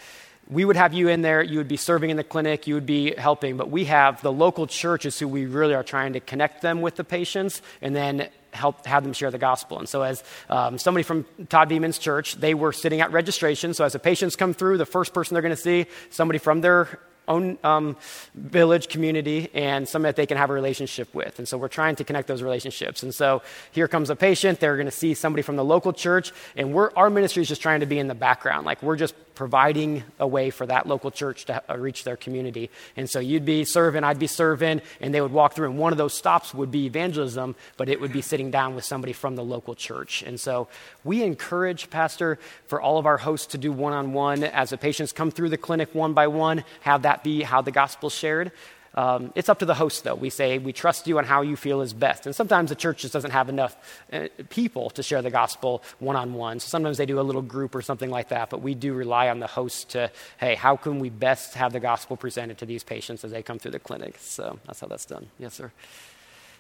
we 0.49 0.65
would 0.65 0.77
have 0.77 0.95
you 0.95 1.09
in 1.09 1.23
there, 1.23 1.43
you 1.43 1.59
would 1.59 1.69
be 1.69 1.77
serving 1.77 2.11
in 2.11 2.17
the 2.17 2.25
clinic, 2.25 2.67
you 2.67 2.75
would 2.75 2.87
be 2.87 3.15
helping, 3.17 3.57
but 3.57 3.69
we 3.71 3.85
have 3.87 4.23
the 4.23 4.33
local 4.33 4.67
churches 4.67 5.19
who 5.19 5.27
we 5.27 5.45
really 5.45 5.75
are 5.75 5.83
trying 5.83 6.13
to 6.13 6.21
connect 6.21 6.63
them 6.63 6.81
with 6.81 6.95
the 6.97 7.05
patients 7.05 7.63
and 7.83 7.97
then 7.97 8.29
help 8.57 8.87
have 8.87 9.03
them 9.03 9.13
share 9.13 9.31
the 9.31 9.39
gospel. 9.39 9.79
And 9.79 9.89
so, 9.89 10.03
as 10.03 10.25
um, 10.49 10.79
somebody 10.79 11.03
from 11.03 11.25
Todd 11.49 11.69
Beeman's 11.69 11.99
church, 11.99 12.37
they 12.37 12.55
were 12.55 12.73
sitting 12.73 13.01
at 13.01 13.13
registration. 13.13 13.75
So, 13.75 13.85
as 13.85 13.93
the 13.93 13.99
patients 13.99 14.37
come 14.37 14.55
through, 14.55 14.79
the 14.79 14.87
first 14.87 15.15
person 15.15 15.35
they're 15.35 15.43
going 15.43 15.55
to 15.55 15.61
see, 15.61 15.87
somebody 16.11 16.39
from 16.39 16.61
their 16.61 17.01
own 17.29 17.59
um, 17.65 17.97
village 18.35 18.89
community 18.89 19.51
and 19.55 19.89
somebody 19.89 20.11
that 20.11 20.17
they 20.17 20.27
can 20.27 20.37
have 20.37 20.51
a 20.51 20.53
relationship 20.53 21.13
with. 21.15 21.39
And 21.39 21.49
so 21.49 21.59
we're 21.59 21.69
trying 21.69 21.97
to 21.97 22.05
connect 22.05 22.29
those 22.29 22.43
relationships. 22.43 23.03
And 23.03 23.15
so 23.15 23.43
here 23.73 23.89
comes 23.89 24.11
a 24.11 24.17
patient. 24.17 24.61
They're 24.61 24.77
going 24.77 24.87
to 24.87 24.93
see 24.93 25.15
somebody 25.15 25.43
from 25.43 25.57
the 25.57 25.65
local 25.65 25.93
church, 25.93 26.33
and 26.57 26.75
our 26.97 27.11
ministry 27.11 27.43
is 27.43 27.49
just 27.49 27.63
trying 27.63 27.81
to 27.81 27.87
be 27.87 27.99
in 27.99 28.09
the 28.09 28.15
background. 28.15 28.67
Like 28.67 28.83
we're 28.83 28.97
just 28.97 29.15
providing 29.37 30.03
a 30.19 30.27
way 30.27 30.51
for 30.51 30.67
that 30.67 30.89
local 30.89 31.13
church 31.13 31.45
to 31.45 31.63
uh, 31.71 31.77
reach 31.77 32.03
their 32.03 32.17
community. 32.17 32.71
And 32.97 33.09
so 33.09 33.21
you'd 33.21 33.45
be 33.45 33.65
serving, 33.65 34.03
I'd 34.03 34.19
be 34.19 34.27
serving, 34.27 34.81
and 35.01 35.15
they 35.15 35.21
would 35.21 35.31
walk 35.31 35.55
through, 35.55 35.71
and 35.71 35.79
one 35.79 35.93
of 35.93 35.99
those 35.99 36.15
stops 36.15 36.53
would 36.53 36.73
be 36.73 36.87
evangelism, 36.87 37.55
but 37.77 37.89
it 37.89 38.01
would 38.01 38.13
be 38.13 38.23
sitting 38.23 38.51
down 38.51 38.75
with 38.75 38.85
somebody 38.85 39.13
from 39.13 39.37
the 39.37 39.45
local 39.45 39.77
church. 39.77 40.23
And 40.23 40.41
so 40.41 40.67
we 41.05 41.23
encourage, 41.23 41.91
Pastor, 41.91 42.39
for 42.67 42.81
all 42.81 42.99
of 42.99 43.07
our 43.07 43.19
hosts 43.19 43.47
to 43.49 43.59
do 43.59 43.71
one 43.71 43.93
on 43.93 44.13
one 44.13 44.43
as 44.43 44.71
the 44.71 44.79
patients 44.79 45.13
come 45.13 45.31
through 45.31 45.51
the 45.51 45.59
clinic 45.59 45.95
one 45.95 46.15
by 46.15 46.27
one, 46.27 46.65
have 46.81 47.03
that 47.03 47.23
be 47.23 47.43
how 47.43 47.61
the 47.61 47.71
gospel's 47.71 48.15
shared. 48.15 48.51
Um, 48.97 49.31
it's 49.35 49.51
up 49.51 49.59
to 49.59 49.67
the 49.67 49.75
host, 49.75 50.05
though. 50.05 50.15
We 50.15 50.31
say, 50.31 50.57
we 50.57 50.73
trust 50.73 51.07
you 51.07 51.19
on 51.19 51.25
how 51.25 51.43
you 51.43 51.55
feel 51.55 51.83
is 51.83 51.93
best. 51.93 52.25
And 52.25 52.35
sometimes 52.35 52.71
the 52.71 52.75
church 52.75 53.03
just 53.03 53.13
doesn't 53.13 53.33
have 53.33 53.51
enough 53.51 53.77
uh, 54.11 54.29
people 54.49 54.89
to 54.91 55.03
share 55.03 55.21
the 55.21 55.31
gospel 55.31 55.83
one 55.99 56.17
on 56.17 56.33
one. 56.33 56.61
So 56.61 56.69
sometimes 56.69 56.97
they 56.97 57.05
do 57.05 57.21
a 57.21 57.23
little 57.23 57.43
group 57.43 57.75
or 57.75 57.83
something 57.83 58.11
like 58.11 58.31
that. 58.31 58.49
But 58.49 58.63
we 58.63 58.75
do 58.75 58.95
rely 58.95 59.29
on 59.29 59.39
the 59.39 59.47
host 59.47 59.91
to, 59.91 60.11
hey, 60.39 60.55
how 60.55 60.77
can 60.77 60.99
we 60.99 61.11
best 61.11 61.55
have 61.55 61.75
the 61.75 61.81
gospel 61.81 62.17
presented 62.17 62.57
to 62.59 62.67
these 62.67 62.85
patients 62.85 63.23
as 63.23 63.33
they 63.33 63.43
come 63.43 63.59
through 63.59 63.73
the 63.73 63.79
clinic? 63.79 64.17
So 64.19 64.59
that's 64.67 64.81
how 64.81 64.87
that's 64.87 65.05
done. 65.05 65.27
Yes, 65.39 65.55
sir. 65.55 65.71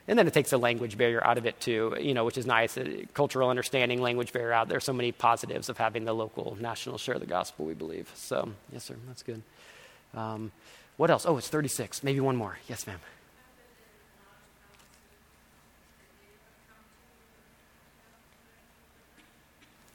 And 0.09 0.18
then 0.18 0.27
it 0.27 0.35
takes 0.35 0.53
a 0.53 0.59
language 0.59 0.96
barrier 0.96 1.25
out 1.27 1.38
of 1.38 1.46
it 1.46 1.59
too, 1.59 1.96
you 1.99 2.14
know, 2.14 2.25
which 2.25 2.38
is 2.38 2.46
nice. 2.46 2.77
Uh, 2.79 3.03
cultural 3.14 3.51
understanding, 3.51 4.01
language 4.01 4.33
barrier 4.33 4.53
out. 4.53 4.68
There's 4.68 4.85
so 4.85 4.92
many 4.92 5.11
positives 5.11 5.68
of 5.68 5.79
having 5.79 6.05
the 6.05 6.12
local 6.12 6.57
national 6.61 6.99
share 6.99 7.18
the 7.18 7.27
gospel, 7.27 7.64
we 7.64 7.75
believe. 7.75 8.11
So, 8.14 8.51
yes, 8.72 8.85
sir, 8.85 8.94
that's 9.09 9.22
good. 9.22 9.42
Um, 10.14 10.53
what 10.97 11.11
else? 11.11 11.27
Oh, 11.27 11.37
it's 11.37 11.49
36. 11.49 12.03
Maybe 12.03 12.21
one 12.21 12.37
more. 12.37 12.59
Yes, 12.69 12.87
ma'am. 12.87 13.01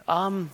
Um, 0.08 0.52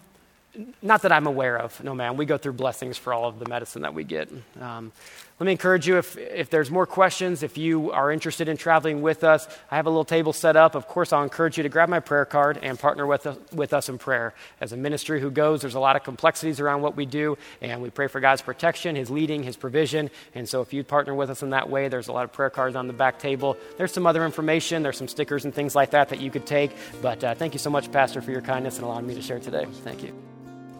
not 0.81 1.01
that 1.03 1.11
I'm 1.11 1.27
aware 1.27 1.57
of. 1.57 1.83
No, 1.83 1.93
man, 1.93 2.17
We 2.17 2.25
go 2.25 2.37
through 2.37 2.53
blessings 2.53 2.97
for 2.97 3.13
all 3.13 3.25
of 3.25 3.39
the 3.39 3.47
medicine 3.47 3.83
that 3.83 3.93
we 3.93 4.03
get. 4.03 4.29
Um, 4.59 4.91
let 5.39 5.45
me 5.45 5.51
encourage 5.51 5.87
you 5.87 5.99
if, 5.99 6.17
if 6.17 6.49
there's 6.49 6.71
more 6.71 6.87
questions, 6.87 7.43
if 7.43 7.59
you 7.59 7.91
are 7.91 8.11
interested 8.11 8.47
in 8.47 8.57
traveling 8.57 9.03
with 9.03 9.23
us, 9.23 9.47
I 9.69 9.75
have 9.75 9.85
a 9.85 9.89
little 9.89 10.03
table 10.03 10.33
set 10.33 10.55
up. 10.55 10.73
Of 10.73 10.87
course, 10.87 11.13
I'll 11.13 11.21
encourage 11.21 11.57
you 11.57 11.63
to 11.63 11.69
grab 11.69 11.89
my 11.89 11.99
prayer 11.99 12.25
card 12.25 12.57
and 12.63 12.79
partner 12.79 13.05
with 13.05 13.27
us, 13.27 13.37
with 13.53 13.71
us 13.71 13.87
in 13.87 13.99
prayer. 13.99 14.33
As 14.59 14.73
a 14.73 14.77
ministry 14.77 15.21
who 15.21 15.29
goes, 15.29 15.61
there's 15.61 15.75
a 15.75 15.79
lot 15.79 15.95
of 15.95 16.03
complexities 16.03 16.59
around 16.59 16.81
what 16.81 16.95
we 16.95 17.05
do, 17.05 17.37
and 17.61 17.83
we 17.83 17.91
pray 17.91 18.07
for 18.07 18.19
God's 18.19 18.41
protection, 18.41 18.95
His 18.95 19.11
leading, 19.11 19.43
His 19.43 19.55
provision. 19.55 20.09
And 20.33 20.49
so 20.49 20.61
if 20.61 20.73
you 20.73 20.83
partner 20.83 21.13
with 21.13 21.29
us 21.29 21.43
in 21.43 21.51
that 21.51 21.69
way, 21.69 21.87
there's 21.87 22.07
a 22.07 22.13
lot 22.13 22.23
of 22.23 22.33
prayer 22.33 22.49
cards 22.49 22.75
on 22.75 22.87
the 22.87 22.93
back 22.93 23.19
table. 23.19 23.57
There's 23.77 23.91
some 23.91 24.07
other 24.07 24.25
information, 24.25 24.81
there's 24.81 24.97
some 24.97 25.07
stickers 25.07 25.45
and 25.45 25.53
things 25.53 25.75
like 25.75 25.91
that 25.91 26.09
that 26.09 26.19
you 26.19 26.31
could 26.31 26.47
take. 26.47 26.71
But 26.99 27.23
uh, 27.23 27.35
thank 27.35 27.53
you 27.53 27.59
so 27.59 27.69
much, 27.69 27.91
Pastor, 27.91 28.23
for 28.23 28.31
your 28.31 28.41
kindness 28.41 28.77
and 28.77 28.85
allowing 28.85 29.05
me 29.05 29.13
to 29.13 29.21
share 29.21 29.39
today. 29.39 29.67
Thank 29.83 30.01
you. 30.01 30.15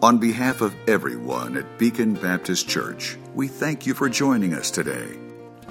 On 0.00 0.18
behalf 0.18 0.60
of 0.60 0.76
everyone 0.86 1.56
at 1.56 1.76
Beacon 1.76 2.14
Baptist 2.14 2.68
Church, 2.68 3.18
we 3.34 3.48
thank 3.48 3.84
you 3.84 3.94
for 3.94 4.08
joining 4.08 4.54
us 4.54 4.70
today. 4.70 5.08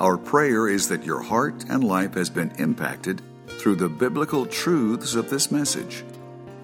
Our 0.01 0.17
prayer 0.17 0.67
is 0.67 0.89
that 0.89 1.05
your 1.05 1.21
heart 1.21 1.63
and 1.69 1.81
life 1.81 2.15
has 2.15 2.29
been 2.29 2.51
impacted 2.57 3.21
through 3.47 3.75
the 3.75 3.87
biblical 3.87 4.45
truths 4.45 5.15
of 5.15 5.29
this 5.29 5.49
message. 5.49 6.03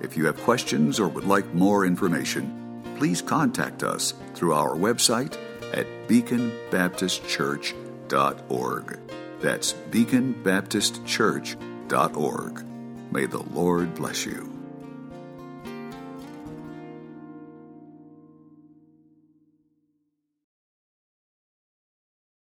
If 0.02 0.18
you 0.18 0.26
have 0.26 0.42
questions 0.42 1.00
or 1.00 1.08
would 1.08 1.24
like 1.24 1.54
more 1.54 1.86
information, 1.86 2.84
please 2.98 3.22
contact 3.22 3.82
us 3.82 4.14
through 4.34 4.56
our 4.56 4.76
website 4.76 5.38
at 5.72 5.88
beaconbaptistchurch.org. 6.10 9.00
That's 9.40 9.72
beaconbaptistchurch.org. 9.72 12.66
May 13.14 13.26
the 13.26 13.44
Lord 13.54 13.96
bless 13.96 14.26
you. 14.26 14.53